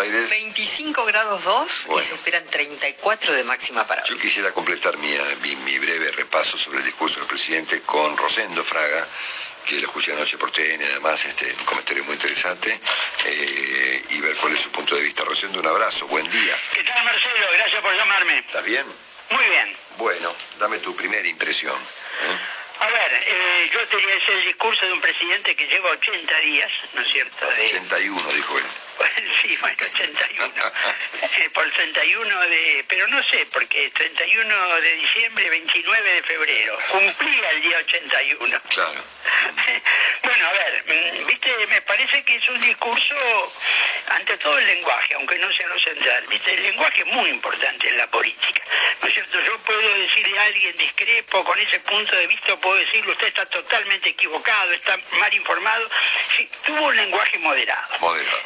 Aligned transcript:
Aires. 0.00 0.30
25 0.30 1.04
grados 1.04 1.44
2 1.44 1.84
Bueno. 1.88 2.02
y 2.02 2.06
se 2.06 2.14
esperan 2.14 2.44
34 2.46 3.32
de 3.32 3.44
máxima 3.44 3.86
para 3.86 4.02
Yo 4.04 4.14
hoy. 4.14 4.20
quisiera 4.20 4.52
completar 4.52 4.96
mi, 4.98 5.10
mi- 5.42 5.56
mi 5.56 5.78
breve 5.78 6.10
repaso 6.12 6.56
sobre 6.58 6.78
el 6.78 6.84
discurso 6.84 7.18
del 7.20 7.28
presidente 7.28 7.82
con 7.82 8.16
Rosendo 8.16 8.64
Fraga, 8.64 9.06
que 9.66 9.76
lo 9.76 9.82
escuché 9.86 10.12
anoche 10.12 10.36
por 10.38 10.50
TN, 10.50 10.82
además, 10.84 11.24
este, 11.24 11.52
un 11.58 11.64
comentario 11.64 12.02
muy 12.04 12.14
interesante, 12.14 12.80
eh, 13.26 14.04
y 14.08 14.20
ver 14.20 14.34
cuál 14.36 14.54
es 14.54 14.60
su 14.60 14.70
punto 14.70 14.96
de 14.96 15.02
vista. 15.02 15.22
Rosendo, 15.24 15.60
un 15.60 15.66
abrazo, 15.66 16.06
buen 16.08 16.28
día. 16.30 16.56
¿Qué 16.74 16.82
tal, 16.82 17.04
Marcelo? 17.04 17.46
Gracias 17.52 17.82
por 17.82 17.94
llamarme. 17.94 18.38
¿Estás 18.38 18.64
bien? 18.64 18.86
Muy 19.30 19.44
bien. 19.44 19.76
Bueno, 19.98 20.34
dame 20.58 20.78
tu 20.78 20.96
primera 20.96 21.28
impresión. 21.28 21.76
¿eh? 21.76 22.38
A 22.80 22.88
ver, 22.88 23.12
eh, 23.26 23.70
yo 23.72 23.86
te 23.88 23.96
diría 23.98 24.14
es 24.16 24.28
el 24.30 24.44
discurso 24.46 24.86
de 24.86 24.92
un 24.92 25.00
presidente 25.00 25.54
que 25.54 25.66
lleva 25.66 25.90
80 25.90 26.36
días, 26.38 26.72
¿no 26.94 27.02
es 27.02 27.12
cierto? 27.12 27.46
De- 27.46 27.66
81, 27.66 28.32
dijo 28.32 28.58
él. 28.58 28.64
sí, 29.42 29.56
bueno, 29.60 29.76
81. 29.80 30.72
Eh, 31.38 31.50
por 31.54 31.64
el 31.64 31.72
31 31.72 32.40
de... 32.48 32.84
Pero 32.88 33.08
no 33.08 33.22
sé, 33.24 33.46
porque 33.52 33.90
31 33.90 34.80
de 34.80 34.92
diciembre, 34.94 35.50
29 35.50 36.12
de 36.12 36.22
febrero. 36.22 36.78
Cumplía 36.90 37.50
el 37.50 37.62
día 37.62 37.78
81. 37.78 38.60
Claro. 38.68 39.00
Bueno, 40.22 40.46
a 40.46 40.52
ver, 40.52 40.84
mm, 40.86 41.26
viste, 41.26 41.66
me 41.68 41.80
parece 41.82 42.22
que 42.22 42.36
es 42.36 42.48
un 42.48 42.60
discurso, 42.60 43.16
ante 44.08 44.36
todo 44.36 44.58
el 44.58 44.66
lenguaje, 44.66 45.14
aunque 45.14 45.38
no 45.38 45.52
sea 45.52 45.66
lo 45.66 45.78
central, 45.80 46.24
viste, 46.28 46.54
el 46.54 46.62
lenguaje 46.62 47.00
es 47.00 47.06
muy 47.06 47.30
importante 47.30 47.88
en 47.88 47.96
la 47.96 48.06
política, 48.06 48.62
¿no 49.00 49.08
es 49.08 49.14
cierto? 49.14 49.40
Yo 49.40 49.58
puedo 49.58 49.94
decirle 49.98 50.38
a 50.38 50.42
alguien 50.44 50.76
discrepo 50.76 51.42
con 51.42 51.58
ese 51.58 51.80
punto 51.80 52.14
de 52.14 52.26
vista, 52.26 52.54
puedo 52.56 52.76
decirle 52.76 53.12
usted 53.12 53.28
está 53.28 53.46
totalmente 53.46 54.10
equivocado, 54.10 54.72
está 54.72 54.98
mal 55.12 55.32
informado, 55.34 55.88
sí, 56.36 56.48
tuvo 56.66 56.86
un 56.86 56.96
lenguaje 56.96 57.38
moderado. 57.38 57.98
Moderado. 58.00 58.38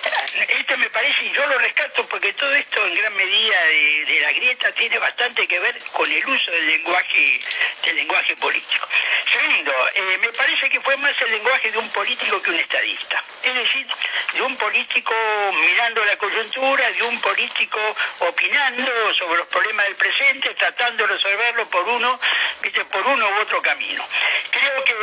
Este 0.49 0.77
me 0.77 0.91
parece, 0.91 1.25
y 1.25 1.33
yo 1.33 1.47
lo 1.47 1.59
rescato 1.59 2.07
porque 2.07 2.33
todo 2.35 2.55
esto 2.55 2.87
en 2.87 2.95
gran 2.95 3.15
medida 3.15 3.63
de, 3.65 4.21
la 4.21 4.33
grieta 4.33 4.73
tiene 4.73 4.99
bastante 4.99 5.47
que 5.47 5.59
ver 5.59 5.79
con 5.93 6.11
el 6.11 6.27
uso 6.27 6.51
del 6.51 6.67
lenguaje, 6.67 7.41
del 7.85 7.97
lenguaje 7.97 8.37
político. 8.37 8.89
Segundo, 9.33 9.73
eh, 9.95 10.19
me 10.21 10.33
parece 10.33 10.69
que 10.69 10.81
fue 10.81 10.97
más 10.99 11.15
el 11.23 11.31
lenguaje 11.31 11.71
de 11.71 11.79
un 11.79 11.89
político 11.91 12.43
que 12.43 12.51
un 12.51 12.61
estadista. 12.61 13.23
Es 13.43 13.55
decir, 13.55 13.87
de 14.35 14.43
un 14.43 14.57
político 14.57 15.15
mirando 15.53 16.05
la 16.05 16.17
coyuntura, 16.17 16.91
de 16.91 17.03
un 17.03 17.21
político 17.21 17.79
opinando 18.21 19.15
sobre 19.15 19.39
los 19.39 19.47
problemas 19.49 19.87
del 19.87 19.97
presente, 19.97 20.55
tratando 20.55 21.07
de 21.07 21.15
resolverlo 21.15 21.67
por 21.69 21.89
uno, 21.89 22.19
viste, 22.63 22.85
por 22.87 23.07
uno 23.07 23.29
u 23.29 23.41
otro 23.41 23.63
camino. 23.63 24.07
Creo 24.51 24.85
que 24.85 24.95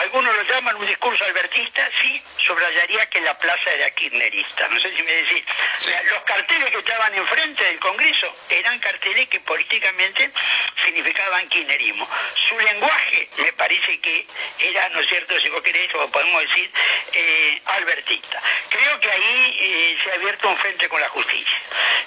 algunos 0.00 0.34
lo 0.34 0.42
llaman 0.42 0.76
un 0.76 0.86
discurso 0.86 1.24
albertista, 1.24 1.88
sí, 2.00 2.22
subrayaría 2.38 3.06
que 3.06 3.20
la 3.20 3.36
plaza 3.38 3.72
era 3.72 3.90
kirchnerista. 3.90 4.63
No 4.68 4.80
sé 4.80 4.94
si 4.94 5.02
me 5.02 5.12
decís. 5.12 5.44
Sí. 5.78 5.90
Los 6.04 6.22
carteles 6.24 6.70
que 6.70 6.78
estaban 6.78 7.14
enfrente 7.14 7.64
del 7.64 7.78
Congreso 7.78 8.34
eran 8.48 8.78
carteles 8.78 9.28
que 9.28 9.40
políticamente 9.40 10.30
significaban 10.84 11.48
kirchnerismo. 11.48 12.08
Su 12.48 12.58
lenguaje 12.58 13.28
me 13.38 13.52
parece 13.52 14.00
que 14.00 14.26
era, 14.58 14.88
¿no 14.90 15.00
es 15.00 15.08
cierto?, 15.08 15.38
si 15.40 15.48
vos 15.48 15.62
querés, 15.62 15.94
o 15.94 16.10
podemos 16.10 16.42
decir, 16.42 16.70
eh, 17.12 17.60
albertista. 17.66 18.40
Creo 18.68 19.00
que 19.00 19.10
ahí 19.10 19.56
eh, 19.60 19.98
se 20.02 20.10
ha 20.10 20.14
abierto 20.14 20.48
un 20.48 20.56
frente 20.56 20.88
con 20.88 21.00
la 21.00 21.08
justicia. 21.08 21.58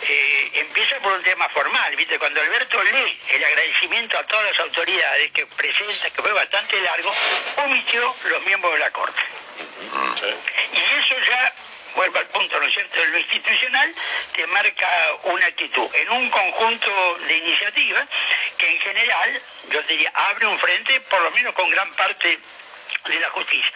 Eh, 0.01 0.51
empieza 0.53 0.97
por 0.99 1.13
un 1.13 1.23
tema 1.23 1.49
formal, 1.49 1.95
¿viste? 1.95 2.19
Cuando 2.19 2.41
Alberto 2.41 2.83
lee 2.83 3.19
el 3.29 3.43
agradecimiento 3.43 4.17
a 4.17 4.23
todas 4.23 4.45
las 4.45 4.59
autoridades 4.59 5.31
que 5.31 5.45
presenta, 5.45 6.09
que 6.09 6.21
fue 6.21 6.33
bastante 6.33 6.79
largo, 6.81 7.13
omitió 7.57 8.15
los 8.25 8.45
miembros 8.45 8.73
de 8.73 8.79
la 8.79 8.91
Corte. 8.91 9.21
Y 10.73 10.77
eso 10.77 11.15
ya, 11.27 11.53
vuelvo 11.97 12.19
al 12.19 12.27
punto, 12.27 12.59
¿no 12.59 12.65
es 12.67 12.73
cierto?, 12.73 13.01
de 13.01 13.07
lo 13.07 13.17
institucional, 13.17 13.93
te 14.33 14.45
marca 14.47 14.87
una 15.23 15.47
actitud 15.47 15.89
en 15.95 16.09
un 16.11 16.29
conjunto 16.29 17.17
de 17.27 17.37
iniciativas 17.37 18.07
que 18.57 18.69
en 18.69 18.79
general, 18.79 19.41
yo 19.71 19.81
diría, 19.81 20.11
abre 20.13 20.45
un 20.45 20.59
frente, 20.59 21.01
por 21.01 21.21
lo 21.21 21.31
menos 21.31 21.55
con 21.55 21.69
gran 21.71 21.91
parte 21.95 22.37
de 23.07 23.19
la 23.19 23.29
justicia. 23.31 23.71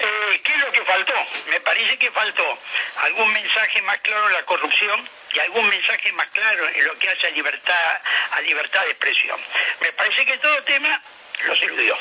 Eh, 0.00 0.40
¿Qué 0.42 0.52
es 0.52 0.58
lo 0.58 0.72
que 0.72 0.82
faltó? 0.82 1.12
Me 1.48 1.60
parece 1.60 1.98
que 1.98 2.10
faltó 2.10 2.58
algún 3.02 3.30
mensaje 3.32 3.82
más 3.82 3.98
claro 3.98 4.26
en 4.26 4.32
la 4.32 4.42
corrupción 4.44 5.08
y 5.34 5.38
algún 5.40 5.68
mensaje 5.68 6.12
más 6.12 6.28
claro 6.28 6.68
en 6.68 6.84
lo 6.84 6.98
que 6.98 7.10
hace 7.10 7.26
a 7.26 7.30
libertad, 7.30 8.00
a 8.32 8.40
libertad 8.40 8.84
de 8.84 8.90
expresión. 8.92 9.38
Me 9.80 9.92
parece 9.92 10.24
que 10.24 10.38
todo 10.38 10.62
tema 10.62 11.00
lo 11.44 11.52
eludió. 11.52 11.96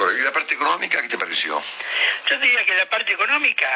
¿Y 0.00 0.22
la 0.22 0.32
parte 0.32 0.54
económica 0.54 1.02
qué 1.02 1.08
te 1.08 1.18
pareció? 1.18 1.60
Yo 2.30 2.38
diría 2.38 2.64
que 2.64 2.74
la 2.74 2.86
parte 2.86 3.12
económica, 3.12 3.66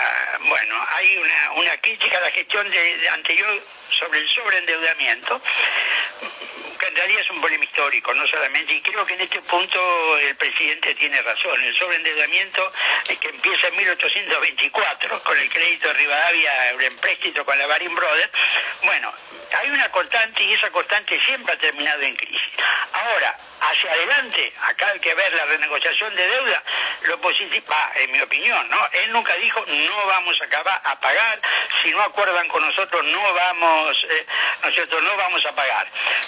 bueno, 0.47 0.75
hay 0.91 1.16
una, 1.16 1.53
una 1.53 1.77
crítica 1.78 2.19
a 2.19 2.21
la 2.21 2.31
gestión 2.31 2.71
de, 2.71 2.97
de 2.99 3.09
anterior 3.09 3.60
sobre 3.88 4.21
el 4.21 4.28
sobreendeudamiento, 4.28 5.43
en 6.88 6.97
es 7.19 7.31
un 7.31 7.41
problema 7.41 7.65
histórico, 7.65 8.12
no 8.15 8.26
solamente, 8.26 8.72
y 8.72 8.81
creo 8.81 9.06
que 9.06 9.15
en 9.15 9.20
este 9.20 9.41
punto 9.43 10.19
el 10.19 10.34
presidente 10.37 10.94
tiene 10.94 11.22
razón, 11.22 11.62
el 11.62 11.75
sobreendeudamiento 11.76 12.72
que 13.20 13.28
empieza 13.28 13.69
en 13.69 13.76
1824 13.76 15.22
con 15.22 15.38
el 15.38 15.50
crédito 15.50 15.88
de 15.88 15.94
Rivadavia, 15.94 16.71
el 16.71 16.82
empréstito 16.82 17.44
con 17.44 17.59
la 17.59 17.66
Baring 17.66 17.94
Brothers, 17.94 18.31
bueno, 18.82 19.12
hay 19.54 19.71
una 19.71 19.91
constante 19.91 20.42
y 20.42 20.54
esa 20.54 20.71
constante 20.71 21.21
siempre 21.21 21.54
ha 21.54 21.59
terminado 21.59 22.03
en 22.03 22.16
crisis. 22.16 22.53
Ahora, 22.92 23.37
hacia 23.60 23.92
adelante, 23.92 24.53
acá 24.62 24.88
hay 24.88 25.00
que 25.00 25.15
ver 25.15 25.32
la 25.34 25.44
renegociación 25.44 26.15
de 26.15 26.26
deuda, 26.26 26.62
lo 27.03 27.21
positivo, 27.21 27.65
va, 27.71 27.92
en 27.97 28.12
mi 28.12 28.21
opinión, 28.21 28.69
¿no? 28.71 28.88
Él 28.92 29.12
nunca 29.12 29.34
dijo 29.37 29.65
no 29.66 30.06
vamos 30.06 30.41
a 30.41 30.44
acabar 30.44 30.81
a 30.84 30.98
pagar, 30.98 31.41
si 31.82 31.91
no 31.91 32.03
acuerdan 32.03 32.48
con 32.48 32.62
nosotros 32.66 33.04
no 33.04 33.34
vamos, 33.34 34.06
eh, 34.10 34.26
¿no 34.62 34.71
cierto? 34.72 35.00
No 35.00 35.16
vamos 35.16 35.44
a 35.47 35.53
pagar. 35.54 35.87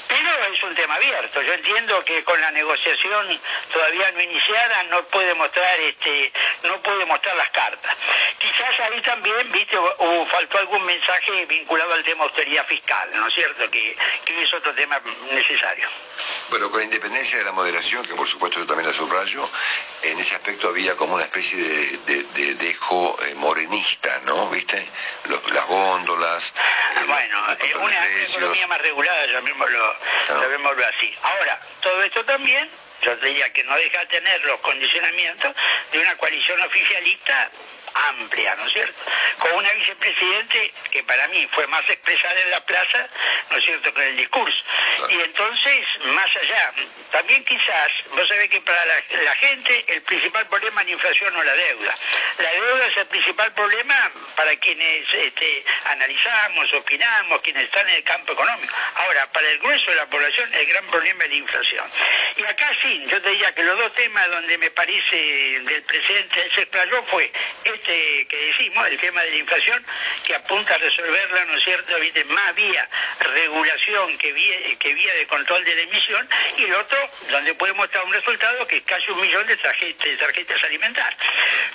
Pero 0.09 0.44
es 0.53 0.63
un 0.63 0.75
tema 0.75 0.95
abierto. 0.97 1.43
Yo 1.43 1.53
entiendo 1.53 2.05
que 2.05 2.23
con 2.25 2.41
la 2.41 2.51
negociación 2.51 3.41
todavía 3.73 4.11
no 4.13 4.21
iniciada 4.21 4.83
no 4.85 5.03
puede 5.05 5.35
mostrar 5.35 5.79
este, 5.81 6.33
no 6.65 6.81
puede 6.83 7.05
mostrar 7.05 7.37
las 7.37 7.51
cartas. 7.51 7.97
Quizás 8.39 8.81
ahí 8.81 9.01
también, 9.01 9.51
viste, 9.53 9.77
o 9.77 10.27
faltó 10.27 10.59
algún 10.59 10.85
mensaje 10.85 11.47
vinculado 11.47 11.95
al 11.95 12.05
tema 12.05 12.25
austeridad 12.25 12.67
fiscal, 12.67 13.11
¿no 13.15 13.29
es 13.29 13.35
cierto? 13.35 13.71
Que, 13.71 13.97
que 14.25 14.43
es 14.43 14.55
otro 14.55 14.75
tema 14.75 15.01
necesario. 15.33 15.89
Bueno, 16.51 16.71
con 16.71 16.83
independencia 16.83 17.39
de 17.39 17.45
la 17.45 17.53
moderación, 17.53 18.05
que 18.05 18.15
por 18.15 18.29
supuesto 18.29 18.61
yo 18.61 18.67
también 18.67 18.87
la 18.89 18.95
subrayo, 18.95 19.49
en 20.03 20.19
ese 20.21 20.35
aspecto 20.35 20.69
había 20.69 20.95
como 20.97 21.15
una 21.15 21.25
especie 21.25 21.59
de, 21.59 21.97
de- 22.07 22.23
de 22.25 22.55
dejo 22.57 23.17
eh, 23.27 23.35
morenista, 23.35 24.21
¿no? 24.25 24.49
¿Viste? 24.51 24.87
Los- 25.25 25.51
las 25.53 25.67
góndolas. 25.67 26.51
eh, 26.51 26.99
los- 27.01 27.07
Bueno, 27.09 27.47
los 27.49 27.61
eh, 27.61 27.75
una, 27.77 28.07
economía 28.23 28.67
más 28.69 28.81
regulada, 28.83 29.27
llamémoslo, 29.27 29.85
Ah. 30.29 30.39
llamémoslo 30.43 30.87
así. 30.87 31.15
Ahora, 31.23 31.61
todo 31.81 32.03
esto 32.03 32.25
también, 32.25 32.69
yo 33.03 33.17
diría 33.17 33.53
que 33.53 33.65
no 33.65 33.75
deja 33.77 34.01
de 34.01 34.07
tener 34.07 34.45
los 34.45 34.61
condicionamientos 34.61 35.55
de 35.93 35.99
una 35.99 36.17
coalición 36.19 36.61
oficialista 36.63 37.51
amplia, 37.95 38.55
¿no 38.57 38.67
es 38.67 38.73
cierto? 38.73 38.95
Con 39.39 39.55
una 39.55 39.73
vicepresidente 39.73 40.73
que 40.91 41.03
para 41.05 41.29
mí 41.29 41.47
fue 41.53 41.67
más 41.67 41.89
expresada 41.89 42.41
en 42.41 42.51
la 42.51 42.61
plaza, 42.65 43.07
¿no 43.51 43.59
es 43.59 43.65
cierto?, 43.65 43.93
con 43.93 44.03
el 44.03 44.17
discurso. 44.17 44.63
Y 45.11 45.21
entonces, 45.21 45.87
más 46.07 46.37
allá, 46.37 46.73
también 47.11 47.45
quizás, 47.45 47.93
vos 48.11 48.27
sabés 48.29 48.51
que 48.51 48.61
para 48.61 48.85
la, 48.85 48.95
la 49.23 49.35
gente 49.37 49.85
el 49.89 50.03
principal 50.03 50.47
problema 50.47 50.81
es 50.83 50.87
la 50.87 50.93
inflación 50.93 51.37
o 51.37 51.43
la 51.43 51.55
deuda. 51.55 51.95
La 52.39 52.51
deuda 52.53 52.87
es 52.87 52.97
el 52.97 53.07
principal 53.07 53.53
problema 53.53 54.11
para 54.37 54.57
quienes 54.57 55.13
este, 55.13 55.65
analizamos, 55.87 56.73
opinamos, 56.75 57.41
quienes 57.43 57.65
están 57.65 57.89
en 57.89 57.97
el 57.97 58.05
campo 58.05 58.33
económico. 58.33 58.75
Ahora, 58.97 59.31
para 59.33 59.49
el 59.49 59.59
grueso 59.59 59.91
de 59.91 59.97
la 59.97 60.07
población 60.07 60.53
el 60.55 60.67
gran 60.67 60.85
problema 60.87 61.25
es 61.25 61.31
la 61.31 61.37
inflación. 61.37 61.85
Y 62.37 62.45
acá 62.45 62.71
sí, 62.83 63.05
yo 63.09 63.21
te 63.21 63.31
diría 63.31 63.55
que 63.55 63.63
los 63.63 63.79
dos 63.79 63.93
temas 63.95 64.29
donde 64.31 64.59
me 64.59 64.71
parece 64.71 65.17
del 65.61 65.83
presente 65.83 66.43
él 66.43 66.53
se 66.55 66.63
explayó 66.63 67.03
fue 67.05 67.31
este 67.65 67.84
que 67.85 68.47
decimos, 68.47 68.87
el 68.89 68.99
tema 68.99 69.23
de 69.23 69.31
la 69.31 69.37
inflación, 69.37 69.85
que 70.25 70.35
apunta 70.35 70.75
a 70.75 70.79
resolverla, 70.79 71.45
¿no 71.45 71.57
es 71.57 71.65
cierto?, 71.65 71.99
¿viste? 72.01 72.25
más 72.25 72.55
vía 72.55 72.89
regulación 73.21 74.19
que 74.19 74.33
vía, 74.33 74.57
que 74.79 74.95
vía 74.95 75.15
de 75.15 75.27
control 75.27 75.65
de 75.65 75.75
la 75.75 75.83
emisión, 75.83 76.29
y 76.57 76.65
el 76.65 76.75
otro, 76.75 76.99
donde 77.31 77.55
puede 77.55 77.73
mostrar 77.73 78.05
un 78.05 78.13
resultado 78.13 78.67
que 78.67 78.79
es 78.79 78.85
casi 78.85 79.11
un 79.11 79.21
millón 79.21 79.47
de 79.47 79.57
tarjetas, 79.57 80.05
de 80.05 80.17
tarjetas 80.17 80.65
alimentarias. 80.65 81.21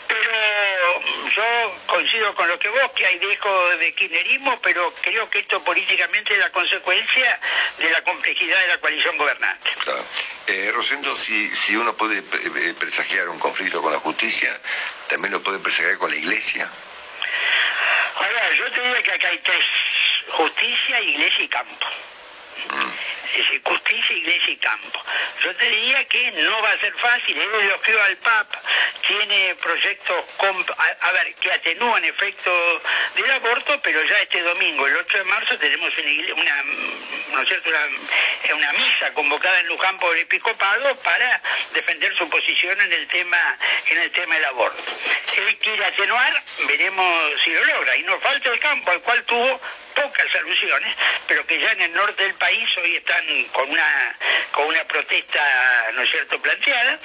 Pero 0.07 1.01
yo 1.35 1.75
coincido 1.85 2.33
con 2.35 2.47
lo 2.47 2.57
que 2.59 2.69
vos, 2.69 2.91
que 2.95 3.05
hay 3.05 3.19
dejo 3.19 3.69
de 3.77 3.93
kirchnerismo, 3.93 4.59
pero 4.61 4.93
creo 5.01 5.29
que 5.29 5.39
esto 5.39 5.63
políticamente 5.63 6.33
es 6.33 6.39
la 6.39 6.51
consecuencia 6.51 7.39
de 7.77 7.89
la 7.89 8.03
complejidad 8.03 8.59
de 8.61 8.67
la 8.67 8.77
coalición 8.79 9.17
gobernante. 9.17 9.69
Eh, 10.51 10.71
Rosendo, 10.73 11.15
si, 11.15 11.55
si 11.55 11.75
uno 11.75 11.95
puede 11.95 12.17
eh, 12.17 12.73
presagiar 12.73 13.29
un 13.29 13.37
conflicto 13.37 13.83
con 13.83 13.93
la 13.93 13.99
justicia, 13.99 14.59
también 15.07 15.31
lo 15.31 15.43
puede 15.43 15.59
presagiar 15.59 15.99
con 15.99 16.09
la 16.09 16.15
iglesia. 16.15 16.67
Ahora, 18.15 18.53
yo 18.57 18.71
te 18.71 18.81
diría 18.81 19.03
que 19.03 19.11
acá 19.11 19.27
hay 19.27 19.37
tres, 19.37 19.63
justicia, 20.29 21.01
iglesia 21.01 21.43
y 21.43 21.47
campo. 21.49 21.85
Justicia, 23.63 24.15
iglesia 24.15 24.53
y 24.53 24.57
campo. 24.57 25.03
Yo 25.43 25.55
te 25.55 25.69
diría 25.69 26.03
que 26.05 26.31
no 26.31 26.61
va 26.61 26.71
a 26.71 26.79
ser 26.79 26.93
fácil, 26.95 27.37
él 27.37 27.49
elogió 27.61 28.01
al 28.01 28.17
Papa, 28.17 28.61
tiene 29.07 29.55
proyectos, 29.55 30.25
a, 31.01 31.11
ver, 31.11 31.35
que 31.35 31.51
atenúan 31.51 32.03
efectos 32.05 32.81
del 33.15 33.31
aborto, 33.31 33.79
pero 33.81 34.03
ya 34.03 34.19
este 34.21 34.41
domingo, 34.41 34.87
el 34.87 34.97
8 34.97 35.17
de 35.19 35.23
marzo, 35.25 35.57
tenemos 35.57 35.91
una, 36.35 36.63
¿no 37.31 37.41
es 37.41 37.47
cierto? 37.47 37.69
Una, 38.55 38.73
misa 38.73 39.13
convocada 39.13 39.59
en 39.59 39.67
Luján 39.67 39.97
por 39.99 40.15
el 40.15 40.21
episcopado 40.23 40.95
para 40.97 41.41
defender 41.73 42.15
su 42.15 42.29
posición 42.29 42.79
en 42.81 42.93
el 42.93 43.07
tema, 43.07 43.57
en 43.87 43.97
el 43.99 44.11
tema 44.11 44.35
del 44.35 44.45
aborto. 44.45 44.83
Él 45.37 45.57
quiere 45.57 45.85
atenuar, 45.85 46.43
veremos 46.67 47.41
si 47.43 47.51
lo 47.51 47.63
logra, 47.63 47.95
y 47.97 48.03
nos 48.03 48.21
falta 48.21 48.49
el 48.49 48.59
campo 48.59 48.91
al 48.91 49.01
cual 49.01 49.23
tuvo 49.23 49.61
pocas 49.95 50.35
alusiones, 50.35 50.95
pero 51.27 51.45
que 51.45 51.59
ya 51.59 51.71
en 51.71 51.81
el 51.81 51.93
norte 51.93 52.23
del 52.23 52.33
país 52.35 52.69
hoy 52.77 52.95
están 52.95 53.25
con 53.51 53.69
una 53.69 54.15
con 54.51 54.65
una 54.65 54.83
protesta, 54.85 55.91
¿no 55.93 56.01
es 56.01 56.09
cierto?, 56.09 56.41
planteada. 56.41 56.99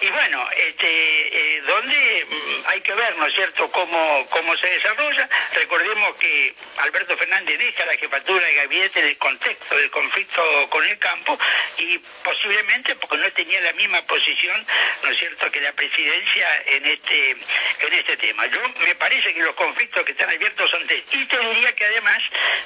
Y 0.00 0.08
bueno, 0.10 0.48
este, 0.56 1.56
eh, 1.56 1.60
donde 1.62 2.26
mm, 2.28 2.68
hay 2.68 2.80
que 2.82 2.94
ver, 2.94 3.16
¿no 3.16 3.26
es 3.26 3.34
cierto?, 3.34 3.70
cómo, 3.70 4.26
cómo 4.30 4.56
se 4.56 4.68
desarrolla. 4.68 5.28
Recordemos 5.54 6.14
que 6.16 6.54
Alberto 6.78 7.16
Fernández 7.16 7.58
deja 7.58 7.86
la 7.86 7.96
jefatura 7.96 8.46
de 8.46 8.54
gabinete 8.54 9.00
en 9.00 9.06
el 9.06 9.18
contexto 9.18 9.76
del 9.76 9.90
conflicto 9.90 10.42
con 10.70 10.84
el 10.84 10.98
campo 10.98 11.38
y 11.78 11.98
posiblemente 12.22 12.94
porque 12.96 13.16
no 13.16 13.32
tenía 13.32 13.60
la 13.60 13.72
misma 13.72 14.02
posición, 14.02 14.64
¿no 15.02 15.10
es 15.10 15.18
cierto?, 15.18 15.50
que 15.50 15.60
la 15.60 15.72
presidencia 15.72 16.62
en 16.66 16.86
este, 16.86 17.30
en 17.30 17.92
este 17.92 18.16
tema. 18.18 18.46
Yo 18.46 18.60
me 18.84 18.94
parece 18.94 19.34
que 19.34 19.40
los 19.40 19.54
conflictos 19.54 20.04
que 20.04 20.12
están 20.12 20.30
abiertos 20.30 20.70
son 20.70 20.86
de... 20.86 21.02
Y 21.12 21.26
te 21.26 21.38
diría 21.38 21.74
que 21.74 21.84
además 21.84 22.22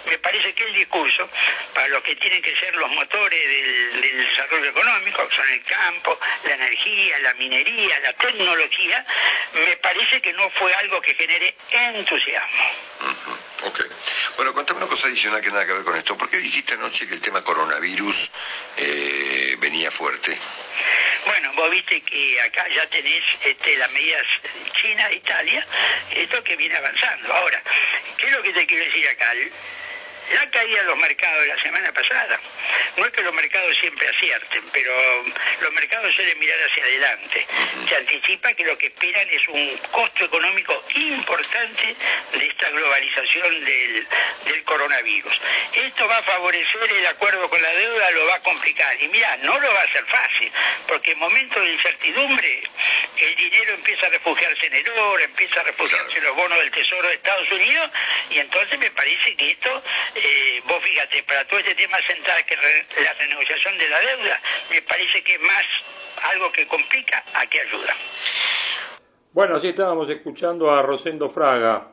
me 0.07 0.19
parece 0.19 0.53
que 0.55 0.65
el 0.65 0.75
discurso, 0.75 1.29
para 1.73 1.89
los 1.89 2.03
que 2.03 2.17
tienen 2.17 2.43
que 2.43 2.55
ser 2.57 2.75
los 2.77 2.91
motores 2.91 3.49
del, 3.49 4.27
desarrollo 4.29 4.71
económico, 4.71 5.27
que 5.29 5.37
son 5.37 5.49
el 5.49 5.63
campo, 5.63 6.19
la 6.45 6.55
energía, 6.55 7.19
la 7.21 7.35
minería, 7.35 8.01
la 8.01 8.13
tecnología, 8.15 9.05
me 9.55 9.77
parece 9.77 10.21
que 10.21 10.33
no 10.33 10.51
fue 10.51 10.73
algo 10.75 11.01
que 11.01 11.15
genere 11.15 11.55
entusiasmo. 11.71 12.63
Ok. 13.65 13.81
Bueno, 14.37 14.53
cuéntame 14.53 14.79
una 14.79 14.89
cosa 14.89 15.07
adicional 15.07 15.41
que 15.41 15.51
nada 15.51 15.67
que 15.67 15.73
ver 15.73 15.85
con 15.85 15.97
esto. 15.97 16.17
¿Por 16.17 16.29
qué 16.29 16.39
dijiste 16.39 16.75
anoche 16.75 17.07
que 17.07 17.15
el 17.15 17.21
tema 17.21 17.43
coronavirus 17.43 18.31
eh, 18.77 19.57
venía 19.59 19.91
fuerte? 19.91 20.37
Bueno, 21.27 21.53
vos 21.55 21.71
viste 21.71 22.01
que 22.03 22.41
acá 22.43 22.67
ya 22.69 22.87
tenés 22.89 23.23
este, 23.45 23.77
las 23.79 23.91
medidas 23.93 24.27
China 24.75 25.11
Italia, 25.11 25.67
esto 26.11 26.45
que 26.45 26.57
viene 26.57 26.77
avanzando. 26.77 27.33
Ahora, 27.33 27.63
¿qué 28.19 28.27
es 28.27 28.33
lo 28.33 28.43
que 28.43 28.53
te 28.53 28.67
quiero 28.67 28.85
decir 28.85 29.09
acá? 29.09 29.33
La 30.33 30.51
caída 30.51 30.81
de 30.81 30.85
los 30.85 30.97
mercados 30.97 31.47
la 31.47 31.63
semana 31.63 31.93
pasada, 31.93 32.41
no 32.97 33.05
es 33.05 33.13
que 33.13 33.23
los 33.23 33.35
mercados 33.35 33.77
siempre 33.79 34.09
acierten, 34.09 34.63
pero 34.73 34.93
los 35.61 35.73
mercados 35.73 36.15
suelen 36.15 36.39
mirar 36.39 36.59
hacia 36.63 36.83
adelante. 36.83 37.47
Se 37.89 37.97
anticipa 37.97 38.53
que 38.55 38.65
lo 38.65 38.79
que 38.79 38.87
esperan 38.87 39.29
es 39.29 39.47
un 39.49 39.77
costo 39.91 40.25
económico 40.25 40.83
importante 40.95 41.95
de 42.33 42.47
esta 42.47 42.71
globalización 42.71 43.65
del, 43.65 44.07
coronavirus. 44.65 45.41
Esto 45.75 46.09
va 46.09 46.19
a 46.19 46.23
favorecer 46.23 46.91
el 46.91 47.07
acuerdo 47.07 47.51
con 47.51 47.61
la 47.61 47.71
deuda, 47.71 48.11
lo 48.13 48.27
va 48.27 48.37
a 48.37 48.43
complicar. 48.43 49.01
Y 49.03 49.09
mira, 49.09 49.37
no 49.43 49.59
lo 49.59 49.75
va 49.75 49.83
a 49.83 49.93
ser 49.93 50.05
fácil, 50.07 50.51
porque 50.89 51.13
en 51.13 51.19
momentos 51.19 51.63
de 51.63 51.73
incertidumbre 51.73 52.63
el 53.19 53.37
dinero 53.37 53.75
empieza 53.75 54.07
a 54.07 54.11
refugiarse 54.11 54.67
en 54.67 54.75
el 54.75 54.89
oro, 54.89 55.23
empieza 55.23 55.61
a 55.61 55.65
refugiarse 55.65 56.19
en 56.19 56.25
los 56.25 56.35
bonos 56.35 56.59
del 56.59 56.71
Tesoro 56.71 57.09
de 57.09 57.15
Estados 57.15 57.51
Unidos, 57.53 57.91
y 58.31 58.39
entonces 58.39 58.79
me 58.79 58.91
parece 58.91 59.37
que 59.37 59.51
esto 59.51 59.83
eh, 60.15 60.63
vos 60.69 60.83
fíjate, 60.83 61.23
para 61.25 61.45
todo 61.47 61.61
este 61.61 61.75
tema 61.75 61.99
central 62.07 62.45
que 62.47 62.57
la 62.57 63.13
renegociación 63.15 63.79
de 63.79 63.89
la 63.89 64.01
deuda, 64.01 64.41
me 64.71 64.83
parece 64.83 65.23
que 65.23 65.35
es 65.35 65.41
más 65.41 65.65
algo 66.33 66.51
que 66.53 66.67
complica 66.67 67.25
a 67.35 67.47
que 67.47 67.61
ayuda. 67.61 67.95
Bueno, 69.33 69.57
así 69.57 69.69
estábamos 69.69 70.09
escuchando 70.11 70.71
a 70.71 70.83
Rosendo 70.83 71.29
Fraga. 71.29 71.89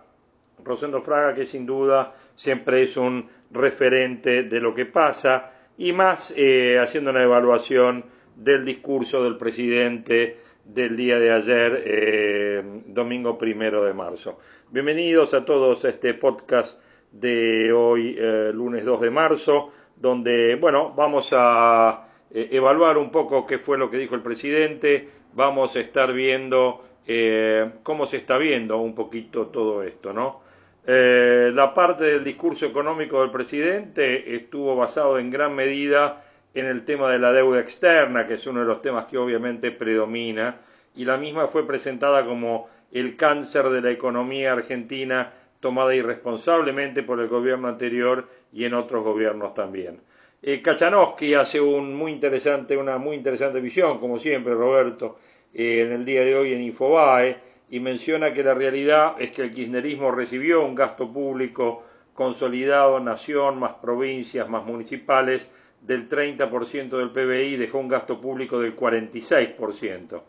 Rosendo 0.64 1.02
Fraga 1.02 1.34
que 1.34 1.46
sin 1.46 1.66
duda 1.66 2.14
siempre 2.36 2.84
es 2.84 2.98
un 2.98 3.30
referente 3.50 4.44
de 4.44 4.60
lo 4.60 4.76
que 4.76 4.86
pasa 4.86 5.52
y 5.78 5.92
más 5.92 6.34
eh, 6.38 6.78
haciendo 6.80 7.10
una 7.10 7.24
evaluación 7.24 8.06
del 8.36 8.64
discurso 8.64 9.24
del 9.24 9.38
presidente 9.38 10.38
del 10.64 10.96
día 10.96 11.20
de 11.20 11.32
ayer, 11.32 11.84
eh, 11.86 12.62
domingo 12.86 13.38
primero 13.38 13.84
de 13.84 13.94
marzo. 13.94 14.40
Bienvenidos 14.70 15.34
a 15.34 15.44
todos 15.44 15.84
a 15.84 15.90
este 15.90 16.14
podcast 16.14 16.80
de 17.12 17.74
hoy, 17.74 18.16
eh, 18.18 18.52
lunes 18.54 18.86
2 18.86 19.02
de 19.02 19.10
marzo, 19.10 19.72
donde, 19.96 20.56
bueno, 20.56 20.94
vamos 20.96 21.34
a 21.34 22.08
eh, 22.32 22.50
evaluar 22.52 22.98
un 22.98 23.12
poco 23.12 23.46
qué 23.46 23.60
fue 23.60 23.78
lo 23.78 23.92
que 23.92 23.98
dijo 23.98 24.16
el 24.16 24.22
presidente, 24.22 25.10
vamos 25.34 25.76
a 25.76 25.80
estar 25.80 26.14
viendo 26.14 26.84
eh, 27.06 27.70
cómo 27.84 28.06
se 28.06 28.18
está 28.18 28.38
viendo 28.38 28.78
un 28.78 28.96
poquito 28.96 29.48
todo 29.48 29.84
esto, 29.84 30.14
¿no? 30.14 30.50
la 30.84 31.74
parte 31.76 32.06
del 32.06 32.24
discurso 32.24 32.66
económico 32.66 33.22
del 33.22 33.30
presidente 33.30 34.36
estuvo 34.36 34.76
basado 34.76 35.20
en 35.20 35.30
gran 35.30 35.54
medida 35.54 36.24
en 36.56 36.66
el 36.66 36.84
tema 36.86 37.12
de 37.12 37.20
la 37.20 37.32
deuda 37.32 37.60
externa, 37.60 38.26
que 38.26 38.34
es 38.34 38.48
uno 38.48 38.62
de 38.62 38.66
los 38.66 38.82
temas 38.82 39.06
que 39.06 39.20
obviamente 39.20 39.72
predomina, 39.72 40.60
y 40.96 41.06
la 41.06 41.18
misma 41.18 41.48
fue 41.48 41.68
presentada 41.68 42.26
como 42.26 42.68
el 42.92 43.16
cáncer 43.16 43.70
de 43.70 43.82
la 43.82 43.92
economía 43.92 44.54
argentina 44.54 45.32
tomada 45.62 45.96
irresponsablemente 45.96 47.04
por 47.04 47.22
el 47.22 47.30
gobierno 47.30 47.70
anterior 47.70 48.28
y 48.52 48.66
en 48.66 48.74
otros 48.74 49.04
gobiernos 49.04 49.54
también. 49.54 50.02
Eh, 50.42 50.62
Kachanowski 50.62 51.36
hace 51.36 51.62
un 51.62 51.96
muy 51.96 52.12
interesante, 52.12 52.76
una 52.76 52.98
muy 52.98 53.16
interesante 53.16 53.62
visión, 53.62 54.00
como 54.00 54.18
siempre, 54.18 54.54
Roberto, 54.56 55.18
eh, 55.54 55.82
en 55.82 55.92
el 55.92 56.04
día 56.04 56.26
de 56.26 56.36
hoy 56.36 56.52
en 56.54 56.64
Infobae, 56.64 57.38
y 57.70 57.80
menciona 57.80 58.34
que 58.34 58.44
la 58.44 58.54
realidad 58.54 59.16
es 59.20 59.32
que 59.32 59.44
el 59.44 59.54
kirchnerismo 59.54 60.12
recibió 60.12 60.66
un 60.66 60.76
gasto 60.76 61.14
público 61.14 61.84
consolidado, 62.14 63.00
nación, 63.00 63.60
más 63.60 63.74
provincias, 63.76 64.50
más 64.50 64.66
municipales, 64.66 65.48
del 65.80 66.08
30% 66.08 66.98
del 66.98 67.12
PBI, 67.12 67.56
dejó 67.56 67.80
un 67.80 67.88
gasto 67.88 68.20
público 68.20 68.60
del 68.60 68.76
46%. 68.76 70.22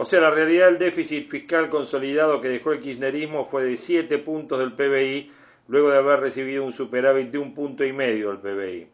O 0.00 0.06
sea, 0.06 0.18
la 0.22 0.30
realidad 0.30 0.64
del 0.70 0.78
déficit 0.78 1.28
fiscal 1.28 1.68
consolidado 1.68 2.40
que 2.40 2.48
dejó 2.48 2.72
el 2.72 2.80
kirchnerismo 2.80 3.44
fue 3.44 3.64
de 3.64 3.76
7 3.76 4.16
puntos 4.20 4.58
del 4.58 4.72
PBI, 4.72 5.30
luego 5.68 5.90
de 5.90 5.98
haber 5.98 6.20
recibido 6.20 6.64
un 6.64 6.72
superávit 6.72 7.30
de 7.30 7.36
un 7.36 7.52
punto 7.52 7.84
y 7.84 7.92
medio 7.92 8.30
del 8.30 8.38
PBI. 8.38 8.88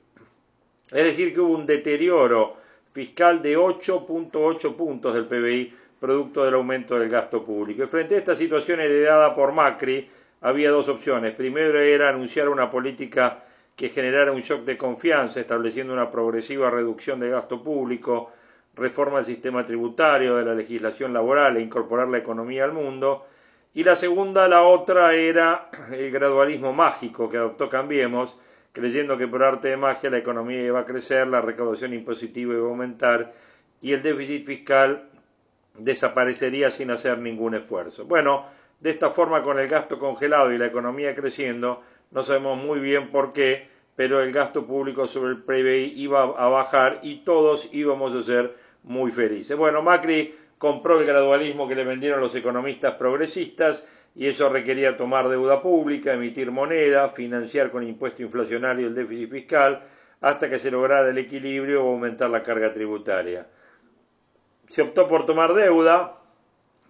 Es 0.90 1.04
decir, 1.04 1.32
que 1.32 1.38
hubo 1.38 1.54
un 1.54 1.64
deterioro 1.64 2.56
fiscal 2.90 3.40
de 3.40 3.56
8.8 3.56 4.74
puntos 4.74 5.14
del 5.14 5.26
PBI, 5.26 5.72
producto 6.00 6.44
del 6.44 6.54
aumento 6.54 6.98
del 6.98 7.08
gasto 7.08 7.44
público. 7.44 7.84
Y 7.84 7.86
frente 7.86 8.16
a 8.16 8.18
esta 8.18 8.34
situación 8.34 8.80
heredada 8.80 9.32
por 9.32 9.52
Macri, 9.52 10.08
había 10.40 10.72
dos 10.72 10.88
opciones. 10.88 11.36
Primero 11.36 11.78
era 11.78 12.08
anunciar 12.08 12.48
una 12.48 12.68
política 12.68 13.44
que 13.76 13.90
generara 13.90 14.32
un 14.32 14.40
shock 14.40 14.64
de 14.64 14.76
confianza, 14.76 15.38
estableciendo 15.38 15.92
una 15.92 16.10
progresiva 16.10 16.68
reducción 16.68 17.20
de 17.20 17.30
gasto 17.30 17.62
público, 17.62 18.32
reforma 18.76 19.16
del 19.16 19.26
sistema 19.26 19.64
tributario, 19.64 20.36
de 20.36 20.44
la 20.44 20.54
legislación 20.54 21.12
laboral 21.12 21.56
e 21.56 21.62
incorporar 21.62 22.08
la 22.08 22.18
economía 22.18 22.64
al 22.64 22.72
mundo. 22.72 23.26
Y 23.74 23.82
la 23.84 23.96
segunda, 23.96 24.48
la 24.48 24.62
otra, 24.62 25.14
era 25.14 25.70
el 25.90 26.10
gradualismo 26.10 26.72
mágico 26.72 27.28
que 27.28 27.38
adoptó 27.38 27.68
Cambiemos, 27.68 28.38
creyendo 28.72 29.16
que 29.18 29.26
por 29.26 29.42
arte 29.42 29.68
de 29.68 29.76
magia 29.76 30.10
la 30.10 30.18
economía 30.18 30.62
iba 30.62 30.80
a 30.80 30.86
crecer, 30.86 31.26
la 31.26 31.40
recaudación 31.40 31.94
impositiva 31.94 32.54
iba 32.54 32.66
a 32.66 32.70
aumentar 32.70 33.32
y 33.80 33.92
el 33.92 34.02
déficit 34.02 34.46
fiscal 34.46 35.08
desaparecería 35.78 36.70
sin 36.70 36.90
hacer 36.90 37.18
ningún 37.18 37.54
esfuerzo. 37.54 38.04
Bueno, 38.04 38.46
de 38.80 38.90
esta 38.90 39.10
forma, 39.10 39.42
con 39.42 39.58
el 39.58 39.68
gasto 39.68 39.98
congelado 39.98 40.52
y 40.52 40.58
la 40.58 40.66
economía 40.66 41.14
creciendo, 41.14 41.82
no 42.10 42.22
sabemos 42.22 42.58
muy 42.58 42.80
bien 42.80 43.10
por 43.10 43.32
qué, 43.32 43.68
pero 43.94 44.22
el 44.22 44.32
gasto 44.32 44.66
público 44.66 45.08
sobre 45.08 45.30
el 45.30 45.42
PBI 45.42 45.94
iba 45.96 46.22
a 46.22 46.48
bajar 46.48 47.00
y 47.02 47.24
todos 47.24 47.70
íbamos 47.72 48.14
a 48.14 48.22
ser 48.22 48.65
muy 48.86 49.10
felices. 49.10 49.56
Bueno, 49.56 49.82
Macri 49.82 50.34
compró 50.58 50.98
el 50.98 51.06
gradualismo 51.06 51.68
que 51.68 51.74
le 51.74 51.84
vendieron 51.84 52.20
los 52.20 52.34
economistas 52.34 52.94
progresistas 52.94 53.84
y 54.14 54.26
eso 54.26 54.48
requería 54.48 54.96
tomar 54.96 55.28
deuda 55.28 55.60
pública, 55.60 56.14
emitir 56.14 56.50
moneda, 56.50 57.10
financiar 57.10 57.70
con 57.70 57.86
impuesto 57.86 58.22
inflacionario 58.22 58.86
el 58.86 58.94
déficit 58.94 59.30
fiscal, 59.30 59.82
hasta 60.22 60.48
que 60.48 60.58
se 60.58 60.70
lograra 60.70 61.10
el 61.10 61.18
equilibrio 61.18 61.84
o 61.84 61.90
aumentar 61.90 62.30
la 62.30 62.42
carga 62.42 62.72
tributaria. 62.72 63.46
Se 64.68 64.80
optó 64.80 65.06
por 65.06 65.26
tomar 65.26 65.52
deuda, 65.52 66.18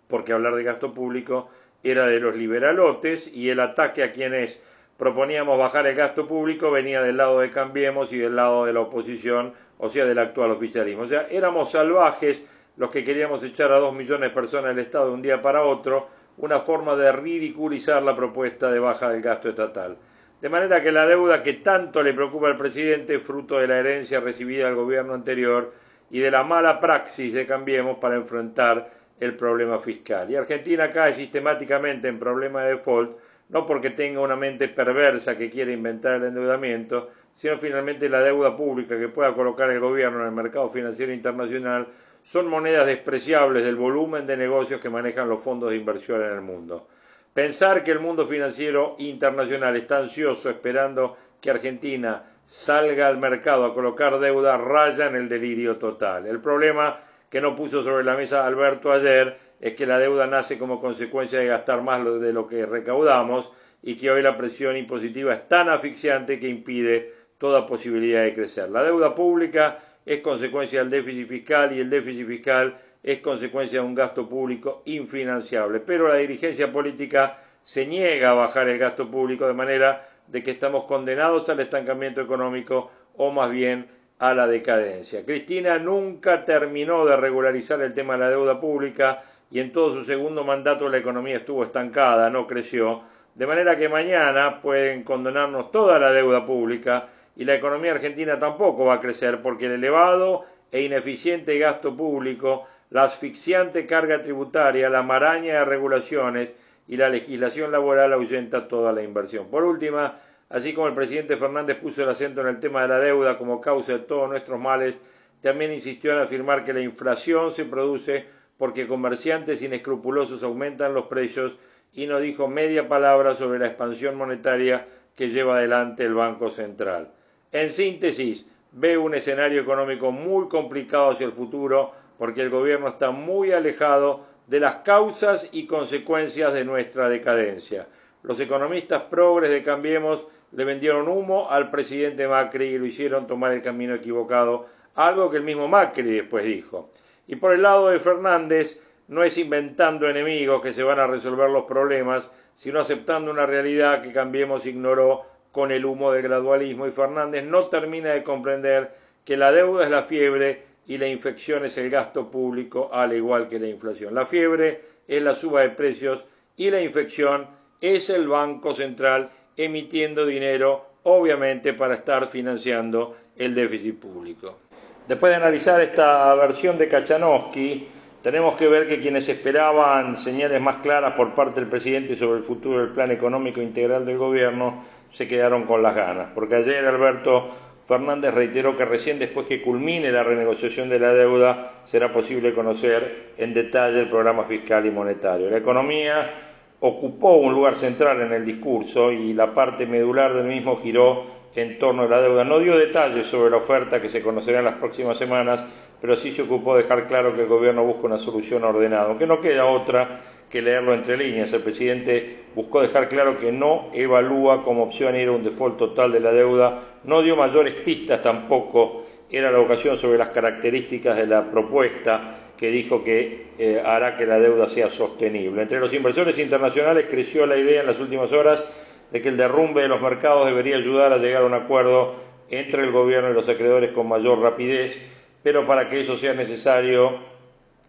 porque 0.06 0.32
hablar 0.32 0.54
de 0.54 0.62
gasto 0.62 0.94
público 0.94 1.48
era 1.82 2.06
de 2.06 2.20
los 2.20 2.36
liberalotes, 2.36 3.26
y 3.26 3.50
el 3.50 3.58
ataque 3.58 4.04
a 4.04 4.12
quienes 4.12 4.60
proponíamos 4.96 5.58
bajar 5.58 5.86
el 5.86 5.94
gasto 5.94 6.26
público 6.26 6.70
venía 6.70 7.02
del 7.02 7.16
lado 7.16 7.40
de 7.40 7.50
Cambiemos 7.50 8.12
y 8.12 8.18
del 8.18 8.36
lado 8.36 8.64
de 8.64 8.72
la 8.72 8.80
oposición 8.80 9.54
o 9.78 9.88
sea, 9.88 10.04
del 10.04 10.18
actual 10.18 10.50
oficialismo. 10.50 11.02
O 11.02 11.06
sea, 11.06 11.26
éramos 11.30 11.70
salvajes 11.70 12.42
los 12.76 12.90
que 12.90 13.04
queríamos 13.04 13.42
echar 13.44 13.72
a 13.72 13.78
dos 13.78 13.94
millones 13.94 14.30
de 14.30 14.34
personas 14.34 14.74
del 14.74 14.84
Estado 14.84 15.08
de 15.08 15.14
un 15.14 15.22
día 15.22 15.42
para 15.42 15.62
otro, 15.62 16.08
una 16.38 16.60
forma 16.60 16.96
de 16.96 17.12
ridiculizar 17.12 18.02
la 18.02 18.14
propuesta 18.14 18.70
de 18.70 18.78
baja 18.78 19.10
del 19.10 19.22
gasto 19.22 19.48
estatal. 19.48 19.96
De 20.40 20.48
manera 20.50 20.82
que 20.82 20.92
la 20.92 21.06
deuda 21.06 21.42
que 21.42 21.54
tanto 21.54 22.02
le 22.02 22.12
preocupa 22.12 22.48
al 22.48 22.56
presidente, 22.56 23.18
fruto 23.18 23.58
de 23.58 23.68
la 23.68 23.78
herencia 23.78 24.20
recibida 24.20 24.66
del 24.66 24.74
gobierno 24.74 25.14
anterior 25.14 25.72
y 26.10 26.20
de 26.20 26.30
la 26.30 26.44
mala 26.44 26.78
praxis 26.78 27.32
de 27.32 27.46
Cambiemos 27.46 27.98
para 27.98 28.16
enfrentar 28.16 28.90
el 29.18 29.34
problema 29.34 29.78
fiscal. 29.78 30.30
Y 30.30 30.36
Argentina 30.36 30.92
cae 30.92 31.14
sistemáticamente 31.14 32.08
en 32.08 32.18
problema 32.18 32.64
de 32.64 32.76
default, 32.76 33.16
no 33.48 33.66
porque 33.66 33.90
tenga 33.90 34.20
una 34.20 34.36
mente 34.36 34.68
perversa 34.68 35.36
que 35.36 35.50
quiere 35.50 35.72
inventar 35.72 36.16
el 36.16 36.24
endeudamiento, 36.24 37.10
sino 37.34 37.58
finalmente 37.58 38.08
la 38.08 38.20
deuda 38.20 38.56
pública 38.56 38.98
que 38.98 39.08
pueda 39.08 39.34
colocar 39.34 39.70
el 39.70 39.80
gobierno 39.80 40.20
en 40.20 40.26
el 40.26 40.32
mercado 40.32 40.68
financiero 40.68 41.12
internacional 41.12 41.88
son 42.22 42.48
monedas 42.48 42.86
despreciables 42.86 43.62
del 43.62 43.76
volumen 43.76 44.26
de 44.26 44.36
negocios 44.36 44.80
que 44.80 44.90
manejan 44.90 45.28
los 45.28 45.40
fondos 45.40 45.70
de 45.70 45.76
inversión 45.76 46.22
en 46.22 46.32
el 46.32 46.40
mundo. 46.40 46.88
Pensar 47.32 47.84
que 47.84 47.92
el 47.92 48.00
mundo 48.00 48.26
financiero 48.26 48.96
internacional 48.98 49.76
está 49.76 49.98
ansioso 49.98 50.50
esperando 50.50 51.16
que 51.40 51.50
Argentina 51.50 52.24
salga 52.46 53.06
al 53.06 53.18
mercado 53.18 53.64
a 53.64 53.74
colocar 53.74 54.18
deuda 54.18 54.56
raya 54.56 55.06
en 55.06 55.16
el 55.16 55.28
delirio 55.28 55.76
total. 55.76 56.26
El 56.26 56.40
problema 56.40 56.98
que 57.28 57.40
no 57.40 57.54
puso 57.54 57.82
sobre 57.82 58.04
la 58.04 58.16
mesa 58.16 58.46
Alberto 58.46 58.90
ayer 58.90 59.38
es 59.60 59.74
que 59.74 59.86
la 59.86 59.98
deuda 59.98 60.26
nace 60.26 60.58
como 60.58 60.80
consecuencia 60.80 61.38
de 61.38 61.46
gastar 61.46 61.82
más 61.82 62.04
de 62.20 62.32
lo 62.32 62.46
que 62.46 62.66
recaudamos 62.66 63.50
y 63.82 63.96
que 63.96 64.10
hoy 64.10 64.22
la 64.22 64.36
presión 64.36 64.76
impositiva 64.76 65.32
es 65.32 65.48
tan 65.48 65.68
asfixiante 65.68 66.38
que 66.38 66.48
impide 66.48 67.12
toda 67.38 67.66
posibilidad 67.66 68.22
de 68.22 68.34
crecer. 68.34 68.70
La 68.70 68.82
deuda 68.82 69.14
pública 69.14 69.78
es 70.04 70.20
consecuencia 70.20 70.80
del 70.80 70.90
déficit 70.90 71.28
fiscal 71.28 71.72
y 71.72 71.80
el 71.80 71.90
déficit 71.90 72.26
fiscal 72.26 72.76
es 73.02 73.20
consecuencia 73.20 73.80
de 73.80 73.86
un 73.86 73.94
gasto 73.94 74.28
público 74.28 74.82
infinanciable. 74.86 75.80
Pero 75.80 76.08
la 76.08 76.16
dirigencia 76.16 76.72
política 76.72 77.38
se 77.62 77.86
niega 77.86 78.30
a 78.30 78.34
bajar 78.34 78.68
el 78.68 78.78
gasto 78.78 79.10
público 79.10 79.46
de 79.46 79.54
manera 79.54 80.06
de 80.26 80.42
que 80.42 80.52
estamos 80.52 80.84
condenados 80.84 81.48
al 81.48 81.60
estancamiento 81.60 82.20
económico 82.20 82.90
o 83.16 83.30
más 83.30 83.50
bien 83.50 83.86
a 84.18 84.34
la 84.34 84.46
decadencia. 84.46 85.24
Cristina 85.24 85.78
nunca 85.78 86.44
terminó 86.44 87.04
de 87.04 87.16
regularizar 87.16 87.80
el 87.82 87.94
tema 87.94 88.14
de 88.14 88.20
la 88.20 88.30
deuda 88.30 88.60
pública 88.60 89.22
y 89.50 89.60
en 89.60 89.72
todo 89.72 89.92
su 89.94 90.04
segundo 90.04 90.44
mandato 90.44 90.88
la 90.88 90.98
economía 90.98 91.38
estuvo 91.38 91.64
estancada, 91.64 92.30
no 92.30 92.46
creció, 92.46 93.02
de 93.34 93.46
manera 93.46 93.76
que 93.76 93.88
mañana 93.88 94.60
pueden 94.60 95.02
condonarnos 95.02 95.70
toda 95.70 95.98
la 95.98 96.10
deuda 96.12 96.44
pública 96.44 97.08
y 97.36 97.44
la 97.44 97.54
economía 97.54 97.92
argentina 97.92 98.38
tampoco 98.38 98.84
va 98.84 98.94
a 98.94 99.00
crecer 99.00 99.42
porque 99.42 99.66
el 99.66 99.72
elevado 99.72 100.44
e 100.72 100.82
ineficiente 100.82 101.58
gasto 101.58 101.96
público, 101.96 102.66
la 102.90 103.04
asfixiante 103.04 103.86
carga 103.86 104.22
tributaria, 104.22 104.88
la 104.88 105.02
maraña 105.02 105.54
de 105.54 105.64
regulaciones 105.64 106.50
y 106.88 106.96
la 106.96 107.08
legislación 107.08 107.72
laboral 107.72 108.12
ahuyenta 108.12 108.68
toda 108.68 108.92
la 108.92 109.02
inversión. 109.02 109.48
Por 109.48 109.64
última, 109.64 110.16
Así 110.48 110.72
como 110.72 110.86
el 110.86 110.94
presidente 110.94 111.36
Fernández 111.36 111.76
puso 111.76 112.04
el 112.04 112.08
acento 112.08 112.40
en 112.40 112.46
el 112.46 112.60
tema 112.60 112.82
de 112.82 112.88
la 112.88 113.00
deuda 113.00 113.36
como 113.36 113.60
causa 113.60 113.94
de 113.94 113.98
todos 114.00 114.28
nuestros 114.28 114.60
males, 114.60 114.94
también 115.40 115.72
insistió 115.72 116.12
en 116.12 116.18
afirmar 116.18 116.64
que 116.64 116.72
la 116.72 116.80
inflación 116.80 117.50
se 117.50 117.64
produce 117.64 118.26
porque 118.58 118.86
comerciantes 118.86 119.62
inescrupulosos 119.62 120.42
aumentan 120.42 120.94
los 120.94 121.06
precios 121.06 121.56
y 121.92 122.06
no 122.06 122.20
dijo 122.20 122.48
media 122.48 122.88
palabra 122.88 123.34
sobre 123.34 123.58
la 123.58 123.66
expansión 123.66 124.16
monetaria 124.16 124.86
que 125.14 125.30
lleva 125.30 125.56
adelante 125.56 126.04
el 126.04 126.14
Banco 126.14 126.50
Central. 126.50 127.10
En 127.52 127.72
síntesis, 127.72 128.44
ve 128.72 128.98
un 128.98 129.14
escenario 129.14 129.60
económico 129.60 130.12
muy 130.12 130.48
complicado 130.48 131.10
hacia 131.10 131.26
el 131.26 131.32
futuro 131.32 131.92
porque 132.18 132.42
el 132.42 132.50
gobierno 132.50 132.88
está 132.88 133.10
muy 133.10 133.52
alejado 133.52 134.24
de 134.46 134.60
las 134.60 134.76
causas 134.76 135.48
y 135.52 135.66
consecuencias 135.66 136.52
de 136.52 136.64
nuestra 136.64 137.08
decadencia. 137.08 137.88
Los 138.22 138.40
economistas 138.40 139.02
progres 139.02 139.50
de 139.50 139.62
Cambiemos 139.62 140.26
le 140.52 140.64
vendieron 140.64 141.08
humo 141.08 141.50
al 141.50 141.70
presidente 141.70 142.28
Macri 142.28 142.66
y 142.66 142.78
lo 142.78 142.86
hicieron 142.86 143.26
tomar 143.26 143.52
el 143.52 143.62
camino 143.62 143.94
equivocado, 143.94 144.66
algo 144.94 145.30
que 145.30 145.38
el 145.38 145.42
mismo 145.42 145.68
Macri 145.68 146.02
después 146.02 146.44
dijo. 146.44 146.90
Y 147.26 147.36
por 147.36 147.52
el 147.52 147.62
lado 147.62 147.88
de 147.88 147.98
Fernández, 147.98 148.78
no 149.08 149.22
es 149.22 149.38
inventando 149.38 150.08
enemigos 150.08 150.62
que 150.62 150.72
se 150.72 150.82
van 150.82 150.98
a 150.98 151.06
resolver 151.06 151.50
los 151.50 151.64
problemas, 151.64 152.28
sino 152.56 152.80
aceptando 152.80 153.30
una 153.30 153.46
realidad 153.46 154.02
que 154.02 154.12
Cambiemos 154.12 154.66
ignoró 154.66 155.24
con 155.52 155.70
el 155.70 155.84
humo 155.84 156.12
del 156.12 156.22
gradualismo 156.22 156.86
y 156.86 156.92
Fernández 156.92 157.44
no 157.44 157.66
termina 157.66 158.10
de 158.10 158.22
comprender 158.22 158.94
que 159.24 159.36
la 159.36 159.52
deuda 159.52 159.84
es 159.84 159.90
la 159.90 160.02
fiebre 160.02 160.62
y 160.86 160.98
la 160.98 161.08
infección 161.08 161.64
es 161.64 161.76
el 161.78 161.90
gasto 161.90 162.30
público, 162.30 162.90
al 162.92 163.12
igual 163.12 163.48
que 163.48 163.58
la 163.58 163.68
inflación. 163.68 164.14
La 164.14 164.26
fiebre 164.26 164.80
es 165.08 165.22
la 165.22 165.34
suba 165.34 165.62
de 165.62 165.70
precios 165.70 166.24
y 166.56 166.70
la 166.70 166.80
infección 166.80 167.46
es 167.80 168.10
el 168.10 168.28
Banco 168.28 168.74
Central 168.74 169.30
emitiendo 169.56 170.26
dinero, 170.26 170.86
obviamente, 171.02 171.72
para 171.72 171.94
estar 171.94 172.28
financiando 172.28 173.16
el 173.36 173.54
déficit 173.54 173.98
público. 173.98 174.58
Después 175.08 175.30
de 175.30 175.36
analizar 175.36 175.80
esta 175.80 176.34
versión 176.34 176.78
de 176.78 176.88
Kachanowski, 176.88 177.86
tenemos 178.22 178.56
que 178.56 178.66
ver 178.66 178.88
que 178.88 178.98
quienes 178.98 179.28
esperaban 179.28 180.16
señales 180.16 180.60
más 180.60 180.76
claras 180.78 181.12
por 181.12 181.32
parte 181.32 181.60
del 181.60 181.68
presidente 181.68 182.16
sobre 182.16 182.38
el 182.38 182.42
futuro 182.42 182.80
del 182.80 182.88
plan 182.88 183.12
económico 183.12 183.62
integral 183.62 184.04
del 184.04 184.18
gobierno 184.18 184.82
se 185.12 185.28
quedaron 185.28 185.62
con 185.62 185.80
las 185.80 185.94
ganas, 185.94 186.30
porque 186.34 186.56
ayer 186.56 186.84
Alberto 186.84 187.50
Fernández 187.86 188.34
reiteró 188.34 188.76
que 188.76 188.84
recién 188.84 189.20
después 189.20 189.46
que 189.46 189.62
culmine 189.62 190.10
la 190.10 190.24
renegociación 190.24 190.88
de 190.88 190.98
la 190.98 191.14
deuda 191.14 191.84
será 191.86 192.12
posible 192.12 192.52
conocer 192.52 193.34
en 193.38 193.54
detalle 193.54 194.00
el 194.00 194.08
programa 194.08 194.42
fiscal 194.42 194.86
y 194.86 194.90
monetario. 194.90 195.48
La 195.48 195.58
economía 195.58 196.32
ocupó 196.80 197.36
un 197.36 197.54
lugar 197.54 197.76
central 197.76 198.22
en 198.22 198.32
el 198.32 198.44
discurso 198.44 199.12
y 199.12 199.32
la 199.34 199.54
parte 199.54 199.86
medular 199.86 200.34
del 200.34 200.46
mismo 200.46 200.76
giró 200.78 201.35
en 201.56 201.78
torno 201.78 202.02
a 202.02 202.08
la 202.08 202.20
deuda. 202.20 202.44
No 202.44 202.60
dio 202.60 202.76
detalles 202.76 203.26
sobre 203.26 203.50
la 203.50 203.56
oferta 203.56 204.00
que 204.00 204.08
se 204.08 204.22
conocerá 204.22 204.60
en 204.60 204.66
las 204.66 204.74
próximas 204.74 205.16
semanas, 205.16 205.64
pero 206.00 206.14
sí 206.14 206.30
se 206.30 206.42
ocupó 206.42 206.76
de 206.76 206.82
dejar 206.82 207.08
claro 207.08 207.34
que 207.34 207.42
el 207.42 207.48
gobierno 207.48 207.82
busca 207.84 208.06
una 208.06 208.18
solución 208.18 208.62
ordenada, 208.62 209.06
aunque 209.06 209.26
no 209.26 209.40
queda 209.40 209.64
otra 209.64 210.20
que 210.50 210.62
leerlo 210.62 210.94
entre 210.94 211.16
líneas. 211.16 211.52
El 211.52 211.62
presidente 211.62 212.44
buscó 212.54 212.82
dejar 212.82 213.08
claro 213.08 213.38
que 213.38 213.50
no 213.50 213.90
evalúa 213.94 214.62
como 214.62 214.84
opción 214.84 215.16
ir 215.16 215.28
a 215.28 215.32
un 215.32 215.42
default 215.42 215.78
total 215.78 216.12
de 216.12 216.20
la 216.20 216.32
deuda, 216.32 216.82
no 217.04 217.22
dio 217.22 217.36
mayores 217.36 217.74
pistas 217.74 218.22
tampoco, 218.22 219.04
era 219.30 219.50
la 219.50 219.58
ocasión 219.58 219.96
sobre 219.96 220.18
las 220.18 220.28
características 220.28 221.16
de 221.16 221.26
la 221.26 221.50
propuesta 221.50 222.52
que 222.56 222.70
dijo 222.70 223.02
que 223.02 223.46
eh, 223.58 223.82
hará 223.84 224.16
que 224.16 224.24
la 224.24 224.38
deuda 224.38 224.68
sea 224.68 224.88
sostenible. 224.88 225.62
Entre 225.62 225.80
los 225.80 225.92
inversores 225.92 226.38
internacionales 226.38 227.06
creció 227.10 227.44
la 227.46 227.56
idea 227.56 227.80
en 227.80 227.86
las 227.86 227.98
últimas 227.98 228.32
horas 228.32 228.62
de 229.10 229.22
que 229.22 229.28
el 229.28 229.36
derrumbe 229.36 229.82
de 229.82 229.88
los 229.88 230.00
mercados 230.00 230.46
debería 230.46 230.76
ayudar 230.76 231.12
a 231.12 231.18
llegar 231.18 231.42
a 231.42 231.46
un 231.46 231.54
acuerdo 231.54 232.14
entre 232.50 232.82
el 232.82 232.92
gobierno 232.92 233.30
y 233.30 233.34
los 233.34 233.48
acreedores 233.48 233.92
con 233.92 234.08
mayor 234.08 234.40
rapidez, 234.40 234.96
pero 235.42 235.66
para 235.66 235.88
que 235.88 236.00
eso 236.00 236.16
sea 236.16 236.34
necesario, 236.34 237.18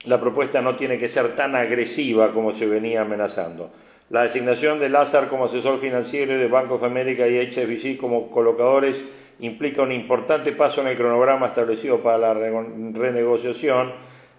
la 0.06 0.20
propuesta 0.20 0.62
no 0.62 0.76
tiene 0.76 0.98
que 0.98 1.10
ser 1.10 1.36
tan 1.36 1.56
agresiva 1.56 2.32
como 2.32 2.52
se 2.52 2.66
venía 2.66 3.02
amenazando. 3.02 3.72
La 4.10 4.24
designación 4.24 4.80
de 4.80 4.90
Lázaro 4.90 5.28
como 5.28 5.46
asesor 5.46 5.80
financiero 5.80 6.34
y 6.34 6.38
de 6.38 6.48
Bank 6.48 6.72
of 6.72 6.84
America 6.84 7.28
y 7.28 7.40
HSBC 7.40 7.98
como 8.00 8.32
colocadores 8.32 8.96
implica 9.40 9.82
un 9.82 9.92
importante 9.92 10.54
paso 10.54 10.82
en 10.82 10.88
el 10.88 10.98
cronograma 10.98 11.48
establecido 11.48 12.02
para 12.02 12.18
la 12.18 12.34
renegociación 12.34 13.92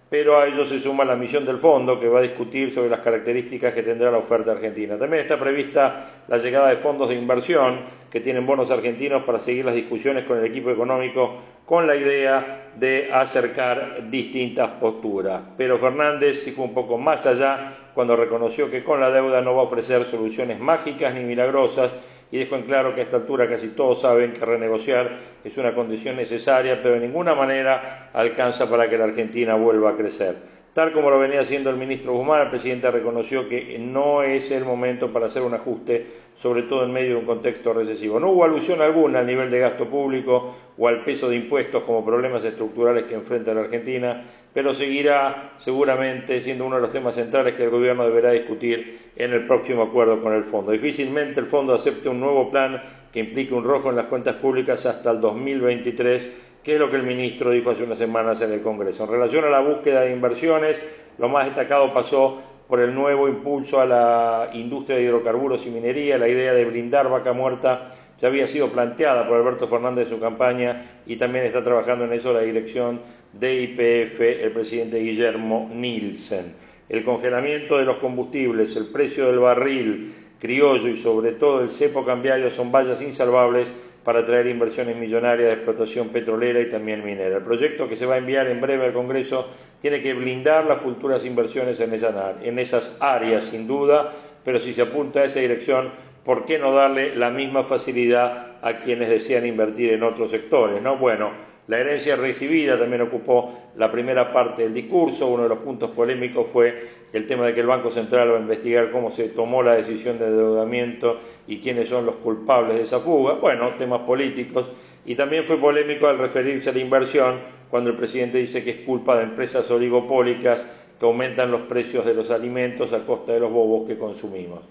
pero 0.09 0.39
a 0.39 0.47
ello 0.47 0.65
se 0.65 0.79
suma 0.79 1.05
la 1.05 1.15
misión 1.15 1.45
del 1.45 1.59
fondo 1.59 1.99
que 1.99 2.07
va 2.07 2.19
a 2.19 2.23
discutir 2.23 2.71
sobre 2.71 2.89
las 2.89 3.01
características 3.01 3.73
que 3.73 3.83
tendrá 3.83 4.09
la 4.09 4.17
oferta 4.17 4.51
argentina. 4.51 4.97
También 4.97 5.21
está 5.21 5.39
prevista 5.39 6.23
la 6.27 6.37
llegada 6.37 6.69
de 6.69 6.77
fondos 6.77 7.09
de 7.09 7.15
inversión 7.15 7.81
que 8.09 8.19
tienen 8.19 8.45
bonos 8.45 8.71
argentinos 8.71 9.23
para 9.23 9.39
seguir 9.39 9.65
las 9.65 9.75
discusiones 9.75 10.23
con 10.23 10.39
el 10.39 10.45
equipo 10.45 10.71
económico 10.71 11.37
con 11.63 11.85
la 11.85 11.95
idea 11.95 12.71
de 12.75 13.09
acercar 13.13 14.09
distintas 14.09 14.69
posturas. 14.79 15.43
Pero 15.55 15.77
Fernández 15.77 16.41
sí 16.43 16.51
fue 16.51 16.65
un 16.65 16.73
poco 16.73 16.97
más 16.97 17.27
allá 17.27 17.73
cuando 17.93 18.15
reconoció 18.15 18.71
que 18.71 18.83
con 18.83 18.99
la 18.99 19.11
deuda 19.11 19.41
no 19.41 19.53
va 19.53 19.61
a 19.61 19.65
ofrecer 19.65 20.05
soluciones 20.05 20.59
mágicas 20.59 21.13
ni 21.13 21.23
milagrosas 21.23 21.91
y 22.31 22.37
dejó 22.37 22.55
en 22.55 22.63
claro 22.63 22.93
que 22.93 23.01
a 23.01 23.03
esta 23.03 23.17
altura 23.17 23.49
casi 23.49 23.69
todos 23.69 24.01
saben 24.01 24.33
que 24.33 24.45
renegociar 24.45 25.17
es 25.43 25.57
una 25.57 25.73
condición 25.73 26.15
necesaria, 26.15 26.81
pero 26.81 26.95
de 26.95 27.01
ninguna 27.01 27.33
manera 27.33 28.09
alcanza 28.13 28.69
para 28.69 28.89
que 28.89 28.97
la 28.97 29.05
Argentina 29.05 29.55
vuelva 29.55 29.91
a 29.91 29.95
crecer. 29.95 30.35
Tal 30.79 30.93
como 30.93 31.09
lo 31.09 31.19
venía 31.19 31.41
haciendo 31.41 31.69
el 31.69 31.75
ministro 31.75 32.13
Guzmán, 32.13 32.43
el 32.43 32.51
presidente 32.51 32.89
reconoció 32.89 33.49
que 33.49 33.77
no 33.77 34.23
es 34.23 34.49
el 34.49 34.63
momento 34.63 35.11
para 35.11 35.25
hacer 35.25 35.41
un 35.41 35.53
ajuste, 35.53 36.07
sobre 36.35 36.63
todo 36.63 36.85
en 36.85 36.93
medio 36.93 37.09
de 37.09 37.15
un 37.17 37.25
contexto 37.25 37.73
recesivo. 37.73 38.17
No 38.17 38.29
hubo 38.29 38.45
alusión 38.45 38.81
alguna 38.81 39.19
al 39.19 39.27
nivel 39.27 39.51
de 39.51 39.59
gasto 39.59 39.89
público 39.89 40.55
o 40.77 40.87
al 40.87 41.03
peso 41.03 41.27
de 41.27 41.35
impuestos 41.35 41.83
como 41.83 42.05
problemas 42.05 42.45
estructurales 42.45 43.03
que 43.03 43.15
enfrenta 43.15 43.53
la 43.53 43.59
Argentina, 43.59 44.23
pero 44.53 44.73
seguirá 44.73 45.51
seguramente 45.59 46.41
siendo 46.41 46.65
uno 46.65 46.77
de 46.77 46.83
los 46.83 46.93
temas 46.93 47.13
centrales 47.13 47.55
que 47.55 47.65
el 47.65 47.71
gobierno 47.71 48.05
deberá 48.05 48.31
discutir 48.31 49.11
en 49.17 49.33
el 49.33 49.45
próximo 49.47 49.83
acuerdo 49.83 50.21
con 50.21 50.31
el 50.31 50.45
fondo. 50.45 50.71
Difícilmente 50.71 51.41
el 51.41 51.47
fondo 51.47 51.73
acepte 51.73 52.07
un 52.07 52.21
nuevo 52.21 52.49
plan 52.49 52.81
que 53.11 53.19
implique 53.19 53.53
un 53.53 53.65
rojo 53.65 53.89
en 53.89 53.97
las 53.97 54.05
cuentas 54.05 54.35
públicas 54.35 54.85
hasta 54.85 55.11
el 55.11 55.19
2023 55.19 56.48
que 56.63 56.73
es 56.73 56.79
lo 56.79 56.89
que 56.89 56.97
el 56.97 57.03
ministro 57.03 57.51
dijo 57.51 57.71
hace 57.71 57.83
unas 57.83 57.97
semanas 57.97 58.41
en 58.41 58.51
el 58.51 58.61
Congreso. 58.61 59.03
En 59.03 59.11
relación 59.11 59.45
a 59.45 59.49
la 59.49 59.59
búsqueda 59.59 60.01
de 60.01 60.11
inversiones, 60.11 60.79
lo 61.17 61.29
más 61.29 61.45
destacado 61.45 61.93
pasó 61.93 62.41
por 62.67 62.79
el 62.79 62.93
nuevo 62.93 63.27
impulso 63.27 63.79
a 63.81 63.85
la 63.85 64.49
industria 64.53 64.97
de 64.97 65.03
hidrocarburos 65.03 65.65
y 65.65 65.71
minería, 65.71 66.17
la 66.17 66.27
idea 66.27 66.53
de 66.53 66.65
blindar 66.65 67.09
vaca 67.09 67.33
muerta 67.33 67.95
ya 68.21 68.27
había 68.27 68.47
sido 68.47 68.71
planteada 68.71 69.27
por 69.27 69.37
Alberto 69.37 69.67
Fernández 69.67 70.05
en 70.05 70.15
su 70.15 70.19
campaña 70.19 71.01
y 71.05 71.15
también 71.15 71.45
está 71.45 71.63
trabajando 71.63 72.05
en 72.05 72.13
eso 72.13 72.33
la 72.33 72.41
dirección 72.41 73.01
de 73.33 73.61
IPF, 73.61 74.19
el 74.21 74.51
presidente 74.51 74.99
Guillermo 74.99 75.69
Nielsen. 75.73 76.53
El 76.89 77.03
congelamiento 77.03 77.77
de 77.77 77.85
los 77.85 77.97
combustibles, 77.97 78.75
el 78.75 78.87
precio 78.87 79.27
del 79.27 79.39
barril 79.39 80.13
criollo 80.39 80.87
y 80.89 80.97
sobre 80.97 81.33
todo 81.33 81.61
el 81.61 81.69
cepo 81.69 82.05
cambiario 82.05 82.49
son 82.49 82.71
vallas 82.71 83.01
insalvables 83.01 83.67
para 84.09 84.21
atraer 84.21 84.47
inversiones 84.47 84.95
millonarias 84.95 85.49
de 85.49 85.53
explotación 85.53 86.09
petrolera 86.09 86.59
y 86.59 86.67
también 86.67 87.05
minera. 87.05 87.37
El 87.37 87.43
proyecto 87.43 87.87
que 87.87 87.95
se 87.95 88.07
va 88.07 88.15
a 88.15 88.17
enviar 88.17 88.47
en 88.47 88.59
breve 88.59 88.87
al 88.87 88.93
Congreso 88.93 89.47
tiene 89.83 90.01
que 90.01 90.15
blindar 90.15 90.65
las 90.65 90.81
futuras 90.81 91.23
inversiones 91.25 91.79
en, 91.79 91.93
en 91.93 92.57
esas 92.57 92.97
áreas, 92.99 93.43
sin 93.51 93.67
duda, 93.67 94.11
pero 94.43 94.57
si 94.57 94.73
se 94.73 94.81
apunta 94.81 95.19
a 95.19 95.25
esa 95.25 95.41
dirección, 95.41 95.91
¿por 96.25 96.45
qué 96.45 96.57
no 96.57 96.73
darle 96.73 97.15
la 97.15 97.29
misma 97.29 97.65
facilidad 97.65 98.53
a 98.63 98.79
quienes 98.79 99.09
desean 99.09 99.45
invertir 99.45 99.93
en 99.93 100.01
otros 100.01 100.31
sectores? 100.31 100.81
¿no? 100.81 100.97
Bueno, 100.97 101.29
la 101.69 101.77
herencia 101.77 102.15
recibida 102.15 102.79
también 102.79 103.03
ocupó 103.03 103.53
la 103.75 103.91
primera 103.91 104.31
parte 104.31 104.63
del 104.63 104.73
discurso. 104.73 105.27
Uno 105.27 105.43
de 105.43 105.49
los 105.49 105.59
puntos 105.59 105.91
polémicos 105.91 106.47
fue 106.47 106.89
el 107.13 107.27
tema 107.27 107.45
de 107.45 107.53
que 107.53 107.59
el 107.59 107.67
Banco 107.67 107.91
Central 107.91 108.31
va 108.31 108.37
a 108.37 108.41
investigar 108.41 108.89
cómo 108.89 109.11
se 109.11 109.29
tomó 109.29 109.61
la 109.61 109.75
decisión 109.75 110.17
de 110.17 110.25
endeudamiento 110.25 111.19
y 111.45 111.59
quiénes 111.59 111.87
son 111.87 112.07
los 112.07 112.15
culpables 112.15 112.75
de 112.75 112.81
esa 112.85 112.99
fuga. 113.01 113.33
Bueno, 113.33 113.75
temas 113.77 114.01
políticos. 114.01 114.71
Y 115.05 115.13
también 115.13 115.45
fue 115.45 115.57
polémico 115.57 116.07
al 116.07 116.17
referirse 116.17 116.71
a 116.71 116.73
la 116.73 116.79
inversión 116.79 117.35
cuando 117.69 117.91
el 117.91 117.95
presidente 117.95 118.39
dice 118.39 118.63
que 118.63 118.71
es 118.71 118.77
culpa 118.77 119.15
de 119.15 119.25
empresas 119.25 119.69
oligopólicas 119.69 120.65
que 120.99 121.05
aumentan 121.05 121.51
los 121.51 121.61
precios 121.61 122.03
de 122.03 122.15
los 122.15 122.31
alimentos 122.31 122.93
a 122.93 123.05
costa 123.05 123.33
de 123.33 123.41
los 123.41 123.51
bobos 123.51 123.87
que 123.87 123.95
consumimos. 123.95 124.61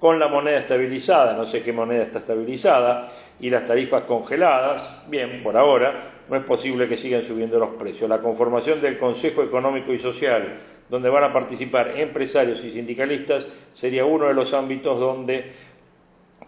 Con 0.00 0.18
la 0.18 0.26
moneda 0.26 0.58
estabilizada, 0.58 1.34
no 1.34 1.46
sé 1.46 1.62
qué 1.62 1.72
moneda 1.72 2.02
está 2.02 2.18
estabilizada, 2.18 3.12
y 3.38 3.48
las 3.48 3.64
tarifas 3.64 4.02
congeladas, 4.02 5.08
bien, 5.08 5.42
por 5.44 5.56
ahora, 5.56 6.17
no 6.28 6.36
es 6.36 6.42
posible 6.44 6.88
que 6.88 6.96
sigan 6.96 7.22
subiendo 7.22 7.58
los 7.58 7.70
precios. 7.70 8.08
La 8.08 8.20
conformación 8.20 8.80
del 8.80 8.98
Consejo 8.98 9.42
Económico 9.42 9.92
y 9.92 9.98
Social, 9.98 10.58
donde 10.88 11.08
van 11.08 11.24
a 11.24 11.32
participar 11.32 11.94
empresarios 11.96 12.62
y 12.64 12.70
sindicalistas, 12.70 13.46
sería 13.74 14.04
uno 14.04 14.26
de 14.26 14.34
los 14.34 14.52
ámbitos 14.52 14.98
donde 14.98 15.52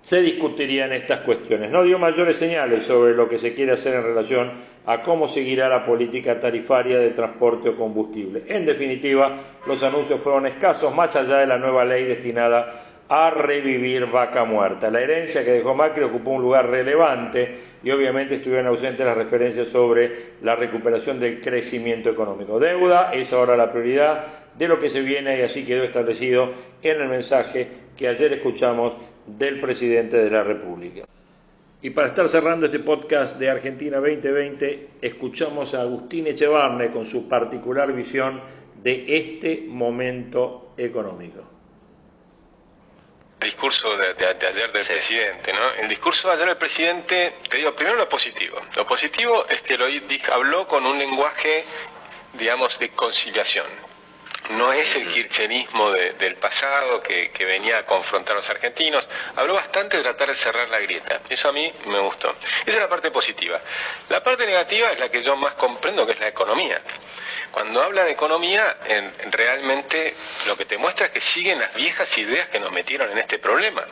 se 0.02 0.22
discutirían 0.22 0.92
estas 0.92 1.20
cuestiones. 1.20 1.70
No 1.70 1.82
dio 1.82 1.98
mayores 1.98 2.36
señales 2.36 2.84
sobre 2.84 3.14
lo 3.14 3.28
que 3.28 3.38
se 3.38 3.54
quiere 3.54 3.72
hacer 3.72 3.94
en 3.94 4.02
relación 4.02 4.52
a 4.86 5.02
cómo 5.02 5.28
seguirá 5.28 5.68
la 5.68 5.84
política 5.84 6.40
tarifaria 6.40 6.98
de 6.98 7.10
transporte 7.10 7.68
o 7.68 7.76
combustible. 7.76 8.44
En 8.48 8.64
definitiva, 8.64 9.36
los 9.66 9.82
anuncios 9.82 10.20
fueron 10.20 10.46
escasos, 10.46 10.94
más 10.94 11.14
allá 11.16 11.38
de 11.38 11.46
la 11.46 11.58
nueva 11.58 11.84
ley 11.84 12.04
destinada 12.04 12.89
a 13.10 13.28
revivir 13.30 14.06
Vaca 14.06 14.44
Muerta. 14.44 14.88
La 14.88 15.00
herencia 15.00 15.44
que 15.44 15.50
dejó 15.50 15.74
Macri 15.74 16.04
ocupó 16.04 16.30
un 16.30 16.42
lugar 16.42 16.70
relevante 16.70 17.58
y 17.82 17.90
obviamente 17.90 18.36
estuvieron 18.36 18.68
ausentes 18.68 19.04
las 19.04 19.16
referencias 19.16 19.66
sobre 19.66 20.34
la 20.42 20.54
recuperación 20.54 21.18
del 21.18 21.40
crecimiento 21.40 22.08
económico. 22.08 22.60
Deuda 22.60 23.12
es 23.12 23.32
ahora 23.32 23.56
la 23.56 23.72
prioridad 23.72 24.26
de 24.56 24.68
lo 24.68 24.78
que 24.78 24.90
se 24.90 25.00
viene 25.00 25.40
y 25.40 25.42
así 25.42 25.64
quedó 25.64 25.82
establecido 25.82 26.52
en 26.82 27.00
el 27.00 27.08
mensaje 27.08 27.66
que 27.96 28.06
ayer 28.06 28.32
escuchamos 28.32 28.92
del 29.26 29.58
presidente 29.58 30.16
de 30.16 30.30
la 30.30 30.44
República. 30.44 31.04
Y 31.82 31.90
para 31.90 32.06
estar 32.06 32.28
cerrando 32.28 32.66
este 32.66 32.78
podcast 32.78 33.40
de 33.40 33.50
Argentina 33.50 33.96
2020, 33.96 34.88
escuchamos 35.02 35.74
a 35.74 35.80
Agustín 35.80 36.28
Echevarne 36.28 36.92
con 36.92 37.04
su 37.04 37.28
particular 37.28 37.92
visión 37.92 38.40
de 38.80 39.04
este 39.08 39.64
momento 39.66 40.74
económico 40.76 41.59
discurso 43.40 43.96
de, 43.96 44.26
ayer 44.26 44.70
del 44.70 44.84
presidente, 44.84 45.52
¿no? 45.52 45.70
El 45.80 45.88
discurso 45.88 46.28
de 46.28 46.34
ayer 46.34 46.46
del 46.48 46.56
presidente, 46.56 47.36
te 47.48 47.56
digo, 47.56 47.74
primero 47.74 47.96
lo 47.96 48.08
positivo. 48.08 48.60
Lo 48.76 48.86
positivo 48.86 49.46
es 49.48 49.62
que 49.62 49.76
lo 49.76 49.86
habló 50.32 50.68
con 50.68 50.84
un 50.86 50.98
lenguaje, 50.98 51.64
digamos, 52.34 52.78
de 52.78 52.90
conciliación. 52.90 53.89
No 54.50 54.72
es 54.72 54.96
el 54.96 55.08
kirchnerismo 55.08 55.92
del 55.92 56.34
pasado 56.36 57.00
que, 57.00 57.30
venía 57.40 57.78
a 57.78 57.86
confrontar 57.86 58.34
a 58.34 58.40
los 58.40 58.50
argentinos. 58.50 59.08
Habló 59.36 59.54
bastante 59.54 59.96
de 59.96 60.02
tratar 60.02 60.28
de 60.28 60.34
cerrar 60.34 60.68
la 60.68 60.80
grieta. 60.80 61.20
Eso 61.28 61.48
a 61.48 61.52
mí 61.52 61.72
me 61.86 61.98
gustó. 62.00 62.34
Esa 62.66 62.76
es 62.76 62.78
la 62.78 62.88
parte 62.88 63.10
positiva. 63.10 63.60
La 64.08 64.22
parte 64.22 64.46
negativa 64.46 64.90
es 64.90 64.98
la 64.98 65.10
que 65.10 65.22
yo 65.22 65.36
más 65.36 65.54
comprendo, 65.54 66.04
que 66.06 66.12
es 66.12 66.20
la 66.20 66.28
economía. 66.28 66.80
Cuando 67.50 67.82
habla 67.82 68.04
de 68.04 68.12
economía, 68.12 68.76
realmente 69.30 70.14
lo 70.46 70.56
que 70.56 70.64
te 70.64 70.78
muestra 70.78 71.06
es 71.06 71.12
que 71.12 71.20
siguen 71.20 71.58
las 71.58 71.74
viejas 71.74 72.16
ideas 72.18 72.48
que 72.48 72.60
nos 72.60 72.70
metieron 72.70 73.10
en 73.10 73.18
este 73.18 73.38
problema. 73.38 73.84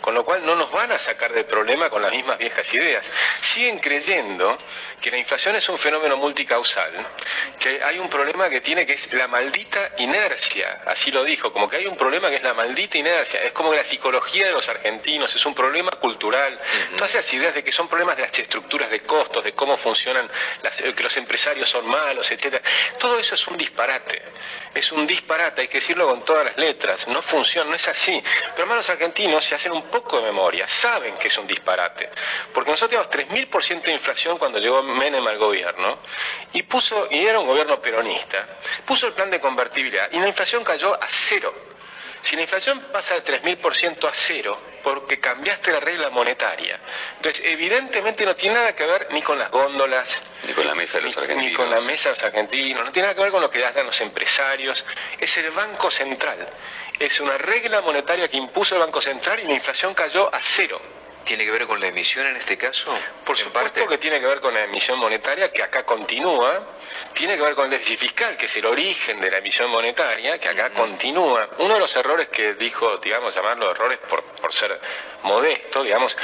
Con 0.00 0.14
lo 0.14 0.24
cual 0.24 0.44
no 0.44 0.54
nos 0.54 0.70
van 0.70 0.92
a 0.92 0.98
sacar 0.98 1.32
del 1.32 1.46
problema 1.46 1.88
con 1.88 2.02
las 2.02 2.10
mismas 2.12 2.38
viejas 2.38 2.72
ideas. 2.74 3.06
Siguen 3.40 3.78
creyendo 3.78 4.58
que 5.00 5.10
la 5.10 5.18
inflación 5.18 5.56
es 5.56 5.68
un 5.68 5.78
fenómeno 5.78 6.16
multicausal, 6.16 6.92
que 7.58 7.82
hay 7.82 7.98
un 7.98 8.10
problema 8.10 8.50
que 8.50 8.60
tiene 8.60 8.84
que 8.84 8.94
es 8.94 9.12
la 9.12 9.26
maldita 9.26 9.92
inercia. 10.00 10.82
Así 10.86 11.10
lo 11.10 11.24
dijo, 11.24 11.52
como 11.52 11.68
que 11.68 11.76
hay 11.76 11.86
un 11.86 11.96
problema 11.96 12.28
que 12.30 12.36
es 12.36 12.42
la 12.42 12.54
maldita 12.54 12.98
inercia. 12.98 13.42
Es 13.42 13.52
como 13.52 13.72
la 13.72 13.84
psicología 13.84 14.46
de 14.46 14.52
los 14.52 14.68
argentinos 14.68 15.34
es 15.34 15.46
un 15.46 15.54
problema 15.54 15.90
cultural. 15.92 16.58
Todas 16.96 17.14
esas 17.14 17.32
ideas 17.32 17.54
de 17.54 17.64
que 17.64 17.72
son 17.72 17.88
problemas 17.88 18.16
de 18.16 18.22
las 18.22 18.38
estructuras 18.38 18.90
de 18.90 19.00
costos, 19.00 19.44
de 19.44 19.52
cómo 19.52 19.76
funcionan, 19.76 20.30
que 20.96 21.02
los 21.02 21.16
empresarios 21.16 21.68
son 21.68 21.86
malos, 21.86 22.30
etcétera. 22.30 22.62
Todo 22.98 23.18
eso 23.18 23.34
es 23.34 23.46
un 23.46 23.56
disparate. 23.56 24.22
Es 24.74 24.92
un 24.92 25.06
disparate, 25.06 25.62
hay 25.62 25.68
que 25.68 25.78
decirlo 25.78 26.06
con 26.06 26.24
todas 26.24 26.44
las 26.44 26.56
letras. 26.56 27.08
No 27.08 27.22
funciona, 27.22 27.70
no 27.70 27.76
es 27.76 27.88
así. 27.88 28.22
Pero 28.50 28.62
hermanos 28.62 28.88
argentinos, 28.90 29.44
si 29.44 29.54
hacen 29.54 29.72
un 29.72 29.82
poco 29.82 30.18
de 30.18 30.24
memoria, 30.24 30.68
saben 30.68 31.16
que 31.16 31.28
es 31.28 31.38
un 31.38 31.46
disparate. 31.46 32.10
Porque 32.52 32.70
nosotros 32.70 33.08
teníamos 33.10 33.50
3.000% 33.50 33.82
de 33.82 33.92
inflación 33.92 34.38
cuando 34.38 34.58
llegó 34.58 34.82
Menem 34.82 35.26
al 35.26 35.38
gobierno. 35.38 35.98
Y 36.52 36.62
puso, 36.62 37.08
y 37.10 37.26
era 37.26 37.40
un 37.40 37.46
gobierno 37.46 37.80
peronista, 37.80 38.46
puso 38.84 39.06
el 39.06 39.12
plan 39.12 39.30
de 39.30 39.40
convertibilidad. 39.40 39.87
Y 40.12 40.20
la 40.20 40.28
inflación 40.28 40.64
cayó 40.64 40.94
a 40.94 41.06
cero. 41.08 41.54
Si 42.22 42.36
la 42.36 42.42
inflación 42.42 42.80
pasa 42.92 43.14
de 43.14 43.24
3.000% 43.24 44.08
a 44.08 44.12
cero, 44.12 44.60
porque 44.82 45.20
cambiaste 45.20 45.72
la 45.72 45.80
regla 45.80 46.10
monetaria. 46.10 46.78
Entonces, 47.16 47.44
evidentemente 47.44 48.24
no 48.24 48.34
tiene 48.34 48.56
nada 48.56 48.74
que 48.74 48.86
ver 48.86 49.08
ni 49.10 49.22
con 49.22 49.38
las 49.38 49.50
góndolas, 49.50 50.08
ni 50.46 50.52
con 50.52 50.66
la 50.66 50.74
mesa 50.74 50.98
de 50.98 51.04
los 51.04 51.16
argentinos, 51.16 51.50
ni 51.50 51.52
con 51.54 51.70
la 51.70 51.80
mesa 51.82 52.08
de 52.08 52.14
los 52.16 52.24
argentinos, 52.24 52.84
no 52.84 52.92
tiene 52.92 53.08
nada 53.08 53.14
que 53.14 53.22
ver 53.22 53.30
con 53.30 53.40
lo 53.40 53.50
que 53.50 53.64
hacen 53.64 53.86
los 53.86 54.00
empresarios. 54.00 54.84
Es 55.18 55.36
el 55.38 55.50
Banco 55.50 55.90
Central. 55.90 56.46
Es 56.98 57.20
una 57.20 57.38
regla 57.38 57.80
monetaria 57.80 58.28
que 58.28 58.36
impuso 58.36 58.74
el 58.74 58.80
Banco 58.80 59.00
Central 59.00 59.40
y 59.40 59.44
la 59.44 59.54
inflación 59.54 59.94
cayó 59.94 60.32
a 60.34 60.38
cero. 60.40 60.80
¿Tiene 61.28 61.44
que 61.44 61.50
ver 61.50 61.66
con 61.66 61.78
la 61.78 61.88
emisión 61.88 62.26
en 62.26 62.36
este 62.36 62.56
caso? 62.56 62.90
Por 63.22 63.36
supuesto 63.36 63.86
que 63.86 63.98
tiene 63.98 64.18
que 64.18 64.24
ver 64.24 64.40
con 64.40 64.54
la 64.54 64.64
emisión 64.64 64.98
monetaria, 64.98 65.52
que 65.52 65.62
acá 65.62 65.84
continúa. 65.84 66.66
Tiene 67.12 67.36
que 67.36 67.42
ver 67.42 67.54
con 67.54 67.66
el 67.66 67.70
déficit 67.70 67.98
fiscal, 67.98 68.34
que 68.38 68.46
es 68.46 68.56
el 68.56 68.64
origen 68.64 69.20
de 69.20 69.30
la 69.30 69.36
emisión 69.36 69.70
monetaria, 69.70 70.38
que 70.38 70.48
acá 70.48 70.70
continúa. 70.70 71.50
Uno 71.58 71.74
de 71.74 71.80
los 71.80 71.94
errores 71.96 72.28
que 72.30 72.54
dijo, 72.54 72.96
digamos, 72.96 73.34
llamarlo 73.34 73.70
errores 73.70 73.98
por, 74.08 74.22
por 74.22 74.54
ser 74.54 74.80
modesto, 75.22 75.82
digamos, 75.82 76.16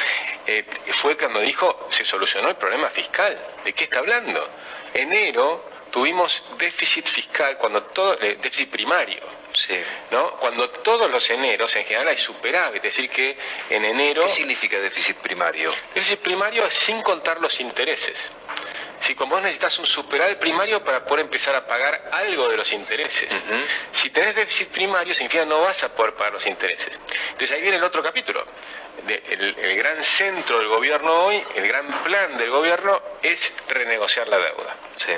eh, 0.47 0.65
fue 0.93 1.19
cuando 1.19 1.41
dijo 1.41 1.87
se 1.91 2.07
solucionó 2.07 2.49
el 2.49 2.57
problema 2.57 2.89
fiscal. 2.89 3.39
¿De 3.63 3.75
qué 3.75 3.85
está 3.85 3.99
hablando? 3.99 4.49
Enero 4.95 5.71
tuvimos 5.91 6.43
déficit 6.57 7.07
fiscal, 7.07 7.59
cuando 7.59 7.83
todo, 7.83 8.19
eh, 8.23 8.39
déficit 8.41 8.71
primario 8.71 9.44
Sí. 9.55 9.81
¿no? 10.11 10.33
Cuando 10.33 10.69
todos 10.69 11.11
los 11.11 11.31
eneros 11.31 11.75
en 11.77 11.85
general 11.85 12.09
hay 12.09 12.19
superávit, 12.19 12.85
es 12.85 12.95
decir, 12.95 13.09
que 13.09 13.37
en 13.71 13.85
enero... 13.85 14.25
¿Qué 14.25 14.29
significa 14.29 14.79
déficit 14.79 15.17
primario? 15.19 15.73
Déficit 15.95 16.19
primario 16.19 16.67
es 16.67 16.75
sin 16.75 17.01
contar 17.03 17.41
los 17.41 17.61
intereses. 17.61 18.19
Si 19.01 19.15
como 19.15 19.35
vos 19.35 19.43
necesitas 19.43 19.79
un 19.79 19.87
superávit 19.87 20.39
primario 20.39 20.83
para 20.83 21.05
poder 21.05 21.27
empezar 21.27 21.55
a 21.55 21.67
pagar 21.67 22.09
algo 22.13 22.49
de 22.49 22.57
los 22.57 22.73
intereses. 22.73 23.29
Si 23.93 24.09
tenés 24.11 24.35
déficit 24.35 24.71
primario, 24.71 25.15
significa 25.15 25.45
no 25.45 25.61
vas 25.61 25.83
a 25.83 25.95
poder 25.95 26.15
pagar 26.15 26.33
los 26.33 26.47
intereses. 26.47 26.91
Entonces 27.33 27.53
ahí 27.53 27.61
viene 27.61 27.77
el 27.77 27.85
otro 27.85 28.03
capítulo. 28.03 28.47
el, 29.07 29.57
el, 29.59 29.77
gran 29.77 30.03
centro 30.03 30.59
del 30.59 30.69
gobierno 30.69 31.27
hoy, 31.27 31.45
el 31.55 31.69
gran 31.69 31.87
plan 32.03 32.39
del 32.39 32.49
gobierno 32.49 33.03
es 33.23 33.53
renegociar 33.69 34.27
la 34.29 34.39
deuda. 34.39 34.75
Sí. 34.97 35.13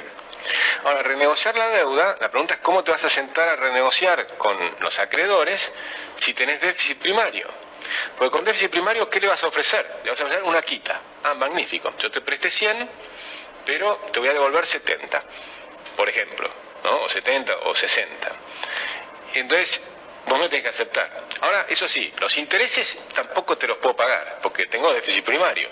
Ahora, 0.85 1.03
renegociar 1.03 1.57
la 1.57 1.69
deuda, 1.69 2.17
la 2.21 2.31
pregunta 2.31 2.55
es 2.55 2.61
cómo 2.61 2.85
te 2.85 2.91
vas 2.91 3.05
a 3.05 3.11
sentar 3.11 3.49
a 3.49 3.57
renegociar 3.57 4.37
con 4.37 4.57
los 4.81 4.99
acreedores 4.99 5.73
si 6.17 6.35
tenés 6.35 6.61
déficit 6.61 6.99
primario. 6.99 7.49
Porque 8.17 8.31
con 8.31 8.45
déficit 8.45 8.71
primario, 8.71 9.09
¿qué 9.09 9.21
le 9.21 9.29
vas 9.29 9.43
a 9.43 9.47
ofrecer? 9.47 10.01
Le 10.05 10.11
vas 10.11 10.21
a 10.21 10.25
ofrecer 10.25 10.43
una 10.45 10.63
quita. 10.63 11.01
Ah, 11.25 11.35
magnífico. 11.35 11.95
Yo 11.99 12.11
te 12.11 12.21
presté 12.21 12.51
100, 12.51 12.89
pero 13.65 13.97
te 14.13 14.21
voy 14.21 14.29
a 14.29 14.33
devolver 14.33 14.65
70, 14.67 15.23
por 15.97 16.09
ejemplo, 16.09 16.51
¿no? 16.85 17.03
O 17.03 17.09
70 17.09 17.55
o 17.65 17.75
60. 17.75 18.33
Entonces, 19.35 19.81
vos 20.27 20.39
me 20.39 20.49
tenés 20.49 20.65
que 20.65 20.71
aceptar. 20.71 21.27
Ahora, 21.41 21.67
eso 21.69 21.89
sí, 21.89 22.13
los 22.19 22.37
intereses 22.39 22.97
tampoco 23.13 23.57
te 23.59 23.67
los 23.67 23.77
puedo 23.79 23.95
pagar, 23.95 24.39
porque 24.43 24.67
tengo 24.67 24.93
déficit 24.93 25.25
primario. 25.25 25.69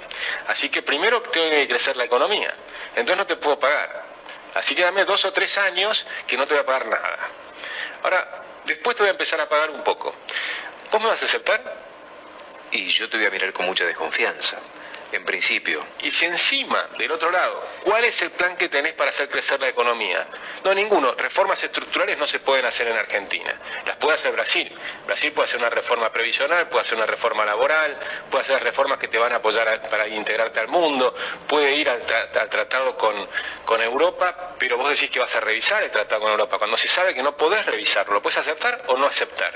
Así 0.49 0.69
que 0.69 0.83
primero 0.83 1.23
tengo 1.23 1.49
que 1.51 1.67
crecer 1.69 1.97
la 1.97 2.05
economía. 2.05 2.55
Entonces 2.91 3.17
no 3.17 3.27
te 3.27 3.37
puedo 3.37 3.59
pagar. 3.59 4.04
Así 4.55 4.75
que 4.75 4.83
dame 4.83 5.05
dos 5.05 5.25
o 5.25 5.33
tres 5.33 5.59
años 5.59 6.07
que 6.27 6.37
no 6.37 6.47
te 6.47 6.55
voy 6.55 6.63
a 6.63 6.67
pagar 6.67 6.87
nada. 6.87 7.19
Ahora, 8.03 8.43
después 8.65 8.97
te 8.97 9.03
voy 9.03 9.09
a 9.09 9.13
empezar 9.13 9.41
a 9.41 9.49
pagar 9.49 9.71
un 9.71 9.83
poco. 9.83 10.15
¿Vos 10.91 11.03
me 11.03 11.09
vas 11.09 11.21
a 11.21 11.25
aceptar? 11.25 11.61
Y 12.71 12.87
yo 12.89 13.09
te 13.09 13.17
voy 13.17 13.27
a 13.27 13.31
mirar 13.31 13.53
con 13.53 13.67
mucha 13.67 13.85
desconfianza. 13.85 14.59
En 15.15 15.25
principio. 15.25 15.85
Y 16.03 16.11
si 16.11 16.25
encima, 16.25 16.89
del 16.99 17.13
otro 17.13 17.31
lado, 17.31 17.65
¿cuál 17.85 18.05
es 18.05 18.21
el 18.23 18.33
plan 18.33 18.57
que 18.57 18.69
tenés 18.69 18.95
para 18.95 19.11
hacer 19.11 19.29
crecer 19.29 19.61
la 19.61 19.69
economía? 19.69 20.27
No, 20.65 20.75
ninguno. 20.75 21.15
Reformas 21.15 21.63
estructurales 21.63 22.19
no 22.19 22.27
se 22.27 22.41
pueden 22.41 22.65
hacer 22.67 22.89
en 22.89 22.97
Argentina. 22.99 23.55
Las 23.87 23.95
puede 23.97 24.17
hacer 24.17 24.33
Brasil. 24.33 24.77
Brasil 25.07 25.31
puede 25.31 25.47
hacer 25.47 25.61
una 25.61 25.71
reforma 25.71 26.11
previsional, 26.13 26.69
puede 26.69 26.83
hacer 26.85 26.97
una 26.97 27.07
reforma 27.07 27.45
laboral, 27.45 27.97
puede 28.29 28.43
hacer 28.43 28.61
reformas 28.65 28.99
que 28.99 29.07
te 29.07 29.17
van 29.17 29.33
a 29.33 29.37
apoyar 29.37 29.69
a- 29.69 29.83
para 29.83 30.09
integrarte 30.09 30.59
al 30.59 30.67
mundo, 30.69 31.15
puede 31.47 31.75
ir 31.77 31.89
al, 31.89 32.05
tra- 32.05 32.37
al 32.37 32.49
tratado 32.51 32.97
con, 32.97 33.15
con 33.65 33.81
Europa, 33.83 34.54
pero 34.59 34.77
vos 34.77 34.91
decís 34.91 35.11
que 35.11 35.19
vas 35.21 35.35
a 35.35 35.41
revisar 35.41 35.83
el 35.83 35.91
tratado 35.91 36.23
con 36.23 36.31
Europa, 36.31 36.59
cuando 36.59 36.77
se 36.77 36.89
sabe 36.89 37.15
que 37.15 37.23
no 37.23 37.37
podés 37.37 37.65
revisarlo, 37.67 38.15
lo 38.15 38.23
puedes 38.23 38.39
aceptar 38.39 38.83
o 38.87 38.97
no 38.97 39.07
aceptar. 39.07 39.53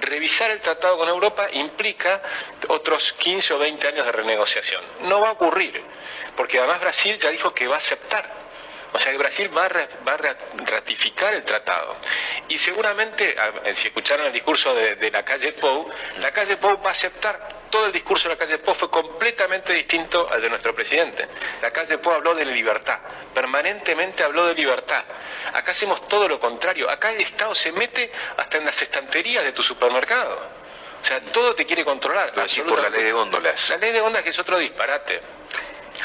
Revisar 0.00 0.50
el 0.50 0.60
tratado 0.60 0.96
con 0.96 1.08
Europa 1.08 1.46
implica 1.52 2.22
otros 2.68 3.12
15 3.14 3.54
o 3.54 3.58
20 3.58 3.88
años 3.88 4.06
de 4.06 4.12
renegociación. 4.12 4.82
No 5.02 5.20
va 5.20 5.30
a 5.30 5.32
ocurrir, 5.32 5.82
porque 6.36 6.58
además 6.58 6.80
Brasil 6.80 7.16
ya 7.18 7.30
dijo 7.30 7.54
que 7.54 7.66
va 7.66 7.76
a 7.76 7.78
aceptar. 7.78 8.45
O 8.92 8.98
sea 8.98 9.12
que 9.12 9.18
Brasil 9.18 9.50
va 9.56 9.66
a, 9.66 9.68
va 10.06 10.12
a 10.14 10.16
ra- 10.16 10.36
ratificar 10.66 11.34
el 11.34 11.42
tratado. 11.44 11.96
Y 12.48 12.56
seguramente, 12.58 13.36
a- 13.38 13.74
si 13.74 13.88
escucharon 13.88 14.26
el 14.26 14.32
discurso 14.32 14.74
de, 14.74 14.96
de 14.96 15.10
la 15.10 15.24
calle 15.24 15.52
Pou, 15.52 15.90
la 16.18 16.30
calle 16.32 16.56
Pou 16.56 16.80
va 16.82 16.88
a 16.88 16.92
aceptar. 16.92 17.56
Todo 17.70 17.86
el 17.86 17.92
discurso 17.92 18.28
de 18.28 18.36
la 18.36 18.38
calle 18.38 18.58
Pou 18.58 18.74
fue 18.74 18.88
completamente 18.88 19.72
distinto 19.72 20.26
al 20.30 20.40
de 20.40 20.48
nuestro 20.48 20.74
presidente. 20.74 21.26
La 21.60 21.70
calle 21.72 21.98
Pou 21.98 22.12
habló 22.14 22.34
de 22.34 22.44
libertad, 22.46 23.00
permanentemente 23.34 24.22
habló 24.22 24.46
de 24.46 24.54
libertad. 24.54 25.02
Acá 25.52 25.72
hacemos 25.72 26.06
todo 26.08 26.28
lo 26.28 26.38
contrario. 26.40 26.88
Acá 26.88 27.12
el 27.12 27.20
Estado 27.20 27.54
se 27.54 27.72
mete 27.72 28.10
hasta 28.36 28.58
en 28.58 28.64
las 28.66 28.80
estanterías 28.80 29.44
de 29.44 29.52
tu 29.52 29.62
supermercado. 29.62 30.38
O 31.02 31.04
sea, 31.04 31.20
todo 31.32 31.54
te 31.54 31.66
quiere 31.66 31.84
controlar. 31.84 32.32
Por 32.68 32.82
la 32.82 32.88
ley 32.88 33.04
de 33.04 33.12
góndolas. 33.12 33.68
La 33.70 33.76
ley 33.76 33.92
de 33.92 34.00
góndolas 34.00 34.24
que 34.24 34.30
es 34.30 34.38
otro 34.38 34.58
disparate. 34.58 35.20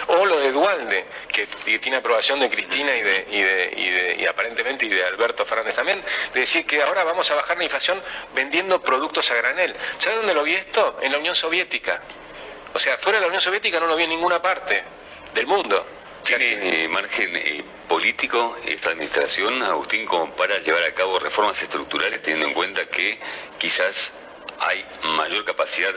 O 0.07 0.25
lo 0.25 0.39
de 0.39 0.51
Dualde, 0.51 1.05
que, 1.31 1.47
que 1.47 1.79
tiene 1.79 1.97
aprobación 1.97 2.39
de 2.39 2.49
Cristina 2.49 2.95
y, 2.95 3.01
de, 3.01 3.25
y, 3.29 3.41
de, 3.41 3.73
y, 3.77 3.89
de- 3.89 4.15
y 4.21 4.25
aparentemente 4.25 4.85
y 4.85 4.89
de 4.89 5.03
Alberto 5.05 5.45
Fernández 5.45 5.75
también, 5.75 6.03
de 6.33 6.39
decir 6.39 6.65
que 6.65 6.81
ahora 6.81 7.03
vamos 7.03 7.29
a 7.31 7.35
bajar 7.35 7.57
la 7.57 7.63
inflación 7.63 8.01
vendiendo 8.33 8.81
productos 8.81 9.29
a 9.31 9.35
granel. 9.35 9.75
¿Sabe 9.97 10.17
dónde 10.17 10.33
lo 10.33 10.43
vi 10.43 10.55
esto? 10.55 10.97
En 11.01 11.11
la 11.11 11.17
Unión 11.17 11.35
Soviética. 11.35 12.01
O 12.73 12.79
sea, 12.79 12.97
fuera 12.97 13.17
de 13.19 13.21
la 13.23 13.27
Unión 13.27 13.41
Soviética 13.41 13.79
no 13.79 13.87
lo 13.87 13.95
vi 13.95 14.03
en 14.03 14.09
ninguna 14.11 14.41
parte 14.41 14.83
del 15.33 15.45
mundo. 15.47 15.85
¿Tiene 16.23 16.83
eh, 16.83 16.87
margen 16.87 17.35
eh, 17.35 17.63
político 17.87 18.55
esta 18.63 18.91
administración, 18.91 19.61
Agustín, 19.63 20.05
como 20.05 20.31
para 20.35 20.59
llevar 20.59 20.83
a 20.83 20.93
cabo 20.93 21.17
reformas 21.19 21.61
estructurales, 21.61 22.21
teniendo 22.21 22.47
en 22.47 22.53
cuenta 22.53 22.85
que 22.85 23.19
quizás 23.57 24.13
hay 24.59 24.85
mayor 25.03 25.43
capacidad 25.43 25.93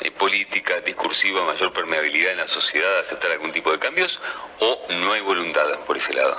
eh, 0.00 0.10
política, 0.10 0.80
discursiva, 0.80 1.44
mayor 1.44 1.72
permeabilidad 1.72 2.32
en 2.32 2.38
la 2.38 2.48
sociedad 2.48 2.96
a 2.96 3.00
aceptar 3.00 3.30
algún 3.30 3.52
tipo 3.52 3.70
de 3.70 3.78
cambios, 3.78 4.20
o 4.60 4.86
no 4.90 5.12
hay 5.12 5.20
voluntad 5.20 5.80
por 5.86 5.96
ese 5.96 6.12
lado? 6.14 6.36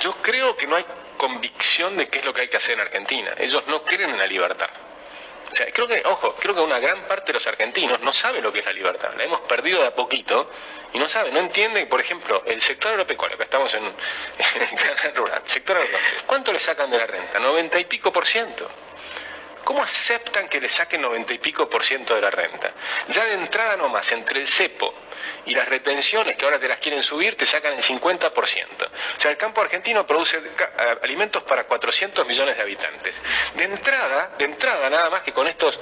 Yo 0.00 0.12
creo 0.22 0.56
que 0.56 0.66
no 0.66 0.76
hay 0.76 0.84
convicción 1.16 1.96
de 1.96 2.08
qué 2.08 2.18
es 2.18 2.24
lo 2.24 2.34
que 2.34 2.42
hay 2.42 2.48
que 2.48 2.56
hacer 2.56 2.74
en 2.74 2.80
Argentina. 2.80 3.32
Ellos 3.38 3.62
no 3.68 3.82
creen 3.82 4.10
en 4.10 4.18
la 4.18 4.26
libertad. 4.26 4.68
O 5.50 5.54
sea, 5.54 5.66
creo 5.72 5.86
que, 5.86 6.02
ojo, 6.04 6.34
creo 6.34 6.54
que 6.54 6.60
una 6.60 6.78
gran 6.80 7.02
parte 7.04 7.26
de 7.28 7.34
los 7.34 7.46
argentinos 7.46 8.00
no 8.00 8.12
sabe 8.12 8.42
lo 8.42 8.52
que 8.52 8.60
es 8.60 8.66
la 8.66 8.72
libertad. 8.72 9.14
La 9.16 9.24
hemos 9.24 9.40
perdido 9.42 9.80
de 9.80 9.86
a 9.86 9.94
poquito 9.94 10.50
y 10.92 10.98
no 10.98 11.08
sabe, 11.08 11.30
no 11.30 11.38
entiende, 11.38 11.86
por 11.86 12.00
ejemplo, 12.00 12.42
el 12.46 12.60
sector 12.60 12.92
agropecuario, 12.92 13.36
acá 13.36 13.44
estamos 13.44 13.72
en, 13.74 13.84
en 13.84 15.10
el 15.10 15.14
rural, 15.14 15.42
sector 15.44 15.76
agropecuario, 15.76 16.24
¿cuánto 16.26 16.52
le 16.52 16.58
sacan 16.58 16.90
de 16.90 16.98
la 16.98 17.06
renta? 17.06 17.38
90 17.38 17.78
y 17.78 17.84
pico 17.84 18.12
por 18.12 18.26
ciento. 18.26 18.68
¿Cómo 19.66 19.82
aceptan 19.82 20.48
que 20.48 20.60
le 20.60 20.68
saquen 20.68 21.02
90 21.02 21.34
y 21.34 21.38
pico 21.38 21.68
por 21.68 21.82
ciento 21.82 22.14
de 22.14 22.20
la 22.20 22.30
renta? 22.30 22.72
Ya 23.08 23.24
de 23.24 23.34
entrada 23.34 23.76
nomás, 23.76 24.12
entre 24.12 24.40
el 24.40 24.46
cepo 24.46 24.94
y 25.44 25.54
las 25.54 25.68
retenciones 25.68 26.36
que 26.36 26.44
ahora 26.44 26.58
te 26.58 26.68
las 26.68 26.78
quieren 26.78 27.02
subir, 27.02 27.36
te 27.36 27.46
sacan 27.46 27.74
el 27.74 27.82
50%. 27.82 28.32
O 28.36 29.20
sea, 29.20 29.30
el 29.30 29.36
campo 29.36 29.60
argentino 29.60 30.06
produce 30.06 30.40
alimentos 31.02 31.42
para 31.42 31.64
400 31.64 32.26
millones 32.26 32.56
de 32.56 32.62
habitantes. 32.62 33.14
De 33.54 33.64
entrada, 33.64 34.32
de 34.38 34.44
entrada 34.44 34.90
nada 34.90 35.10
más 35.10 35.22
que 35.22 35.32
con 35.32 35.46
estos, 35.46 35.78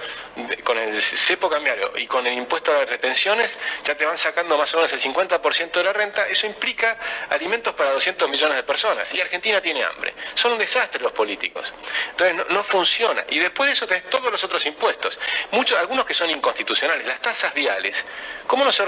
con 0.63 0.79
el 0.79 1.01
cepo 1.03 1.49
cambiario 1.49 1.93
y 1.97 2.07
con 2.07 2.27
el 2.27 2.35
impuesto 2.35 2.73
a 2.73 2.79
las 2.79 2.89
retenciones, 2.89 3.51
ya 3.85 3.97
te 3.97 4.05
van 4.05 4.19
sacando 4.19 4.57
más 4.57 4.73
o 4.75 4.79
menos 4.79 4.93
el 4.93 5.01
50% 5.01 5.73
de 5.73 5.85
la 5.85 5.93
renta. 5.93 6.27
Eso 6.29 6.47
implica 6.47 6.99
alimentos 7.31 7.75
para 7.75 7.93
200 7.93 8.29
millones 8.29 8.57
de 8.57 8.63
personas. 8.63 9.13
Y 9.15 9.21
Argentina 9.21 9.61
tiene 9.61 9.85
hambre. 9.85 10.15
Son 10.35 10.53
un 10.53 10.59
desastre 10.59 11.03
los 11.03 11.13
políticos. 11.13 11.73
Entonces 12.11 12.47
no, 12.49 12.63
funciona. 12.63 13.25
Y 13.29 13.39
después 13.39 13.69
de 13.69 13.75
eso 13.75 13.87
tenés 13.87 14.09
todos 14.11 14.31
los 14.31 14.43
otros 14.45 14.65
impuestos. 14.67 15.19
Muchos, 15.51 15.79
algunos 15.79 16.05
que 16.05 16.15
son 16.15 16.31
inconstitucionales. 16.31 17.07
Las 17.07 17.21
tasas 17.21 17.55
viales. 17.55 18.05
¿Cómo 18.47 18.65
no 18.65 18.73
se 18.73 18.83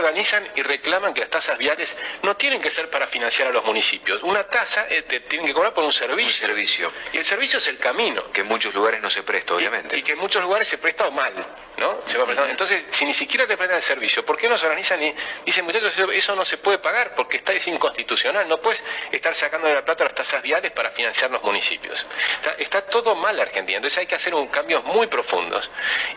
y 0.55 0.62
reclaman 0.62 1.14
que 1.14 1.20
las 1.20 1.31
tasas 1.31 1.59
viales 1.59 1.94
no 2.22 2.37
tienen 2.37 2.61
que 2.61 2.70
ser 2.70 2.90
para 2.90 3.07
financiar 3.07 3.49
a 3.49 3.51
los 3.51 3.64
municipios? 3.64 4.22
Una 4.22 4.44
tasa 4.44 4.87
eh, 4.88 5.03
te 5.03 5.20
tienen 5.20 5.46
que 5.46 5.55
cobrar 5.55 5.72
por 5.72 5.83
un 5.85 5.88
Un 5.88 5.92
servicio. 5.92 6.46
servicio 6.49 6.92
Y 7.12 7.18
el 7.18 7.25
servicio 7.25 7.59
es 7.59 7.66
el 7.68 7.79
camino. 7.79 8.33
que 8.33 8.40
en 8.42 8.49
muchos 8.49 8.75
lugares 8.75 9.01
no 9.01 9.11
se 9.11 9.22
presta, 9.22 9.55
obviamente. 9.55 9.96
Y, 9.96 10.01
y 10.01 10.03
que 10.03 10.12
en 10.12 10.18
muchos 10.18 10.42
lugares 10.42 10.68
se 10.68 10.79
presta 10.79 11.09
mal, 11.11 11.33
¿no? 11.79 12.03
Se 12.07 12.18
va 12.18 12.25
prestando. 12.25 12.51
Entonces, 12.51 12.85
si 12.90 13.05
ni 13.05 13.14
siquiera 13.14 13.46
te 13.46 13.57
prestan 13.57 13.77
el 13.77 13.83
servicio, 13.83 14.25
¿por 14.25 14.37
qué 14.37 14.49
no 14.49 14.59
se 14.59 14.66
organizan 14.66 15.03
y 15.03 15.14
dicen, 15.44 15.64
muchachos, 15.64 15.92
eso, 15.94 16.11
eso 16.11 16.35
no 16.35 16.44
se 16.44 16.59
puede 16.59 16.79
pagar 16.79 17.14
porque 17.14 17.37
está 17.38 17.53
es 17.53 17.66
inconstitucional? 17.66 18.49
No 18.49 18.61
puedes 18.61 18.83
estar 19.12 19.35
sacando 19.35 19.68
de 19.68 19.75
la 19.75 19.85
plata 19.85 20.05
las 20.05 20.14
tasas 20.14 20.42
viales 20.42 20.72
para 20.72 20.90
financiar 20.90 21.31
los 21.31 21.42
municipios. 21.42 22.07
Está, 22.37 22.51
está 22.59 22.83
todo 22.87 23.14
mal 23.14 23.38
Argentina, 23.38 23.77
entonces 23.77 23.99
hay 23.99 24.07
que 24.07 24.14
hacer 24.14 24.35
un 24.35 24.49
cambios 24.49 24.85
muy 24.85 25.07
profundos. 25.07 25.70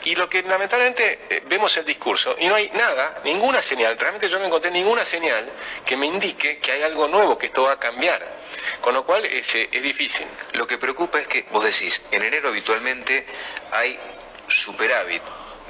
Y 0.03 0.15
lo 0.15 0.29
que 0.29 0.41
lamentablemente 0.43 1.19
eh, 1.29 1.43
vemos 1.45 1.75
el 1.77 1.85
discurso 1.85 2.35
y 2.39 2.47
no 2.47 2.55
hay 2.55 2.69
nada, 2.69 3.21
ninguna 3.23 3.61
señal, 3.61 3.95
realmente 4.09 4.29
yo 4.29 4.39
no 4.39 4.45
encontré 4.45 4.71
ninguna 4.71 5.05
señal 5.05 5.47
que 5.85 5.95
me 5.95 6.07
indique 6.07 6.57
que 6.57 6.71
hay 6.71 6.81
algo 6.81 7.07
nuevo, 7.07 7.37
que 7.37 7.45
esto 7.45 7.61
va 7.63 7.73
a 7.73 7.79
cambiar. 7.79 8.25
Con 8.81 8.95
lo 8.95 9.05
cual 9.05 9.23
es, 9.25 9.53
eh, 9.53 9.69
es 9.71 9.83
difícil. 9.83 10.25
Lo 10.53 10.65
que 10.65 10.79
preocupa 10.79 11.19
es 11.19 11.27
que, 11.27 11.45
vos 11.51 11.63
decís, 11.63 12.01
en 12.09 12.23
enero 12.23 12.49
habitualmente 12.49 13.27
hay 13.71 13.99
superávit 14.47 15.21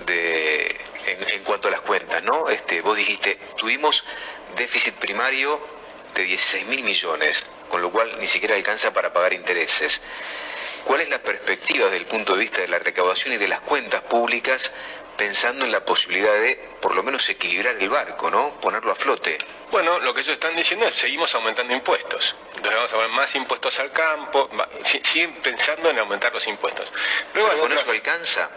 de, 0.06 0.68
en, 1.06 1.30
en 1.32 1.44
cuanto 1.44 1.68
a 1.68 1.72
las 1.72 1.82
cuentas, 1.82 2.24
¿no? 2.24 2.48
Este, 2.48 2.80
vos 2.80 2.96
dijiste, 2.96 3.38
tuvimos 3.58 4.06
déficit 4.56 4.94
primario 4.96 5.60
de 6.16 6.24
16 6.24 6.66
mil 6.68 6.82
millones, 6.84 7.46
con 7.68 7.82
lo 7.82 7.92
cual 7.92 8.18
ni 8.20 8.28
siquiera 8.28 8.56
alcanza 8.56 8.94
para 8.94 9.12
pagar 9.12 9.34
intereses. 9.34 10.02
¿Cuál 10.86 11.02
es 11.02 11.10
la 11.10 11.22
perspectiva 11.22 11.86
desde 11.86 11.98
el 11.98 12.06
punto 12.06 12.34
de 12.34 12.40
vista 12.40 12.62
de 12.62 12.70
la 12.70 12.80
recaudación 12.80 13.34
y 13.34 13.38
de 13.38 13.50
las 13.50 13.60
cuentas 13.60 14.02
públicas 14.04 14.72
pensando 15.20 15.66
en 15.66 15.72
la 15.74 15.84
posibilidad 15.84 16.34
de, 16.34 16.56
por 16.82 16.96
lo 16.96 17.04
menos, 17.04 17.28
equilibrar 17.30 17.76
el 17.78 17.90
barco, 17.90 18.32
¿no? 18.32 18.52
Ponerlo 18.62 18.92
a 18.94 18.96
flote. 18.96 19.38
Bueno, 19.70 20.00
lo 20.00 20.14
que 20.14 20.22
ellos 20.22 20.32
están 20.34 20.56
diciendo 20.56 20.88
es 20.88 20.96
seguimos 20.96 21.36
aumentando 21.36 21.74
impuestos. 21.74 22.36
Entonces 22.56 22.74
vamos 22.74 22.92
a 22.92 22.96
poner 22.96 23.10
más 23.12 23.36
impuestos 23.36 23.78
al 23.80 23.92
campo, 23.92 24.50
va- 24.58 24.70
siguen 25.04 25.34
pensando 25.42 25.90
en 25.90 26.00
aumentar 26.00 26.34
los 26.34 26.48
impuestos. 26.48 26.90
Luego 27.34 27.50
Pero 27.50 27.62
con 27.62 27.72
otras- 27.72 27.84
eso 27.84 27.92
alcanza. 27.92 28.50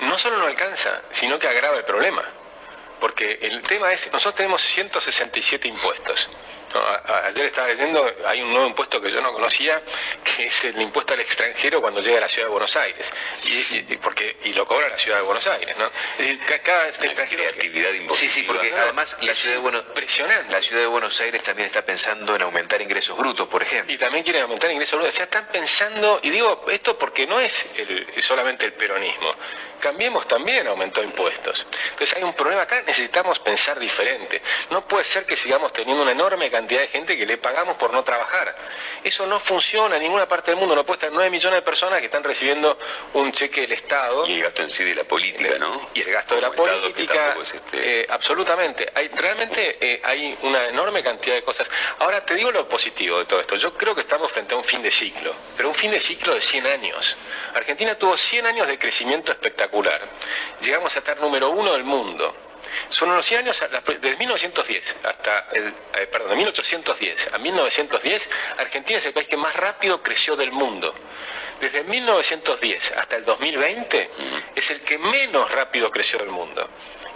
no 0.00 0.18
solo 0.18 0.38
no 0.38 0.46
alcanza, 0.46 1.02
sino 1.12 1.38
que 1.38 1.46
agrava 1.46 1.76
el 1.78 1.84
problema. 1.84 2.22
Porque 2.98 3.38
el 3.40 3.62
tema 3.62 3.92
es, 3.92 4.12
nosotros 4.12 4.34
tenemos 4.34 4.60
167 4.62 5.68
impuestos. 5.68 6.28
No, 6.74 6.80
a- 6.80 7.26
ayer 7.26 7.46
estaba 7.46 7.68
leyendo, 7.68 8.10
hay 8.26 8.40
un 8.42 8.50
nuevo 8.50 8.66
impuesto 8.66 9.00
que 9.00 9.10
yo 9.10 9.20
no 9.20 9.32
conocía, 9.32 9.82
que 10.24 10.46
es 10.46 10.64
el 10.64 10.80
impuesto 10.80 11.14
al 11.14 11.20
extranjero 11.20 11.80
cuando 11.80 12.00
llega 12.00 12.18
a 12.18 12.22
la 12.22 12.28
ciudad 12.28 12.46
de 12.48 12.52
Buenos 12.52 12.74
Aires. 12.76 13.10
Y, 13.44 13.48
y- 13.52 13.86
y 13.90 13.96
porque, 13.98 14.36
y 14.44 14.54
lo 14.54 14.66
cobra 14.66 14.88
la 14.88 14.98
ciudad 14.98 15.18
de 15.18 15.22
Buenos 15.24 15.46
Aires, 15.46 15.76
¿no? 15.78 15.86
Es 15.86 16.18
decir, 16.18 16.40
ca- 16.46 16.58
cada 16.60 16.88
extranjero... 16.88 17.42
que- 17.44 17.52
Creatividad 17.52 17.90
Sí, 17.90 17.96
impositiva. 17.98 18.32
sí, 18.34 18.42
porque 18.44 18.70
No, 18.70 18.76
además 18.78 19.16
la 19.20 19.34
ciudad, 19.34 19.56
de 19.56 19.60
Buenos, 19.60 19.84
impresionante. 19.86 20.52
la 20.52 20.62
ciudad 20.62 20.80
de 20.82 20.86
Buenos 20.86 21.20
Aires 21.20 21.42
también 21.42 21.66
está 21.66 21.82
pensando 21.84 22.34
en 22.36 22.42
aumentar 22.42 22.80
ingresos 22.80 23.16
brutos, 23.16 23.46
por 23.48 23.62
ejemplo. 23.62 23.92
Y 23.92 23.98
también 23.98 24.24
quieren 24.24 24.42
aumentar 24.42 24.70
el 24.70 24.74
ingreso 24.74 24.96
bruto. 24.96 25.08
O 25.10 25.12
sea, 25.12 25.24
están 25.24 25.48
pensando, 25.48 26.20
y 26.22 26.30
digo 26.30 26.64
esto 26.70 26.96
porque 26.98 27.26
no 27.26 27.38
es 27.40 27.66
el- 27.76 28.06
solamente 28.22 28.64
el 28.66 28.72
peronismo. 28.72 29.34
Cambiemos 29.80 30.28
también 30.28 30.66
aumentó 30.68 31.02
impuestos. 31.02 31.66
Entonces 31.90 32.16
hay 32.16 32.22
un 32.22 32.34
problema 32.34 32.62
acá, 32.62 32.80
necesitamos 32.86 33.40
pensar 33.40 33.78
diferente. 33.80 34.40
No 34.70 34.86
puede 34.86 35.02
ser 35.04 35.24
que 35.26 35.36
sigamos 35.36 35.72
teniendo 35.72 36.02
una 36.04 36.12
enorme 36.12 36.48
cantidad 36.50 36.61
de 36.66 36.88
gente 36.88 37.16
que 37.16 37.26
le 37.26 37.38
pagamos 37.38 37.76
por 37.76 37.92
no 37.92 38.02
trabajar. 38.04 38.54
Eso 39.04 39.26
no 39.26 39.38
funciona 39.40 39.96
en 39.96 40.02
ninguna 40.02 40.26
parte 40.26 40.50
del 40.50 40.58
mundo. 40.60 40.74
No 40.74 40.84
puede 40.84 40.98
estar 40.98 41.10
9 41.12 41.30
millones 41.30 41.58
de 41.58 41.62
personas 41.62 41.98
que 42.00 42.06
están 42.06 42.22
recibiendo 42.24 42.78
un 43.14 43.32
cheque 43.32 43.62
del 43.62 43.72
Estado. 43.72 44.26
Y 44.26 44.34
el 44.34 44.42
gasto 44.44 44.62
en 44.62 44.70
sí 44.70 44.84
de 44.84 44.94
la 44.94 45.04
política, 45.04 45.58
¿no? 45.58 45.88
Y 45.94 46.00
el 46.02 46.10
gasto 46.10 46.34
de 46.34 46.40
la 46.40 46.52
política, 46.52 47.36
es 47.40 47.54
este- 47.54 48.00
eh, 48.02 48.06
absolutamente. 48.08 48.90
Hay, 48.94 49.08
realmente 49.08 49.78
eh, 49.80 50.00
hay 50.04 50.36
una 50.42 50.66
enorme 50.68 51.02
cantidad 51.02 51.34
de 51.34 51.42
cosas. 51.42 51.68
Ahora 51.98 52.24
te 52.24 52.34
digo 52.34 52.50
lo 52.50 52.68
positivo 52.68 53.18
de 53.18 53.24
todo 53.24 53.40
esto. 53.40 53.56
Yo 53.56 53.74
creo 53.74 53.94
que 53.94 54.02
estamos 54.02 54.30
frente 54.30 54.54
a 54.54 54.56
un 54.58 54.64
fin 54.64 54.82
de 54.82 54.90
ciclo, 54.90 55.34
pero 55.56 55.68
un 55.68 55.74
fin 55.74 55.90
de 55.90 56.00
ciclo 56.00 56.34
de 56.34 56.40
100 56.40 56.66
años. 56.66 57.16
Argentina 57.54 57.94
tuvo 57.96 58.16
100 58.16 58.46
años 58.46 58.66
de 58.66 58.78
crecimiento 58.78 59.32
espectacular. 59.32 60.00
Llegamos 60.60 60.94
a 60.94 60.98
estar 61.00 61.20
número 61.20 61.50
uno 61.50 61.72
del 61.72 61.84
mundo. 61.84 62.34
Son 62.88 63.10
unos 63.10 63.24
100 63.26 63.40
años, 63.40 63.62
desde 64.00 64.16
1910 64.16 64.96
hasta, 65.02 65.48
el, 65.52 65.74
eh, 65.94 66.06
perdón, 66.06 66.30
de 66.30 66.36
1810 66.36 67.32
a 67.32 67.38
1910, 67.38 68.28
Argentina 68.58 68.98
es 68.98 69.06
el 69.06 69.12
país 69.12 69.28
que 69.28 69.36
más 69.36 69.54
rápido 69.56 70.02
creció 70.02 70.36
del 70.36 70.52
mundo. 70.52 70.94
desde 71.60 71.84
1910 71.84 72.92
hasta 72.96 73.14
el 73.14 73.24
2020 73.24 74.10
es 74.56 74.70
el 74.72 74.80
que 74.80 74.98
menos 74.98 75.48
rápido 75.52 75.92
creció 75.92 76.18
del 76.18 76.30
mundo. 76.30 76.68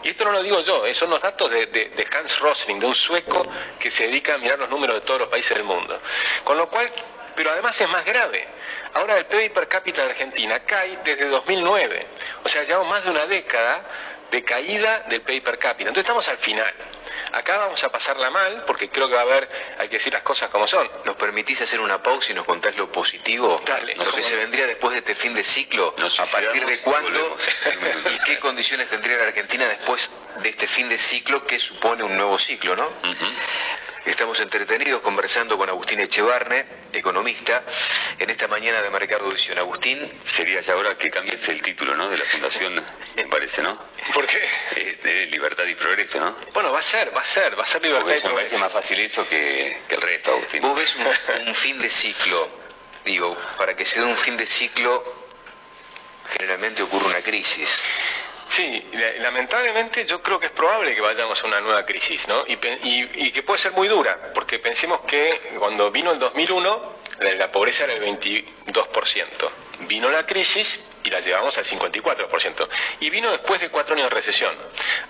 Y 0.06 0.10
esto 0.10 0.24
no 0.24 0.30
lo 0.30 0.42
digo 0.42 0.60
yo, 0.60 0.86
eh, 0.86 0.94
son 0.94 1.10
los 1.10 1.20
datos 1.20 1.50
de, 1.50 1.66
de, 1.66 2.06
Hans 2.16 2.38
Rosling, 2.38 2.78
de 2.78 2.86
un 2.86 2.94
sueco 2.94 3.44
que 3.76 3.90
se 3.90 4.06
dedica 4.06 4.34
a 4.34 4.38
mirar 4.38 4.56
los 4.56 4.70
números 4.70 4.94
de 4.94 5.00
todos 5.00 5.18
los 5.18 5.28
países 5.28 5.56
del 5.56 5.64
mundo. 5.64 6.00
Con 6.44 6.56
lo 6.56 6.68
cual, 6.68 6.88
pero 7.34 7.50
además 7.50 7.80
es 7.80 7.88
más 7.88 8.04
grave. 8.04 8.46
Ahora 8.94 9.18
el 9.18 9.26
PIB 9.26 9.52
per 9.52 9.66
cápita 9.66 10.04
de 10.04 10.10
Argentina 10.10 10.60
cae 10.60 10.98
desde 11.04 11.28
2009. 11.28 12.06
O 12.44 12.48
sea, 12.48 12.62
llevamos 12.62 12.88
más 12.88 13.04
de 13.04 13.10
una 13.10 13.26
década 13.26 13.84
de 14.30 14.44
caída 14.44 15.04
del 15.08 15.22
PIB 15.22 15.42
per 15.42 15.58
cápita. 15.58 15.88
Entonces 15.88 16.04
estamos 16.04 16.28
al 16.28 16.38
final. 16.38 16.72
Acá 17.32 17.58
vamos 17.58 17.82
a 17.84 17.90
pasarla 17.90 18.30
mal 18.30 18.64
porque 18.66 18.88
creo 18.88 19.08
que 19.08 19.14
va 19.14 19.20
a 19.20 19.24
haber, 19.24 19.48
hay 19.78 19.88
que 19.88 19.96
decir 19.96 20.12
las 20.12 20.22
cosas 20.22 20.48
como 20.48 20.66
son. 20.66 20.88
¿Nos 21.04 21.16
permitís 21.16 21.60
hacer 21.62 21.80
una 21.80 22.02
pausa 22.02 22.32
y 22.32 22.34
nos 22.34 22.46
contás 22.46 22.76
lo 22.76 22.90
positivo? 22.90 23.60
Dale. 23.66 23.94
Lo 23.94 24.10
que 24.12 24.22
se 24.22 24.36
vendría 24.36 24.66
después 24.66 24.92
de 24.92 24.98
este 24.98 25.14
fin 25.14 25.34
de 25.34 25.44
ciclo, 25.44 25.94
a 25.96 26.26
partir 26.26 26.64
de 26.64 26.78
cuándo 26.78 27.36
y 28.14 28.18
qué 28.24 28.38
condiciones 28.38 28.88
tendría 28.88 29.18
la 29.18 29.24
Argentina 29.24 29.66
después 29.66 30.10
de 30.42 30.48
este 30.48 30.66
fin 30.66 30.88
de 30.88 30.98
ciclo 30.98 31.46
que 31.46 31.58
supone 31.58 32.02
un 32.02 32.16
nuevo 32.16 32.38
ciclo, 32.38 32.76
¿no? 32.76 32.88
Estamos 34.06 34.38
entretenidos 34.38 35.02
conversando 35.02 35.58
con 35.58 35.68
Agustín 35.68 35.98
Echevarne, 35.98 36.64
economista, 36.92 37.64
en 38.16 38.30
esta 38.30 38.46
mañana 38.46 38.80
de 38.80 38.88
Mercado 38.88 39.28
Edición. 39.28 39.58
Agustín. 39.58 40.20
Sería 40.24 40.60
ya 40.60 40.74
ahora 40.74 40.96
que 40.96 41.10
cambies 41.10 41.48
el 41.48 41.60
título, 41.60 41.96
¿no? 41.96 42.08
De 42.08 42.16
la 42.16 42.24
fundación, 42.24 42.80
me 43.16 43.26
parece, 43.26 43.62
¿no? 43.62 43.76
¿Por 44.14 44.24
qué? 44.26 44.48
Eh, 44.76 45.00
de 45.02 45.26
Libertad 45.26 45.64
y 45.64 45.74
Progreso, 45.74 46.20
¿no? 46.20 46.36
Bueno, 46.54 46.70
va 46.70 46.78
a 46.78 46.82
ser, 46.82 47.14
va 47.14 47.20
a 47.20 47.24
ser, 47.24 47.58
va 47.58 47.64
a 47.64 47.66
ser 47.66 47.82
Libertad 47.82 48.06
y 48.06 48.20
Progreso. 48.20 48.28
Me 48.28 48.34
parece 48.34 48.58
más 48.58 48.72
fácil 48.72 49.00
eso 49.00 49.28
que, 49.28 49.76
el 49.88 50.00
resto, 50.00 50.30
Agustín. 50.30 50.62
Vos 50.62 50.78
ves 50.78 50.94
un, 50.94 51.48
un 51.48 51.54
fin 51.56 51.76
de 51.80 51.90
ciclo, 51.90 52.48
digo, 53.04 53.36
para 53.58 53.74
que 53.74 53.84
se 53.84 53.98
dé 53.98 54.06
un 54.06 54.16
fin 54.16 54.36
de 54.36 54.46
ciclo, 54.46 55.02
generalmente 56.30 56.84
ocurre 56.84 57.06
una 57.06 57.22
crisis. 57.22 57.76
Sí, 58.48 58.86
lamentablemente 59.18 60.06
yo 60.06 60.22
creo 60.22 60.38
que 60.38 60.46
es 60.46 60.52
probable 60.52 60.94
que 60.94 61.00
vayamos 61.00 61.42
a 61.42 61.46
una 61.46 61.60
nueva 61.60 61.84
crisis, 61.84 62.26
¿no? 62.28 62.44
Y, 62.46 62.56
que 63.30 63.42
puede 63.42 63.58
ser 63.58 63.72
muy 63.72 63.88
dura, 63.88 64.32
porque 64.34 64.58
pensemos 64.58 65.00
que 65.00 65.56
cuando 65.58 65.90
vino 65.90 66.12
el 66.12 66.18
2001, 66.18 66.92
la 67.38 67.50
pobreza 67.50 67.84
era 67.84 67.94
el 67.94 68.02
22%. 68.02 68.44
Vino 69.80 70.08
la 70.10 70.24
crisis 70.24 70.80
y 71.06 71.10
la 71.10 71.20
llevamos 71.20 71.56
al 71.56 71.64
54%. 71.64 72.68
Y 73.00 73.10
vino 73.10 73.30
después 73.30 73.60
de 73.60 73.68
cuatro 73.68 73.94
años 73.94 74.10
de 74.10 74.14
recesión. 74.14 74.52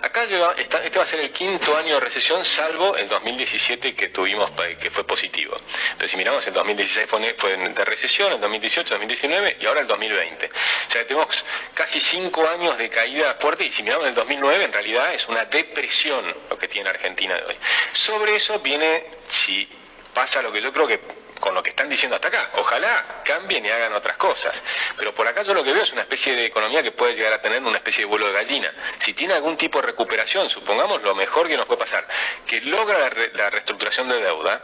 Acá 0.03 0.27
lleva, 0.27 0.55
este 0.57 0.99
va 0.99 1.03
a 1.03 1.07
ser 1.07 1.21
el 1.21 1.31
quinto 1.33 1.75
año 1.77 1.95
de 1.95 2.01
recesión, 2.01 2.45
salvo 2.45 2.97
el 2.97 3.09
2017 3.09 3.95
que 3.95 4.09
tuvimos, 4.11 4.51
que 4.79 4.91
fue 4.91 5.05
positivo. 5.05 5.57
Pero 5.97 6.09
si 6.09 6.17
miramos, 6.19 6.47
el 6.47 6.53
2016 6.53 7.07
fue, 7.09 7.57
de 7.57 7.85
recesión, 7.85 8.33
el 8.33 8.41
2018, 8.41 8.95
2019 8.95 9.57
y 9.61 9.67
ahora 9.67 9.81
el 9.81 9.87
2020. 9.87 10.47
O 10.47 10.91
sea, 10.91 11.07
tenemos 11.07 11.45
casi 11.73 11.99
cinco 11.99 12.47
años 12.47 12.77
de 12.77 12.91
caída 12.91 13.35
fuerte 13.41 13.65
y 13.65 13.73
si 13.73 13.83
miramos 13.83 14.07
el 14.07 14.15
2009, 14.15 14.65
en 14.65 14.73
realidad 14.73 15.15
es 15.15 15.27
una 15.29 15.47
depresión 15.47 16.35
lo 16.51 16.59
que 16.59 16.69
tiene 16.69 16.91
Argentina 16.91 17.35
de 17.35 17.45
hoy. 17.45 17.57
Sobre 17.93 18.37
eso 18.37 18.59
viene, 18.59 19.05
si 19.29 19.67
pasa 20.13 20.43
lo 20.43 20.53
que 20.53 20.61
yo 20.61 20.73
creo 20.73 20.87
que 20.87 21.01
con 21.41 21.55
lo 21.55 21.63
que 21.63 21.71
están 21.71 21.89
diciendo 21.89 22.17
hasta 22.17 22.29
acá. 22.29 22.51
Ojalá 22.55 23.05
cambien 23.25 23.65
y 23.65 23.71
hagan 23.71 23.93
otras 23.93 24.17
cosas. 24.17 24.61
Pero 24.97 25.15
por 25.15 25.27
acá 25.27 25.43
yo 25.43 25.55
lo 25.55 25.63
que 25.63 25.73
veo 25.73 25.83
es 25.83 25.93
una 25.93 26.03
especie 26.03 26.35
de 26.35 26.47
economía 26.47 26.83
que 26.83 26.93
puede 26.93 27.15
llegar 27.15 27.33
a 27.33 27.43
tener 27.43 27.63
una 27.63 27.77
especie 27.77 28.03
de 28.03 28.07
vuelo 28.07 28.27
de 28.27 28.33
gallina. 28.33 28.71
Si 28.99 29.15
tiene 29.15 29.35
algún 29.35 29.57
tipo 29.57 29.81
de 29.81 29.87
recuperación, 29.89 30.49
supongamos 30.49 31.03
lo 31.03 31.15
mejor 31.15 31.49
que 31.49 31.57
nos 31.57 31.67
puede 31.67 31.81
pasar, 31.81 32.07
que 32.47 32.61
logra 32.63 32.99
la, 33.35 33.51
reestructuración 33.51 34.09
de 34.09 34.21
deuda, 34.21 34.63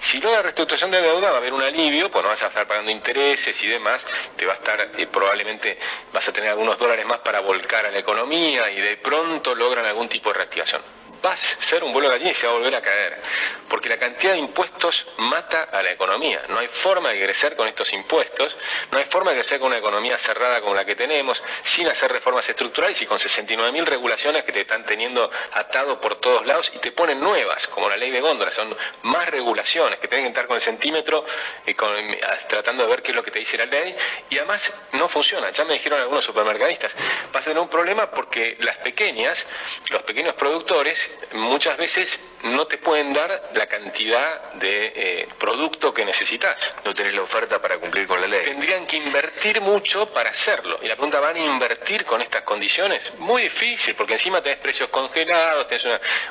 si 0.00 0.20
logra 0.20 0.38
la 0.38 0.42
reestructuración 0.42 0.90
de 0.90 1.02
deuda 1.02 1.30
va 1.30 1.36
a 1.36 1.40
haber 1.40 1.52
un 1.52 1.62
alivio, 1.62 2.10
pues 2.10 2.22
no 2.22 2.30
vas 2.30 2.42
a 2.42 2.48
estar 2.48 2.66
pagando 2.66 2.90
intereses 2.90 3.60
y 3.62 3.66
demás, 3.66 4.02
te 4.36 4.46
va 4.46 4.52
a 4.52 4.56
estar, 4.56 4.80
eh, 4.80 5.06
probablemente 5.06 5.78
vas 6.12 6.26
a 6.28 6.32
tener 6.32 6.50
algunos 6.50 6.78
dólares 6.78 7.06
más 7.06 7.18
para 7.18 7.40
volcar 7.40 7.86
a 7.86 7.90
la 7.90 7.98
economía 7.98 8.70
y 8.70 8.80
de 8.80 8.96
pronto 8.96 9.54
logran 9.54 9.84
algún 9.86 10.08
tipo 10.08 10.30
de 10.30 10.34
reactivación 10.38 10.82
va 11.24 11.32
a 11.32 11.36
ser 11.36 11.84
un 11.84 11.92
vuelo 11.92 12.08
de 12.08 12.14
gallina 12.14 12.30
y 12.30 12.34
se 12.34 12.46
va 12.46 12.52
a 12.52 12.56
volver 12.56 12.74
a 12.74 12.82
caer. 12.82 13.20
Porque 13.68 13.88
la 13.88 13.98
cantidad 13.98 14.32
de 14.32 14.38
impuestos 14.38 15.06
mata 15.18 15.64
a 15.64 15.82
la 15.82 15.90
economía. 15.90 16.42
No 16.48 16.58
hay 16.58 16.68
forma 16.68 17.10
de 17.10 17.22
crecer 17.22 17.56
con 17.56 17.68
estos 17.68 17.92
impuestos, 17.92 18.56
no 18.90 18.98
hay 18.98 19.04
forma 19.04 19.32
de 19.32 19.38
crecer 19.38 19.58
con 19.58 19.68
una 19.68 19.78
economía 19.78 20.18
cerrada 20.18 20.60
como 20.60 20.74
la 20.74 20.84
que 20.84 20.94
tenemos, 20.94 21.42
sin 21.62 21.86
hacer 21.88 22.12
reformas 22.12 22.48
estructurales 22.48 23.00
y 23.02 23.06
con 23.06 23.18
69.000 23.18 23.84
regulaciones 23.84 24.44
que 24.44 24.52
te 24.52 24.62
están 24.62 24.84
teniendo 24.84 25.30
atado 25.52 26.00
por 26.00 26.16
todos 26.16 26.46
lados 26.46 26.70
y 26.74 26.78
te 26.78 26.92
ponen 26.92 27.20
nuevas, 27.20 27.66
como 27.68 27.88
la 27.88 27.96
ley 27.96 28.10
de 28.10 28.20
góndola. 28.20 28.50
Son 28.50 28.74
más 29.02 29.28
regulaciones 29.28 29.98
que 29.98 30.08
tienen 30.08 30.26
que 30.26 30.28
estar 30.30 30.46
con 30.46 30.56
el 30.56 30.62
centímetro 30.62 31.24
y 31.66 31.74
tratando 32.48 32.84
de 32.84 32.90
ver 32.90 33.02
qué 33.02 33.12
es 33.12 33.16
lo 33.16 33.22
que 33.22 33.30
te 33.30 33.38
dice 33.38 33.58
la 33.58 33.66
ley. 33.66 33.94
Y 34.30 34.38
además 34.38 34.72
no 34.92 35.08
funciona. 35.08 35.50
Ya 35.50 35.64
me 35.64 35.74
dijeron 35.74 36.00
algunos 36.00 36.24
supermercadistas, 36.24 36.92
va 37.34 37.40
a 37.40 37.42
tener 37.42 37.58
un 37.58 37.68
problema 37.68 38.10
porque 38.10 38.56
las 38.60 38.78
pequeñas, 38.78 39.46
los 39.90 40.02
pequeños 40.02 40.34
productores, 40.34 41.07
muchas 41.32 41.76
veces 41.76 42.18
no 42.42 42.66
te 42.66 42.78
pueden 42.78 43.12
dar 43.12 43.50
la 43.54 43.66
cantidad 43.66 44.52
de 44.52 44.92
eh, 44.94 45.28
producto 45.38 45.92
que 45.92 46.04
necesitas. 46.04 46.74
No 46.84 46.94
tenés 46.94 47.14
la 47.14 47.22
oferta 47.22 47.60
para 47.60 47.78
cumplir 47.78 48.06
con 48.06 48.20
la 48.20 48.26
ley. 48.26 48.44
Tendrían 48.44 48.86
que 48.86 48.96
invertir 48.96 49.60
mucho 49.60 50.12
para 50.12 50.30
hacerlo. 50.30 50.78
Y 50.82 50.88
la 50.88 50.94
pregunta, 50.94 51.20
¿van 51.20 51.36
a 51.36 51.40
invertir 51.40 52.04
con 52.04 52.22
estas 52.22 52.42
condiciones? 52.42 53.12
Muy 53.18 53.42
difícil, 53.42 53.94
porque 53.94 54.14
encima 54.14 54.40
tenés 54.40 54.58
precios 54.58 54.88
congelados, 54.90 55.66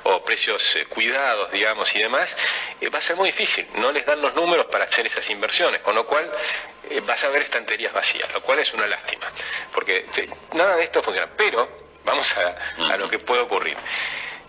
o 0.03 0.23
precios 0.23 0.75
eh, 0.75 0.85
cuidados, 0.85 1.51
digamos, 1.51 1.93
y 1.95 1.99
demás. 1.99 2.35
Eh, 2.79 2.89
va 2.89 2.99
a 2.99 3.01
ser 3.01 3.15
muy 3.15 3.29
difícil. 3.29 3.67
No 3.75 3.91
les 3.91 4.05
dan 4.05 4.21
los 4.21 4.33
números 4.35 4.67
para 4.67 4.85
hacer 4.85 5.05
esas 5.05 5.29
inversiones, 5.29 5.81
con 5.81 5.95
lo 5.95 6.05
cual 6.05 6.31
vas 7.05 7.21
a 7.25 7.29
ver 7.29 7.41
estanterías 7.41 7.91
vacías, 7.91 8.31
lo 8.33 8.41
cual 8.41 8.59
es 8.59 8.73
una 8.73 8.87
lástima, 8.87 9.29
porque 9.73 10.05
nada 10.53 10.77
de 10.77 10.83
esto 10.83 11.03
funciona. 11.03 11.29
Pero 11.35 11.67
vamos 12.05 12.33
a 12.37 12.97
lo 12.97 13.09
que 13.09 13.19
puede 13.19 13.41
ocurrir. 13.41 13.75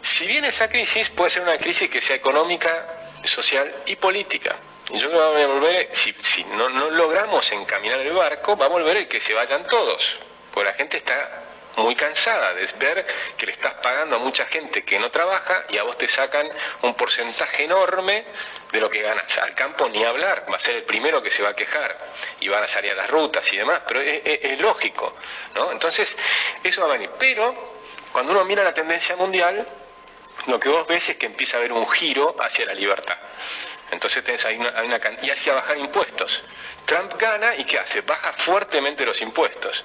Si 0.03 0.27
bien 0.27 0.45
esa 0.45 0.69
crisis 0.69 1.11
puede 1.11 1.31
ser 1.31 1.43
una 1.43 1.59
crisis 1.59 1.91
que 1.91 2.01
sea 2.01 2.17
económica, 2.17 2.99
social 3.25 3.73
y 3.87 3.97
política. 3.97 4.57
Y 4.91 4.99
yo 4.99 5.11
creo 5.11 5.35
que 5.35 5.45
va 5.45 5.45
a 5.45 5.47
volver, 5.47 5.91
si, 5.93 6.45
no, 6.45 6.69
logramos 6.69 7.51
encaminar 7.53 8.01
el 8.01 8.13
barco, 8.13 8.57
va 8.57 8.67
a 8.67 8.69
volver 8.69 8.97
el 8.97 9.09
que 9.09 9.21
se 9.21 9.35
vayan 9.35 9.67
todos. 9.67 10.19
Porque 10.53 10.71
la 10.71 10.75
gente 10.75 10.97
está 10.97 11.43
muy 11.77 11.95
cansada 11.95 12.55
de 12.55 12.67
ver 12.79 13.07
que 13.37 13.47
le 13.47 13.53
estás 13.53 13.75
pagando 13.75 14.17
a 14.17 14.19
mucha 14.19 14.47
gente 14.47 14.83
que 14.83 14.99
no 14.99 15.11
trabaja 15.11 15.65
y 15.69 15.79
a 15.79 15.85
vos 15.85 15.97
te 15.97 16.09
sacan 16.09 16.51
un 16.83 16.95
porcentaje 16.95 17.65
enorme 17.65 18.25
de 18.73 18.81
lo 18.81 18.91
que 18.91 19.03
ganas. 19.03 19.39
Al 19.39 19.55
campo 19.55 19.89
ni 19.89 20.03
hablar, 20.03 20.47
va 20.51 20.57
a 20.57 20.61
ser 20.61 20.77
el 20.77 20.83
primero 20.85 21.23
que 21.23 21.31
se 21.31 21.43
va 21.43 21.51
a 21.51 21.55
quejar 21.55 21.97
y 22.41 22.49
van 22.49 22.65
a 22.65 22.69
salir 22.69 22.93
a 22.93 22.95
las 22.95 23.11
rutas 23.11 23.53
y 23.53 23.59
demás, 23.59 23.83
pero 23.87 24.01
es, 24.01 24.23
es 24.25 24.61
lógico, 24.61 25.15
¿no? 25.55 25.71
Entonces, 25.71 26.17
eso 26.65 26.81
va 26.81 26.89
a 26.89 26.93
venir. 26.93 27.11
Pero 27.19 27.77
cuando 28.11 28.33
uno 28.33 28.45
mira 28.45 28.65
la 28.65 28.75
tendencia 28.75 29.15
mundial, 29.15 29.67
lo 30.47 30.59
que 30.61 30.69
vos 30.69 30.87
ves 30.87 31.09
es 31.09 31.17
que 31.17 31.27
empieza 31.27 31.57
a 31.57 31.59
haber 31.59 31.73
un 31.73 31.89
giro 31.91 32.37
hacia 32.41 32.67
la 32.67 32.75
libertad. 32.75 33.17
Entonces 33.91 34.23
tenés 34.23 34.45
ahí 34.45 34.57
una, 34.57 35.01
y 35.23 35.31
hacia 35.31 35.55
bajar 35.55 35.79
impuestos. 35.79 36.43
Trump 36.85 37.15
gana 37.19 37.57
y 37.57 37.65
¿qué 37.65 37.79
hace? 37.79 38.03
Baja 38.03 38.33
fuertemente 38.33 39.05
los 39.05 39.21
impuestos. 39.21 39.85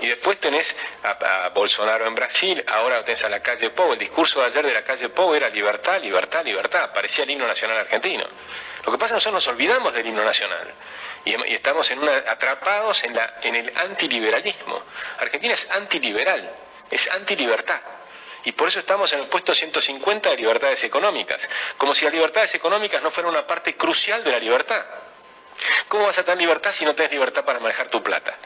Y 0.00 0.08
después 0.08 0.38
tenés 0.38 0.74
a, 1.02 1.48
Bolsonaro 1.48 2.06
en 2.06 2.14
Brasil, 2.14 2.64
ahora 2.68 3.04
tenés 3.04 3.24
a 3.24 3.28
la 3.28 3.40
calle 3.40 3.70
Pou. 3.70 3.92
El 3.92 3.98
discurso 3.98 4.40
de 4.40 4.46
ayer 4.46 4.66
de 4.66 4.74
la 4.74 4.84
calle 4.84 5.08
Pou 5.08 5.34
era 5.34 5.48
libertad, 5.48 6.00
libertad, 6.00 6.44
libertad. 6.44 6.92
Parecía 6.92 7.24
el 7.24 7.30
himno 7.30 7.46
nacional 7.46 7.78
argentino. 7.78 8.24
Lo 8.84 8.92
que 8.92 8.98
pasa 8.98 9.16
es 9.16 9.24
que 9.24 9.30
nosotros 9.30 9.34
nos 9.34 9.48
olvidamos 9.48 9.94
del 9.94 10.06
himno 10.06 10.24
nacional. 10.24 10.72
Y, 11.24 11.34
estamos 11.52 11.90
en 11.90 12.00
una, 12.00 12.16
atrapados 12.18 13.02
en, 13.02 13.14
la, 13.14 13.34
en 13.42 13.56
el 13.56 13.72
antiliberalismo. 13.76 14.80
Argentina 15.18 15.54
es 15.54 15.68
antiliberal, 15.70 16.50
es 16.90 17.10
antilibertad. 17.10 17.80
Y 18.44 18.52
por 18.52 18.68
eso 18.68 18.78
estamos 18.78 19.12
en 19.12 19.20
el 19.20 19.26
puesto 19.26 19.54
150 19.54 20.30
de 20.30 20.36
libertades 20.36 20.84
económicas, 20.84 21.48
como 21.78 21.94
si 21.94 22.04
las 22.04 22.12
libertades 22.12 22.54
económicas 22.54 23.02
no 23.02 23.10
fueran 23.10 23.32
una 23.32 23.46
parte 23.46 23.74
crucial 23.76 24.22
de 24.22 24.32
la 24.32 24.38
libertad. 24.38 24.84
¿Cómo 25.88 26.06
vas 26.06 26.18
a 26.18 26.24
tener 26.24 26.38
libertad 26.38 26.72
si 26.72 26.84
no 26.84 26.94
tienes 26.94 27.12
libertad 27.12 27.44
para 27.44 27.58
manejar 27.58 27.88
tu 27.88 28.02
plata? 28.02 28.36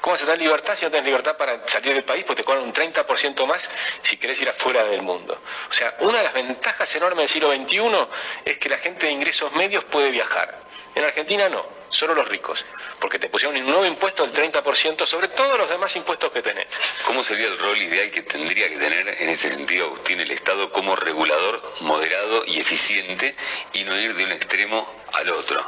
¿Cómo 0.00 0.14
vas 0.14 0.22
a 0.22 0.26
tener 0.26 0.40
libertad 0.40 0.76
si 0.76 0.84
no 0.84 0.90
tienes 0.90 1.06
libertad 1.06 1.36
para 1.36 1.66
salir 1.66 1.94
del 1.94 2.04
país? 2.04 2.24
Porque 2.24 2.42
te 2.42 2.46
cobran 2.46 2.64
un 2.64 2.72
30% 2.72 3.46
más 3.46 3.68
si 4.02 4.16
querés 4.16 4.40
ir 4.40 4.48
afuera 4.48 4.84
del 4.84 5.02
mundo. 5.02 5.40
O 5.70 5.72
sea, 5.72 5.96
una 6.00 6.18
de 6.18 6.24
las 6.24 6.34
ventajas 6.34 6.94
enormes 6.94 7.18
del 7.18 7.28
siglo 7.28 7.52
XXI 7.52 8.08
es 8.44 8.58
que 8.58 8.68
la 8.68 8.78
gente 8.78 9.06
de 9.06 9.12
ingresos 9.12 9.52
medios 9.52 9.84
puede 9.84 10.10
viajar. 10.10 10.67
En 10.98 11.04
Argentina 11.04 11.48
no, 11.48 11.64
solo 11.90 12.12
los 12.12 12.28
ricos, 12.28 12.64
porque 12.98 13.20
te 13.20 13.28
pusieron 13.28 13.56
un 13.56 13.66
nuevo 13.66 13.86
impuesto 13.86 14.26
del 14.26 14.32
30% 14.52 15.06
sobre 15.06 15.28
todos 15.28 15.56
los 15.56 15.70
demás 15.70 15.94
impuestos 15.94 16.32
que 16.32 16.42
tenés. 16.42 16.66
¿Cómo 17.06 17.22
sería 17.22 17.46
el 17.46 17.56
rol 17.56 17.78
ideal 17.80 18.10
que 18.10 18.22
tendría 18.22 18.68
que 18.68 18.78
tener 18.78 19.06
en 19.06 19.28
ese 19.28 19.48
sentido, 19.50 19.86
Agustín, 19.86 20.18
el 20.18 20.32
Estado 20.32 20.72
como 20.72 20.96
regulador 20.96 21.62
moderado 21.82 22.44
y 22.46 22.58
eficiente 22.58 23.36
y 23.74 23.84
no 23.84 23.96
ir 23.96 24.12
de 24.16 24.24
un 24.24 24.32
extremo 24.32 24.92
al 25.12 25.30
otro? 25.30 25.64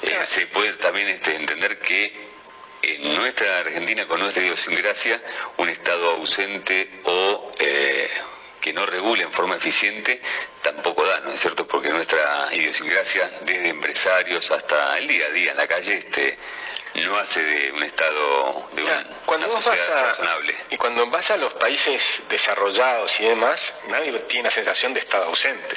Eh, 0.00 0.18
se 0.24 0.46
puede 0.46 0.72
también 0.78 1.08
este, 1.08 1.34
entender 1.36 1.78
que 1.80 2.10
en 2.80 3.14
nuestra 3.14 3.58
Argentina, 3.58 4.08
con 4.08 4.18
nuestra 4.18 4.42
idiosincrasia, 4.42 5.20
un 5.58 5.68
Estado 5.68 6.08
ausente 6.12 6.88
o 7.04 7.50
eh, 7.58 8.08
que 8.62 8.72
no 8.72 8.86
regule 8.86 9.24
en 9.24 9.32
forma 9.32 9.56
eficiente 9.56 10.22
tampoco 10.62 11.04
da, 11.04 11.20
¿no 11.20 11.32
es 11.32 11.40
cierto? 11.40 11.66
Porque 11.66 11.90
nuestra 11.90 12.48
idiosincrasia, 12.52 13.30
desde 13.42 13.68
empresarios 13.68 14.50
hasta 14.50 14.96
el 14.98 15.08
día 15.08 15.26
a 15.26 15.30
día 15.30 15.50
en 15.50 15.56
la 15.58 15.66
calle, 15.66 15.96
este, 15.96 16.38
no 16.94 17.18
hace 17.18 17.42
de 17.42 17.72
un 17.72 17.82
Estado, 17.82 18.70
de 18.72 18.84
cuando 19.26 19.46
una 19.46 19.60
sociedad 19.60 20.06
razonable. 20.06 20.54
Y 20.70 20.76
cuando 20.76 21.04
vas 21.10 21.30
a 21.32 21.36
los 21.36 21.52
países 21.54 22.22
desarrollados 22.28 23.18
y 23.20 23.24
demás, 23.24 23.74
nadie 23.88 24.12
tiene 24.20 24.44
la 24.44 24.54
sensación 24.54 24.94
de 24.94 25.00
Estado 25.00 25.24
ausente 25.24 25.76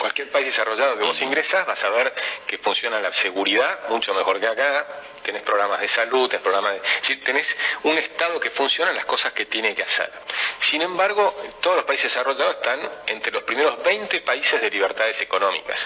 cualquier 0.00 0.30
país 0.30 0.46
desarrollado 0.46 0.98
que 0.98 1.04
vos 1.04 1.20
ingresas 1.20 1.66
vas 1.66 1.84
a 1.84 1.90
ver 1.90 2.12
que 2.46 2.58
funciona 2.58 3.00
la 3.00 3.12
seguridad 3.12 3.88
mucho 3.88 4.14
mejor 4.14 4.40
que 4.40 4.46
acá, 4.46 4.86
tenés 5.22 5.42
programas 5.42 5.80
de 5.80 5.88
salud, 5.88 6.28
tenés 6.28 6.42
programas 6.42 6.74
de... 6.74 7.16
tenés 7.16 7.56
un 7.82 7.98
Estado 7.98 8.40
que 8.40 8.50
funciona 8.50 8.90
en 8.90 8.96
las 8.96 9.04
cosas 9.04 9.32
que 9.32 9.46
tiene 9.46 9.74
que 9.74 9.82
hacer. 9.82 10.10
Sin 10.58 10.82
embargo, 10.82 11.34
todos 11.60 11.76
los 11.76 11.84
países 11.84 12.04
desarrollados 12.04 12.56
están 12.56 12.80
entre 13.06 13.32
los 13.32 13.42
primeros 13.42 13.82
20 13.82 14.20
países 14.22 14.60
de 14.60 14.70
libertades 14.70 15.20
económicas, 15.20 15.78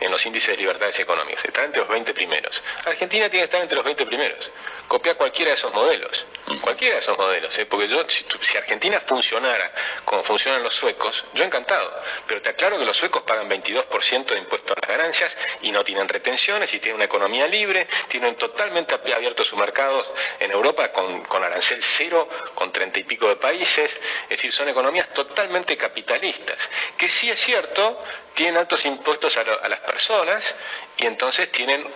en 0.00 0.10
los 0.10 0.24
índices 0.26 0.50
de 0.50 0.56
libertades 0.56 0.98
económicas, 0.98 1.44
están 1.44 1.66
entre 1.66 1.80
los 1.80 1.88
20 1.88 2.12
primeros. 2.12 2.62
Argentina 2.84 3.28
tiene 3.28 3.42
que 3.42 3.44
estar 3.44 3.60
entre 3.60 3.76
los 3.76 3.84
20 3.84 4.06
primeros. 4.06 4.50
Copia 4.88 5.14
cualquiera 5.14 5.50
de 5.52 5.56
esos 5.56 5.72
modelos, 5.72 6.24
cualquiera 6.60 6.96
de 6.96 7.00
esos 7.00 7.16
modelos, 7.16 7.56
¿eh? 7.58 7.66
porque 7.66 7.86
yo, 7.86 8.04
si, 8.08 8.24
si 8.40 8.56
Argentina 8.56 8.98
funcionara 9.00 9.72
como 10.04 10.24
funcionan 10.24 10.64
los 10.64 10.74
suecos, 10.74 11.24
yo 11.32 11.44
encantado, 11.44 12.02
pero 12.26 12.42
te 12.42 12.48
aclaro 12.48 12.76
que 12.76 12.84
los 12.84 12.96
suecos 12.96 13.22
pagan 13.22 13.48
22% 13.62 14.26
de 14.26 14.38
impuestos 14.38 14.76
a 14.76 14.80
las 14.80 14.98
ganancias 14.98 15.36
y 15.62 15.72
no 15.72 15.84
tienen 15.84 16.08
retenciones 16.08 16.72
y 16.74 16.80
tienen 16.80 16.96
una 16.96 17.04
economía 17.04 17.46
libre, 17.46 17.86
tienen 18.08 18.34
totalmente 18.36 18.94
abiertos 19.14 19.46
sus 19.46 19.58
mercados 19.58 20.10
en 20.38 20.50
Europa 20.50 20.92
con, 20.92 21.44
arancel 21.44 21.82
cero, 21.82 22.28
con 22.54 22.72
treinta 22.72 22.98
y 22.98 23.04
pico 23.04 23.28
de 23.28 23.36
países, 23.36 23.90
es 24.24 24.28
decir, 24.28 24.52
son 24.52 24.68
economías 24.68 25.12
totalmente 25.12 25.76
capitalistas, 25.76 26.68
que 26.96 27.08
sí 27.08 27.30
es 27.30 27.40
cierto, 27.40 28.02
tienen 28.34 28.56
altos 28.58 28.84
impuestos 28.84 29.36
a, 29.36 29.68
las 29.68 29.80
personas 29.80 30.54
y 30.96 31.06
entonces 31.06 31.50
tienen 31.50 31.86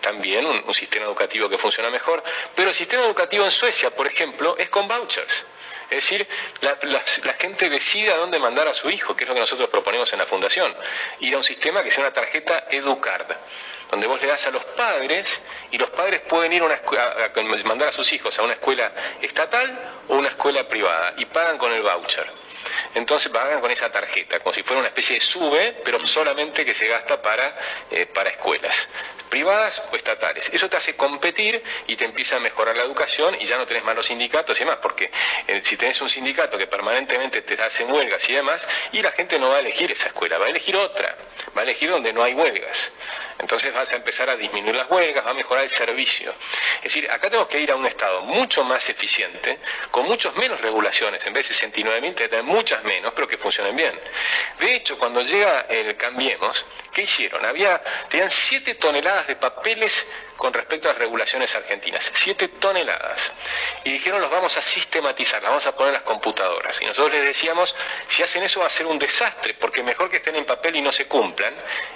también 0.00 0.46
un, 0.46 0.62
un 0.66 0.74
sistema 0.74 1.06
educativo 1.06 1.48
que 1.48 1.58
funciona 1.58 1.90
mejor, 1.90 2.22
pero 2.54 2.70
el 2.70 2.74
sistema 2.74 3.04
educativo 3.04 3.44
en 3.44 3.50
Suecia, 3.50 3.90
por 3.90 4.06
ejemplo, 4.06 4.56
es 4.58 4.68
con 4.68 4.88
vouchers. 4.88 5.44
Es 5.94 6.02
decir, 6.02 6.26
la, 6.60 7.34
gente 7.38 7.70
decide 7.70 8.12
a 8.12 8.16
dónde 8.16 8.40
mandar 8.40 8.66
a 8.66 8.74
su 8.74 8.90
hijo, 8.90 9.14
que 9.14 9.22
es 9.22 9.28
lo 9.28 9.34
que 9.34 9.40
nosotros 9.40 9.68
proponemos 9.68 10.12
en 10.12 10.18
la 10.18 10.26
Fundación. 10.26 10.74
Ir 11.20 11.34
a 11.34 11.38
un 11.38 11.44
sistema 11.44 11.84
que 11.84 11.90
sea 11.92 12.00
una 12.00 12.12
tarjeta 12.12 12.66
Educard, 12.68 13.26
donde 13.92 14.08
vos 14.08 14.20
le 14.20 14.26
das 14.26 14.44
a 14.48 14.50
los 14.50 14.64
padres 14.64 15.40
y 15.70 15.78
los 15.78 15.90
padres 15.90 16.20
pueden 16.22 16.52
ir 16.52 16.62
a, 16.62 16.64
una 16.64 16.74
a 16.74 17.64
mandar 17.64 17.88
a 17.88 17.92
sus 17.92 18.12
hijos 18.12 18.36
a 18.40 18.42
una 18.42 18.54
escuela 18.54 18.90
estatal 19.22 19.94
o 20.08 20.16
una 20.16 20.30
escuela 20.30 20.66
privada 20.66 21.14
y 21.16 21.26
pagan 21.26 21.58
con 21.58 21.72
el 21.72 21.82
voucher. 21.82 22.43
Entonces 22.94 23.30
pagan 23.30 23.60
con 23.60 23.70
esa 23.70 23.90
tarjeta, 23.90 24.40
como 24.40 24.54
si 24.54 24.62
fuera 24.62 24.80
una 24.80 24.88
especie 24.88 25.16
de 25.16 25.20
sube, 25.20 25.76
pero 25.84 26.04
solamente 26.06 26.64
que 26.64 26.74
se 26.74 26.88
gasta 26.88 27.20
para, 27.20 27.56
eh, 27.90 28.06
para 28.06 28.30
escuelas 28.30 28.88
privadas 29.34 29.82
o 29.90 29.96
estatales. 29.96 30.48
Eso 30.52 30.68
te 30.70 30.76
hace 30.76 30.94
competir 30.94 31.60
y 31.88 31.96
te 31.96 32.04
empieza 32.04 32.36
a 32.36 32.38
mejorar 32.38 32.76
la 32.76 32.84
educación 32.84 33.36
y 33.40 33.46
ya 33.46 33.58
no 33.58 33.66
tenés 33.66 33.82
malos 33.82 34.06
sindicatos 34.06 34.56
y 34.56 34.60
demás, 34.60 34.78
porque 34.80 35.10
eh, 35.48 35.60
si 35.64 35.76
tenés 35.76 36.00
un 36.00 36.08
sindicato 36.08 36.56
que 36.56 36.68
permanentemente 36.68 37.42
te 37.42 37.60
hacen 37.60 37.90
huelgas 37.90 38.28
y 38.28 38.34
demás, 38.34 38.64
y 38.92 39.02
la 39.02 39.10
gente 39.10 39.38
no 39.40 39.48
va 39.50 39.56
a 39.56 39.58
elegir 39.58 39.90
esa 39.90 40.06
escuela, 40.06 40.38
va 40.38 40.46
a 40.46 40.50
elegir 40.50 40.76
otra, 40.76 41.16
va 41.56 41.62
a 41.62 41.64
elegir 41.64 41.90
donde 41.90 42.12
no 42.12 42.22
hay 42.22 42.34
huelgas. 42.34 42.92
Entonces 43.38 43.74
vas 43.74 43.92
a 43.92 43.96
empezar 43.96 44.30
a 44.30 44.36
disminuir 44.36 44.76
las 44.76 44.88
huelgas, 44.88 45.26
va 45.26 45.30
a 45.30 45.34
mejorar 45.34 45.64
el 45.64 45.70
servicio. 45.70 46.32
Es 46.76 46.84
decir, 46.84 47.10
acá 47.10 47.28
tenemos 47.28 47.48
que 47.48 47.60
ir 47.60 47.70
a 47.72 47.76
un 47.76 47.86
Estado 47.86 48.22
mucho 48.22 48.62
más 48.64 48.88
eficiente, 48.88 49.58
con 49.90 50.06
muchos 50.06 50.36
menos 50.36 50.60
regulaciones, 50.60 51.24
en 51.26 51.32
vez 51.32 51.48
de 51.48 51.54
69.000, 51.54 52.14
tener 52.14 52.42
muchas 52.42 52.73
menos, 52.82 53.12
pero 53.14 53.28
que 53.28 53.38
funcionen 53.38 53.76
bien. 53.76 53.98
De 54.58 54.74
hecho, 54.74 54.98
cuando 54.98 55.20
llega 55.20 55.66
el 55.68 55.96
Cambiemos, 55.96 56.64
¿qué 56.92 57.02
hicieron? 57.02 57.44
Había, 57.44 57.82
tenían 58.08 58.30
7 58.30 58.74
toneladas 58.74 59.26
de 59.28 59.36
papeles 59.36 60.04
con 60.36 60.52
respecto 60.52 60.88
a 60.88 60.92
las 60.92 60.98
regulaciones 60.98 61.54
argentinas. 61.54 62.10
Siete 62.14 62.48
toneladas. 62.48 63.32
Y 63.84 63.92
dijeron, 63.92 64.20
los 64.20 64.30
vamos 64.30 64.56
a 64.56 64.62
sistematizar, 64.62 65.42
las 65.42 65.50
vamos 65.50 65.66
a 65.66 65.76
poner 65.76 65.88
en 65.88 65.94
las 65.94 66.02
computadoras. 66.02 66.76
Y 66.80 66.86
nosotros 66.86 67.12
les 67.12 67.24
decíamos, 67.24 67.74
si 68.08 68.22
hacen 68.22 68.42
eso 68.42 68.60
va 68.60 68.66
a 68.66 68.70
ser 68.70 68.86
un 68.86 68.98
desastre, 68.98 69.54
porque 69.54 69.82
mejor 69.82 70.10
que 70.10 70.16
estén 70.16 70.36
en 70.36 70.44
papel 70.44 70.76
y 70.76 70.80
no 70.80 70.92
se 70.92 71.06
cumplan, 71.06 71.54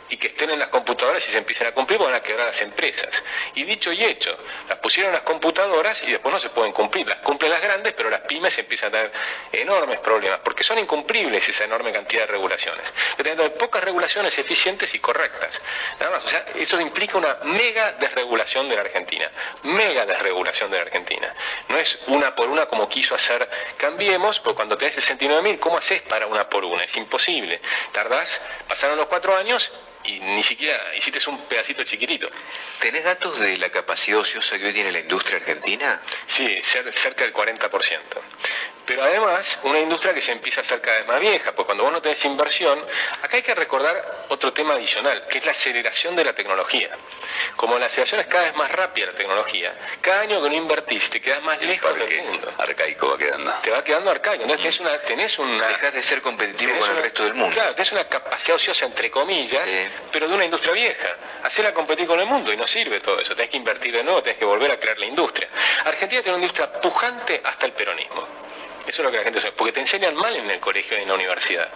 y 0.08 0.16
que 0.16 0.28
estén 0.28 0.50
en 0.50 0.58
las 0.58 0.68
computadoras 0.68 1.26
y 1.28 1.32
se 1.32 1.38
empiecen 1.38 1.66
a 1.66 1.72
cumplir, 1.72 1.98
van 1.98 2.14
a 2.14 2.20
quebrar 2.20 2.46
las 2.46 2.60
empresas. 2.62 3.22
Y 3.54 3.64
dicho 3.64 3.92
y 3.92 4.04
hecho, 4.04 4.36
las 4.68 4.78
pusieron 4.78 5.10
en 5.10 5.14
las 5.14 5.24
computadoras 5.24 6.02
y 6.04 6.12
después 6.12 6.32
no 6.32 6.38
se 6.38 6.48
pueden 6.50 6.72
cumplir. 6.72 7.06
Las 7.06 7.18
cumplen 7.18 7.50
las 7.50 7.62
grandes, 7.62 7.92
pero 7.92 8.08
las 8.08 8.20
pymes 8.20 8.56
empiezan 8.58 8.88
a 8.88 8.92
tener 8.92 9.12
enormes 9.52 9.98
problemas, 9.98 10.40
porque 10.42 10.62
son 10.62 10.78
incumplibles 10.78 11.48
esa 11.48 11.64
enorme 11.64 11.92
cantidad 11.92 12.22
de 12.22 12.28
regulaciones. 12.28 12.92
Pero 13.16 13.54
pocas 13.54 13.82
regulaciones 13.82 14.38
eficientes 14.38 14.94
y 14.94 14.98
correctas. 14.98 15.60
Nada 15.98 16.12
más, 16.12 16.24
o 16.24 16.28
sea, 16.28 16.44
eso 16.54 16.80
implica 16.80 17.18
una 17.18 17.38
mega 17.42 17.92
desregulación 17.92 18.37
de 18.68 18.74
la 18.76 18.82
Argentina, 18.82 19.30
mega 19.64 20.06
desregulación 20.06 20.70
de 20.70 20.76
la 20.76 20.84
Argentina. 20.84 21.34
No 21.68 21.76
es 21.76 21.98
una 22.06 22.34
por 22.34 22.48
una 22.48 22.66
como 22.66 22.88
quiso 22.88 23.14
hacer 23.14 23.48
Cambiemos, 23.76 24.40
porque 24.40 24.56
cuando 24.56 24.78
tenés 24.78 24.96
69.000, 24.96 25.58
¿cómo 25.58 25.78
haces 25.78 26.02
para 26.02 26.26
una 26.26 26.48
por 26.48 26.64
una? 26.64 26.84
Es 26.84 26.96
imposible. 26.96 27.60
Tardás, 27.92 28.40
pasaron 28.66 28.96
los 28.96 29.06
cuatro 29.06 29.36
años 29.36 29.70
y 30.04 30.20
ni 30.20 30.42
siquiera 30.42 30.78
hiciste 30.96 31.18
un 31.28 31.38
pedacito 31.46 31.84
chiquitito. 31.84 32.28
¿Tenés 32.80 33.04
datos 33.04 33.38
de 33.38 33.56
la 33.58 33.70
capacidad 33.70 34.18
ociosa 34.18 34.58
que 34.58 34.66
hoy 34.66 34.72
tiene 34.72 34.92
la 34.92 35.00
industria 35.00 35.36
argentina? 35.36 36.00
Sí, 36.26 36.60
cerca 36.62 37.24
del 37.24 37.34
40% 37.34 37.98
pero 38.88 39.04
además 39.04 39.58
una 39.64 39.78
industria 39.80 40.14
que 40.14 40.22
se 40.22 40.32
empieza 40.32 40.62
a 40.62 40.64
hacer 40.64 40.80
cada 40.80 40.96
vez 40.96 41.06
más 41.06 41.20
vieja, 41.20 41.52
porque 41.52 41.66
cuando 41.66 41.84
vos 41.84 41.92
no 41.92 42.00
tenés 42.00 42.24
inversión, 42.24 42.82
acá 43.20 43.36
hay 43.36 43.42
que 43.42 43.54
recordar 43.54 44.24
otro 44.28 44.54
tema 44.54 44.74
adicional, 44.74 45.26
que 45.28 45.38
es 45.38 45.44
la 45.44 45.52
aceleración 45.52 46.16
de 46.16 46.24
la 46.24 46.32
tecnología. 46.32 46.88
Como 47.54 47.78
la 47.78 47.84
aceleración 47.84 48.22
es 48.22 48.26
cada 48.28 48.44
vez 48.44 48.56
más 48.56 48.72
rápida 48.72 49.08
la 49.08 49.12
tecnología, 49.12 49.74
cada 50.00 50.22
año 50.22 50.42
que 50.42 50.48
no 50.48 50.56
invertís 50.56 51.10
te 51.10 51.20
quedas 51.20 51.42
más 51.42 51.60
lejos 51.60 51.94
del 51.98 52.22
mundo. 52.22 52.50
Arcaico 52.56 53.10
va 53.10 53.18
quedando. 53.18 53.52
Te 53.62 53.70
va 53.70 53.84
quedando 53.84 54.10
arcaico, 54.10 54.44
entonces 54.44 54.62
tenés 54.62 54.80
una... 54.80 54.98
Tenés 55.02 55.38
una 55.38 55.68
Dejas 55.68 55.92
de 55.92 56.02
ser 56.02 56.22
competitivo 56.22 56.78
con 56.78 56.96
el 56.96 57.02
resto 57.02 57.24
del 57.24 57.34
mundo. 57.34 57.52
Claro, 57.52 57.74
tenés 57.74 57.92
una 57.92 58.08
capacidad 58.08 58.56
ociosa 58.56 58.86
entre 58.86 59.10
comillas, 59.10 59.68
pero 60.10 60.26
de 60.26 60.34
una 60.34 60.46
industria 60.46 60.72
vieja. 60.72 61.08
Hacerla 61.42 61.74
competir 61.74 62.06
con 62.06 62.18
el 62.18 62.26
mundo 62.26 62.50
y 62.54 62.56
no 62.56 62.66
sirve 62.66 63.00
todo 63.00 63.20
eso. 63.20 63.36
Tenés 63.36 63.50
que 63.50 63.58
invertir 63.58 63.94
de 63.94 64.02
nuevo, 64.02 64.22
tenés 64.22 64.38
que 64.38 64.46
volver 64.46 64.70
a 64.70 64.80
crear 64.80 64.98
la 64.98 65.04
industria. 65.04 65.48
Argentina 65.84 66.22
tiene 66.22 66.38
una 66.38 66.46
industria 66.46 66.72
pujante 66.80 67.42
hasta 67.44 67.66
el 67.66 67.72
peronismo. 67.72 68.26
Eso 68.88 69.02
es 69.02 69.04
lo 69.04 69.10
que 69.10 69.18
la 69.18 69.24
gente 69.24 69.38
sabe, 69.38 69.52
porque 69.52 69.72
te 69.72 69.80
enseñan 69.80 70.14
mal 70.14 70.34
en 70.34 70.50
el 70.50 70.60
colegio 70.60 70.98
y 70.98 71.02
en 71.02 71.08
la 71.08 71.14
universidad. 71.14 71.68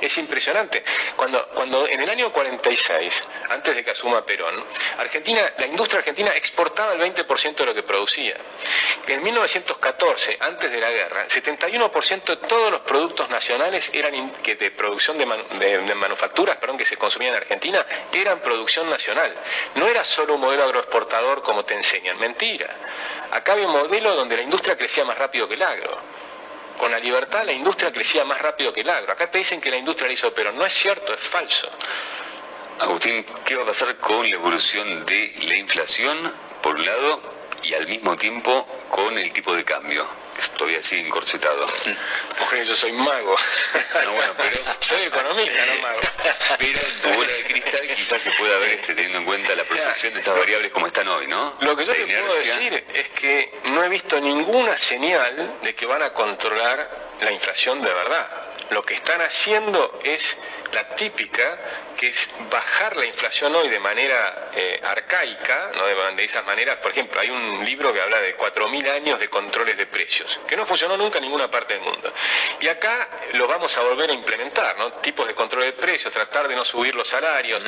Es 0.00 0.16
impresionante. 0.18 0.84
Cuando, 1.16 1.48
cuando 1.48 1.88
en 1.88 2.00
el 2.00 2.08
año 2.08 2.32
46, 2.32 3.24
antes 3.48 3.74
de 3.74 3.82
que 3.82 3.90
asuma 3.90 4.24
Perón, 4.24 4.64
Argentina, 4.98 5.52
la 5.58 5.66
industria 5.66 5.98
argentina 5.98 6.30
exportaba 6.36 6.92
el 6.92 7.00
20% 7.00 7.56
de 7.56 7.66
lo 7.66 7.74
que 7.74 7.82
producía. 7.82 8.36
En 9.04 9.20
1914, 9.20 10.36
antes 10.38 10.70
de 10.70 10.80
la 10.80 10.90
guerra, 10.90 11.24
el 11.24 11.28
71% 11.28 12.24
de 12.24 12.36
todos 12.36 12.70
los 12.70 12.82
productos 12.82 13.28
nacionales 13.30 13.90
eran 13.92 14.30
que 14.34 14.54
de 14.54 14.70
producción 14.70 15.18
de, 15.18 15.26
de 15.58 15.94
manufacturas, 15.96 16.56
perdón, 16.58 16.78
que 16.78 16.84
se 16.84 16.96
consumían 16.96 17.34
en 17.34 17.38
Argentina, 17.38 17.84
eran 18.12 18.38
producción 18.38 18.88
nacional. 18.88 19.34
No 19.74 19.88
era 19.88 20.04
solo 20.04 20.36
un 20.36 20.40
modelo 20.42 20.62
agroexportador 20.62 21.42
como 21.42 21.64
te 21.64 21.74
enseñan, 21.74 22.16
mentira. 22.20 22.68
Acá 23.32 23.54
había 23.54 23.66
un 23.66 23.72
modelo 23.72 24.14
donde 24.14 24.36
la 24.36 24.42
industria 24.42 24.76
crecía 24.76 25.04
más 25.04 25.18
rápido 25.18 25.48
que 25.48 25.54
el 25.54 25.62
agro 25.62 26.19
con 26.80 26.90
la 26.90 26.98
libertad 26.98 27.44
la 27.44 27.52
industria 27.52 27.92
crecía 27.92 28.24
más 28.24 28.40
rápido 28.40 28.72
que 28.72 28.80
el 28.80 28.88
agro. 28.88 29.12
Acá 29.12 29.30
te 29.30 29.36
dicen 29.36 29.60
que 29.60 29.70
la 29.70 29.76
industria 29.76 30.06
la 30.06 30.14
hizo, 30.14 30.32
pero 30.32 30.50
no 30.50 30.64
es 30.64 30.72
cierto, 30.72 31.12
es 31.12 31.20
falso. 31.20 31.68
Agustín, 32.78 33.22
¿qué 33.44 33.54
va 33.54 33.64
a 33.64 33.66
pasar 33.66 33.98
con 33.98 34.22
la 34.22 34.36
evolución 34.36 35.04
de 35.04 35.34
la 35.42 35.56
inflación, 35.56 36.32
por 36.62 36.76
un 36.76 36.86
lado, 36.86 37.20
y 37.64 37.74
al 37.74 37.86
mismo 37.86 38.16
tiempo 38.16 38.66
con 38.88 39.18
el 39.18 39.30
tipo 39.30 39.54
de 39.54 39.62
cambio? 39.62 40.06
Todavía 40.56 40.82
sigue 40.82 41.06
encorsetado. 41.06 41.66
Mujer, 42.38 42.64
yo 42.64 42.76
soy 42.76 42.92
mago. 42.92 43.36
No, 44.04 44.12
bueno, 44.12 44.32
pero 44.36 44.58
soy 44.80 45.02
economista, 45.02 45.66
no 45.66 45.82
mago. 45.82 46.00
Pero 46.58 46.78
en 46.80 47.00
tu 47.00 47.08
bola 47.08 47.32
de 47.32 47.44
cristal 47.44 47.80
quizás 47.96 48.22
se 48.22 48.30
pueda 48.32 48.56
ver 48.58 48.70
este, 48.70 48.94
teniendo 48.94 49.18
en 49.18 49.24
cuenta 49.24 49.54
la 49.54 49.64
protección 49.64 50.14
de 50.14 50.20
estas 50.20 50.36
variables 50.36 50.72
como 50.72 50.86
están 50.86 51.08
hoy, 51.08 51.26
¿no? 51.26 51.56
Lo 51.60 51.76
que 51.76 51.84
yo 51.84 51.92
te 51.92 52.06
puedo 52.06 52.34
decir 52.34 52.84
es 52.94 53.08
que 53.10 53.52
no 53.64 53.84
he 53.84 53.88
visto 53.88 54.20
ninguna 54.20 54.76
señal 54.76 55.58
de 55.62 55.74
que 55.74 55.86
van 55.86 56.02
a 56.02 56.12
controlar 56.12 56.90
la 57.20 57.30
inflación 57.32 57.82
de 57.82 57.92
verdad. 57.92 58.49
Lo 58.70 58.82
que 58.84 58.94
están 58.94 59.20
haciendo 59.20 60.00
es 60.04 60.36
la 60.72 60.94
típica, 60.94 61.58
que 61.96 62.08
es 62.08 62.28
bajar 62.50 62.96
la 62.96 63.04
inflación 63.04 63.54
hoy 63.54 63.68
de 63.68 63.80
manera 63.80 64.50
eh, 64.54 64.80
arcaica, 64.84 65.72
¿no? 65.74 65.86
de, 65.86 66.24
esas 66.24 66.44
maneras, 66.46 66.76
por 66.76 66.92
ejemplo, 66.92 67.20
hay 67.20 67.30
un 67.30 67.64
libro 67.64 67.92
que 67.92 68.00
habla 68.00 68.20
de 68.20 68.36
4.000 68.36 68.88
años 68.90 69.18
de 69.18 69.28
controles 69.28 69.76
de 69.76 69.86
precios, 69.86 70.38
que 70.46 70.56
no 70.56 70.64
funcionó 70.64 70.96
nunca 70.96 71.18
en 71.18 71.24
ninguna 71.24 71.50
parte 71.50 71.74
del 71.74 71.82
mundo. 71.82 72.12
Y 72.60 72.68
acá 72.68 73.08
lo 73.32 73.48
vamos 73.48 73.76
a 73.76 73.82
volver 73.82 74.10
a 74.10 74.12
implementar, 74.12 74.78
¿no? 74.78 74.92
tipos 74.94 75.26
de 75.26 75.34
control 75.34 75.64
de 75.64 75.72
precios, 75.72 76.12
tratar 76.12 76.46
de 76.46 76.54
no 76.54 76.64
subir 76.64 76.94
los 76.94 77.08
salarios, 77.08 77.62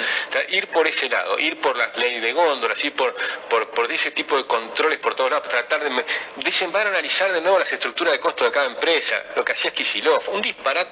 ir 0.50 0.68
por 0.68 0.86
ese 0.86 1.08
lado, 1.08 1.38
ir 1.38 1.60
por 1.60 1.76
las 1.76 1.96
leyes 1.96 2.22
de 2.22 2.32
góndolas, 2.32 2.82
ir 2.84 2.94
por, 2.94 3.14
por, 3.48 3.68
por 3.70 3.90
ese 3.90 4.12
tipo 4.12 4.36
de 4.36 4.46
controles 4.46 5.00
por 5.00 5.14
todos 5.14 5.30
lados, 5.32 5.48
tratar 5.48 5.82
de... 5.82 6.04
Dicen, 6.36 6.70
van 6.70 6.86
a 6.86 6.90
analizar 6.90 7.32
de 7.32 7.40
nuevo 7.40 7.58
las 7.58 7.72
estructuras 7.72 8.12
de 8.12 8.20
costo 8.20 8.44
de 8.44 8.52
cada 8.52 8.66
empresa, 8.66 9.22
lo 9.34 9.44
que 9.44 9.52
hacía 9.52 9.72
es 9.74 10.28
un 10.28 10.40
disparate 10.40 10.91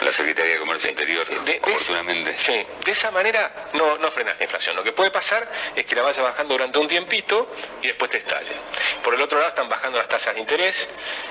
La 0.00 0.10
Secretaría 0.10 0.54
de 0.54 0.58
Comercio 0.58 0.90
Interior 0.90 1.24
de, 1.44 1.60
afortunadamente. 1.62 2.36
sí, 2.36 2.66
de 2.84 2.90
esa 2.90 3.12
manera 3.12 3.68
no, 3.74 3.96
no 3.98 4.10
frenas 4.10 4.36
la 4.38 4.44
inflación. 4.44 4.74
Lo 4.74 4.82
que 4.82 4.92
puede 4.92 5.12
pasar 5.12 5.48
es 5.76 5.86
que 5.86 5.94
la 5.94 6.02
vaya 6.02 6.20
bajando 6.22 6.54
durante 6.54 6.80
un 6.80 6.88
tiempito 6.88 7.48
y 7.80 7.86
después 7.86 8.10
te 8.10 8.18
estalle. 8.18 8.50
Por 9.04 9.14
el 9.14 9.20
otro 9.20 9.38
lado 9.38 9.50
están 9.50 9.68
bajando 9.68 9.98
las 9.98 10.08
tasas 10.08 10.34
de 10.34 10.40
interés, 10.40 10.88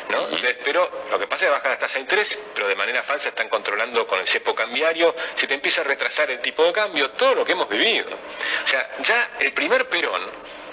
¿no? 0.09 0.27
pero 0.63 1.07
lo 1.11 1.19
que 1.19 1.27
pasa 1.27 1.45
es 1.45 1.49
que 1.49 1.57
bajan 1.57 1.71
las 1.71 1.79
tasas 1.79 1.95
de 1.95 2.01
interés, 2.01 2.39
pero 2.55 2.69
de 2.69 2.75
manera 2.75 3.03
falsa 3.03 3.29
están 3.29 3.49
controlando 3.49 4.07
con 4.07 4.19
el 4.19 4.27
cepo 4.27 4.55
cambiario, 4.55 5.13
se 5.35 5.45
te 5.45 5.55
empieza 5.55 5.81
a 5.81 5.83
retrasar 5.83 6.31
el 6.31 6.39
tipo 6.39 6.63
de 6.63 6.71
cambio, 6.71 7.11
todo 7.11 7.35
lo 7.35 7.45
que 7.45 7.51
hemos 7.51 7.67
vivido. 7.67 8.07
O 8.63 8.67
sea, 8.67 8.89
ya 9.01 9.31
el 9.39 9.51
primer 9.51 9.89
Perón, 9.89 10.21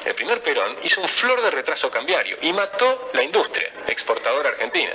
el 0.04 0.14
primer 0.14 0.40
Perón 0.42 0.78
hizo 0.84 1.00
un 1.00 1.08
flor 1.08 1.42
de 1.42 1.50
retraso 1.50 1.90
cambiario 1.90 2.38
y 2.40 2.52
mató 2.52 3.10
la 3.14 3.24
industria 3.24 3.72
exportadora 3.88 4.50
argentina 4.50 4.92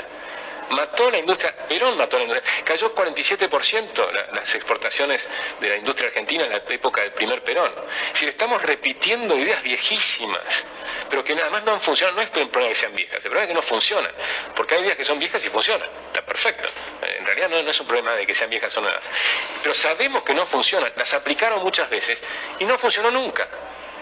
mató 0.71 1.09
la 1.11 1.19
industria, 1.19 1.55
Perón 1.67 1.97
mató 1.97 2.17
la 2.17 2.23
industria, 2.23 2.63
cayó 2.63 2.93
47% 2.93 4.11
las 4.33 4.55
exportaciones 4.55 5.27
de 5.59 5.69
la 5.69 5.77
industria 5.77 6.07
argentina 6.07 6.45
en 6.45 6.51
la 6.51 6.57
época 6.57 7.01
del 7.01 7.11
primer 7.11 7.43
Perón. 7.43 7.71
Si 8.13 8.25
estamos 8.25 8.61
repitiendo 8.61 9.37
ideas 9.37 9.61
viejísimas, 9.63 10.65
pero 11.09 11.23
que 11.23 11.35
nada 11.35 11.49
más 11.49 11.63
no 11.63 11.73
han 11.73 11.81
funcionado, 11.81 12.15
no 12.15 12.21
es 12.21 12.29
un 12.35 12.49
problema 12.49 12.73
que 12.73 12.79
sean 12.79 12.95
viejas, 12.95 13.15
el 13.15 13.21
problema 13.23 13.43
es 13.43 13.47
que 13.49 13.53
no 13.53 13.61
funcionan, 13.61 14.11
porque 14.55 14.75
hay 14.75 14.81
ideas 14.81 14.97
que 14.97 15.05
son 15.05 15.19
viejas 15.19 15.43
y 15.43 15.49
funcionan, 15.49 15.89
está 16.07 16.25
perfecto. 16.25 16.69
En 17.01 17.25
realidad 17.25 17.49
no, 17.49 17.61
no 17.61 17.71
es 17.71 17.79
un 17.79 17.87
problema 17.87 18.13
de 18.13 18.25
que 18.25 18.33
sean 18.33 18.49
viejas 18.49 18.75
o 18.77 18.81
nuevas, 18.81 19.03
pero 19.61 19.75
sabemos 19.75 20.23
que 20.23 20.33
no 20.33 20.45
funcionan, 20.45 20.91
las 20.95 21.13
aplicaron 21.13 21.61
muchas 21.63 21.89
veces 21.89 22.19
y 22.59 22.65
no 22.65 22.77
funcionó 22.77 23.11
nunca. 23.11 23.47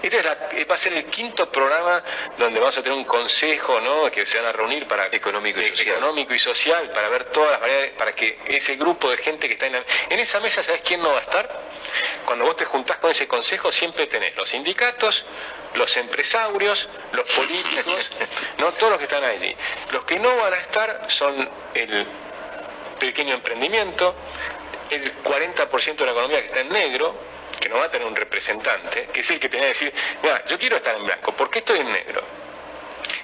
Este 0.02 0.22
va 0.66 0.76
a 0.76 0.78
ser 0.78 0.93
el 0.93 1.06
quinto 1.06 1.52
programa 1.52 2.02
donde 2.38 2.60
vamos 2.60 2.78
a 2.78 2.82
tener 2.82 2.97
un 2.97 3.04
consejo, 3.04 3.82
¿no? 3.82 4.10
Que 4.10 4.26
se 4.26 4.38
van 4.38 4.47
a 4.47 4.52
reunir 4.54 4.88
para 4.88 5.08
económico 5.08 5.60
y 5.60 5.66
eh, 5.66 5.70
social, 5.70 5.97
económico 5.97 6.34
y 6.34 6.39
social 6.39 6.89
para 6.91 7.10
ver 7.10 7.26
todas 7.26 7.52
las 7.52 7.60
variedades, 7.60 7.91
para 7.91 8.14
que 8.14 8.39
ese 8.47 8.76
grupo 8.76 9.10
de 9.10 9.18
gente 9.18 9.47
que 9.47 9.54
está 9.54 9.68
en, 9.68 9.76
en 9.76 10.20
esa 10.20 10.39
mesa, 10.39 10.64
¿sabes 10.64 10.82
quién 10.82 11.02
no 11.02 11.12
va 11.12 11.20
a 11.20 11.22
estar? 11.22 11.60
Cuando 12.26 12.45
vos 12.45 12.56
te 12.56 12.66
juntás 12.66 12.97
con 12.97 13.12
ese 13.12 13.28
consejo 13.28 13.72
siempre 13.72 14.08
tenés 14.08 14.36
los 14.38 14.50
sindicatos, 14.50 15.26
los 15.74 15.97
empresarios, 15.97 16.89
los 17.12 17.30
políticos, 17.32 18.10
no 18.58 18.72
todos 18.74 18.91
los 18.91 18.97
que 19.00 19.06
están 19.06 19.24
allí. 19.24 19.56
Los 19.91 20.04
que 20.06 20.18
no 20.20 20.36
van 20.38 20.54
a 20.54 20.58
estar 20.58 21.06
son 21.08 21.50
el 21.74 22.06
pequeño 23.00 23.34
emprendimiento, 23.34 24.16
el 24.89 25.24
40% 25.24 25.95
de 25.95 26.06
la 26.06 26.12
economía 26.12 26.41
que 26.41 26.47
está 26.47 26.62
en 26.62 26.70
negro, 26.70 27.16
que 27.60 27.70
no 27.70 27.78
va 27.78 27.86
a 27.86 27.91
tener 27.91 28.07
un 28.07 28.16
representante, 28.16 29.10
que 29.12 29.22
es 29.22 29.30
el 29.30 29.39
que 29.39 29.49
tenía 29.49 29.68
que 29.68 29.74
decir, 29.74 29.93
mira, 30.24 30.45
yo 30.45 30.57
quiero 30.57 30.78
estar 30.78 30.95
en 30.95 31.05
blanco, 31.05 31.32
¿por 31.34 31.49
qué 31.49 31.60
estoy 31.60 31.80
en 31.80 31.91
negro? 31.91 32.24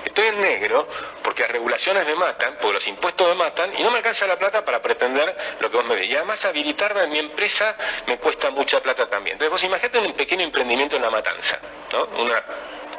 Estoy 0.04 0.28
en 0.28 0.42
negro 0.42 0.88
porque 1.24 1.42
las 1.44 1.52
regulaciones 1.52 2.06
me 2.06 2.16
matan, 2.16 2.56
porque 2.62 2.74
los 2.74 2.88
impuestos 2.88 3.28
me 3.28 3.36
matan 3.36 3.72
y 3.78 3.84
no 3.84 3.92
me 3.92 3.98
alcanza 3.98 4.28
la 4.28 4.38
plata 4.38 4.64
para 4.64 4.82
pretender 4.82 5.36
lo 5.60 5.70
que 5.70 5.78
vos 5.78 5.86
me 5.86 5.96
decís. 5.96 6.12
Y 6.12 6.16
además 6.16 6.46
habilitarme 6.46 7.04
en 7.04 7.12
mi 7.12 7.20
empresa 7.20 7.76
me 8.08 8.18
cuesta 8.18 8.50
mucha 8.52 8.82
plata 8.82 9.08
también. 9.08 9.34
Entonces 9.34 9.52
vos 9.52 9.64
imagínate 9.64 10.00
un 10.00 10.14
pequeño 10.14 10.44
emprendimiento 10.44 10.96
en 10.96 11.02
la 11.02 11.10
matanza, 11.10 11.60
¿no? 11.92 12.06
Una 12.22 12.44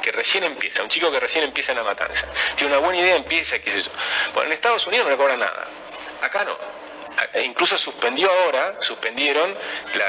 que 0.03 0.13
recién 0.13 0.45
empieza, 0.45 0.83
un 0.83 0.89
chico 0.89 1.11
que 1.11 1.19
recién 1.19 1.45
empieza 1.45 1.73
en 1.73 1.79
la 1.79 1.85
matanza. 1.85 2.27
Tiene 2.55 2.73
una 2.73 2.85
buena 2.85 3.01
idea, 3.01 3.17
empieza, 3.17 3.59
qué 3.61 3.71
sé 3.71 3.83
yo. 3.83 3.91
Bueno, 4.35 4.49
en 4.49 4.53
Estados 4.53 4.87
Unidos 4.87 5.07
no 5.07 5.11
le 5.11 5.17
cobran 5.17 5.39
nada. 5.39 5.65
Acá 6.23 6.45
no. 6.45 6.57
E 7.33 7.43
incluso 7.43 7.79
suspendió 7.79 8.31
ahora, 8.31 8.77
suspendieron 8.81 9.55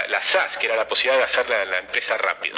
la, 0.09 0.21
SAS, 0.21 0.57
que 0.57 0.65
era 0.65 0.75
la 0.75 0.87
posibilidad 0.87 1.17
de 1.17 1.23
hacer 1.23 1.49
la, 1.49 1.77
empresa 1.77 2.17
rápido. 2.17 2.57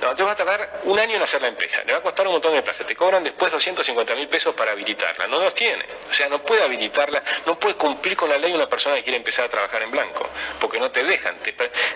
No, 0.00 0.14
te 0.14 0.22
va 0.22 0.32
a 0.32 0.36
tardar 0.36 0.80
un 0.84 0.98
año 0.98 1.16
en 1.16 1.22
hacer 1.22 1.42
la 1.42 1.48
empresa, 1.48 1.82
le 1.84 1.92
va 1.92 1.98
a 1.98 2.02
costar 2.02 2.26
un 2.26 2.32
montón 2.34 2.54
de 2.54 2.62
plata, 2.62 2.84
te 2.84 2.96
cobran 2.96 3.22
después 3.22 3.52
250 3.52 4.14
mil 4.14 4.28
pesos 4.28 4.54
para 4.54 4.72
habilitarla, 4.72 5.26
no 5.26 5.40
los 5.40 5.54
tiene, 5.54 5.84
o 6.10 6.12
sea, 6.12 6.28
no 6.28 6.42
puede 6.42 6.62
habilitarla, 6.62 7.22
no 7.46 7.58
puede 7.58 7.74
cumplir 7.74 8.16
con 8.16 8.30
la 8.30 8.38
ley 8.38 8.52
una 8.52 8.68
persona 8.68 8.96
que 8.96 9.02
quiere 9.02 9.18
empezar 9.18 9.44
a 9.44 9.48
trabajar 9.48 9.82
en 9.82 9.90
blanco, 9.90 10.28
porque 10.58 10.78
no 10.78 10.90
te 10.90 11.04
dejan, 11.04 11.36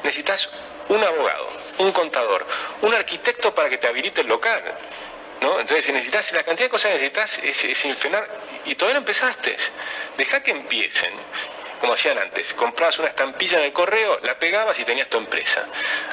necesitas 0.02 0.50
un 0.88 1.02
abogado, 1.02 1.48
un 1.78 1.92
contador, 1.92 2.46
un 2.82 2.94
arquitecto 2.94 3.54
para 3.54 3.68
que 3.68 3.78
te 3.78 3.86
habilite 3.86 4.20
el 4.20 4.28
local. 4.28 4.62
¿No? 5.38 5.60
Entonces, 5.60 5.84
si 5.84 5.92
necesitas, 5.92 6.32
la 6.32 6.42
cantidad 6.44 6.66
de 6.66 6.70
cosas 6.70 6.92
que 6.92 6.94
necesitas 6.94 7.38
es, 7.40 7.62
es, 7.62 7.84
y 8.64 8.74
todavía 8.74 8.94
no 8.94 9.00
empezaste. 9.00 9.54
Deja 10.16 10.42
que 10.42 10.50
empiecen 10.50 11.12
como 11.80 11.92
hacían 11.92 12.18
antes, 12.18 12.52
comprabas 12.54 12.98
una 12.98 13.08
estampilla 13.08 13.58
en 13.58 13.64
el 13.64 13.72
correo, 13.72 14.20
la 14.22 14.38
pegabas 14.38 14.78
y 14.78 14.84
tenías 14.84 15.08
tu 15.08 15.18
empresa. 15.18 15.66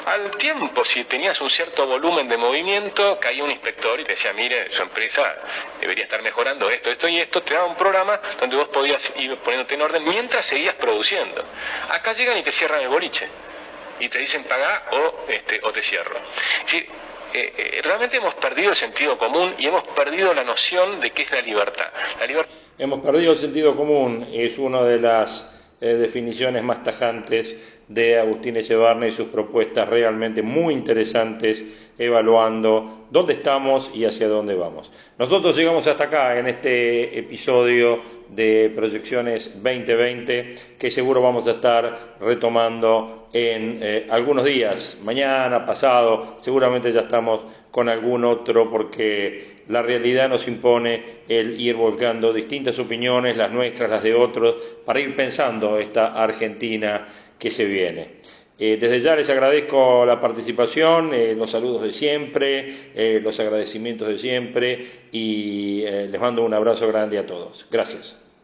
Al 0.06 0.30
tiempo, 0.36 0.84
si 0.84 1.04
tenías 1.04 1.40
un 1.40 1.50
cierto 1.50 1.86
volumen 1.86 2.28
de 2.28 2.36
movimiento, 2.36 3.18
caía 3.18 3.44
un 3.44 3.50
inspector 3.50 3.98
y 4.00 4.04
te 4.04 4.12
decía, 4.12 4.32
mire, 4.32 4.70
su 4.70 4.82
empresa 4.82 5.36
debería 5.80 6.04
estar 6.04 6.22
mejorando 6.22 6.70
esto, 6.70 6.90
esto 6.90 7.08
y 7.08 7.18
esto, 7.18 7.42
te 7.42 7.54
daba 7.54 7.66
un 7.66 7.76
programa 7.76 8.20
donde 8.38 8.56
vos 8.56 8.68
podías 8.68 9.12
ir 9.16 9.36
poniéndote 9.38 9.74
en 9.74 9.82
orden 9.82 10.04
mientras 10.04 10.44
seguías 10.46 10.74
produciendo. 10.74 11.44
Acá 11.90 12.12
llegan 12.12 12.36
y 12.38 12.42
te 12.42 12.52
cierran 12.52 12.80
el 12.80 12.88
boliche 12.88 13.28
y 14.00 14.08
te 14.08 14.18
dicen 14.18 14.44
paga 14.44 14.84
o, 14.92 15.24
este, 15.28 15.60
o 15.62 15.72
te 15.72 15.82
cierro. 15.82 16.18
Eh, 17.34 17.80
realmente 17.82 18.16
hemos 18.18 18.34
perdido 18.34 18.70
el 18.70 18.76
sentido 18.76 19.18
común 19.18 19.54
y 19.58 19.66
hemos 19.66 19.82
perdido 19.88 20.32
la 20.32 20.44
noción 20.44 21.00
de 21.00 21.10
qué 21.10 21.22
es 21.22 21.30
la 21.32 21.40
libertad. 21.40 21.86
Hemos 22.78 23.00
perdido 23.00 23.32
el 23.32 23.38
sentido 23.38 23.74
común, 23.76 24.28
es 24.32 24.58
una 24.58 24.82
de 24.82 25.00
las 25.00 25.46
eh, 25.80 25.94
definiciones 25.94 26.62
más 26.62 26.82
tajantes 26.82 27.73
de 27.88 28.18
Agustín 28.18 28.56
Echevarne 28.56 29.08
y 29.08 29.12
sus 29.12 29.28
propuestas 29.28 29.88
realmente 29.88 30.42
muy 30.42 30.74
interesantes 30.74 31.64
evaluando 31.98 33.06
dónde 33.10 33.34
estamos 33.34 33.90
y 33.94 34.04
hacia 34.04 34.28
dónde 34.28 34.54
vamos. 34.54 34.90
Nosotros 35.18 35.56
llegamos 35.56 35.86
hasta 35.86 36.04
acá 36.04 36.38
en 36.38 36.46
este 36.46 37.18
episodio 37.18 38.00
de 38.30 38.72
Proyecciones 38.74 39.50
2020 39.54 40.54
que 40.78 40.90
seguro 40.90 41.22
vamos 41.22 41.46
a 41.46 41.52
estar 41.52 42.16
retomando 42.20 43.28
en 43.32 43.80
eh, 43.82 44.06
algunos 44.10 44.44
días, 44.44 44.96
mañana, 45.02 45.66
pasado, 45.66 46.38
seguramente 46.40 46.92
ya 46.92 47.00
estamos 47.00 47.40
con 47.70 47.88
algún 47.88 48.24
otro 48.24 48.70
porque 48.70 49.54
la 49.68 49.82
realidad 49.82 50.28
nos 50.28 50.46
impone 50.46 51.02
el 51.28 51.60
ir 51.60 51.74
volcando 51.74 52.32
distintas 52.32 52.78
opiniones, 52.78 53.36
las 53.36 53.50
nuestras, 53.50 53.90
las 53.90 54.02
de 54.02 54.14
otros, 54.14 54.54
para 54.84 55.00
ir 55.00 55.16
pensando 55.16 55.78
esta 55.78 56.22
Argentina 56.22 57.06
que 57.38 57.50
se 57.50 57.64
viene. 57.64 58.22
Eh, 58.56 58.76
desde 58.80 59.00
ya 59.00 59.16
les 59.16 59.28
agradezco 59.28 60.06
la 60.06 60.20
participación, 60.20 61.12
eh, 61.12 61.34
los 61.36 61.50
saludos 61.50 61.82
de 61.82 61.92
siempre, 61.92 62.92
eh, 62.94 63.20
los 63.22 63.40
agradecimientos 63.40 64.06
de 64.06 64.16
siempre 64.16 64.86
y 65.10 65.82
les 65.82 66.20
mando 66.20 66.44
un 66.44 66.54
abrazo 66.54 66.86
grande 66.86 67.18
a 67.18 67.26
todos. 67.26 67.66
Gracias. 67.70 68.16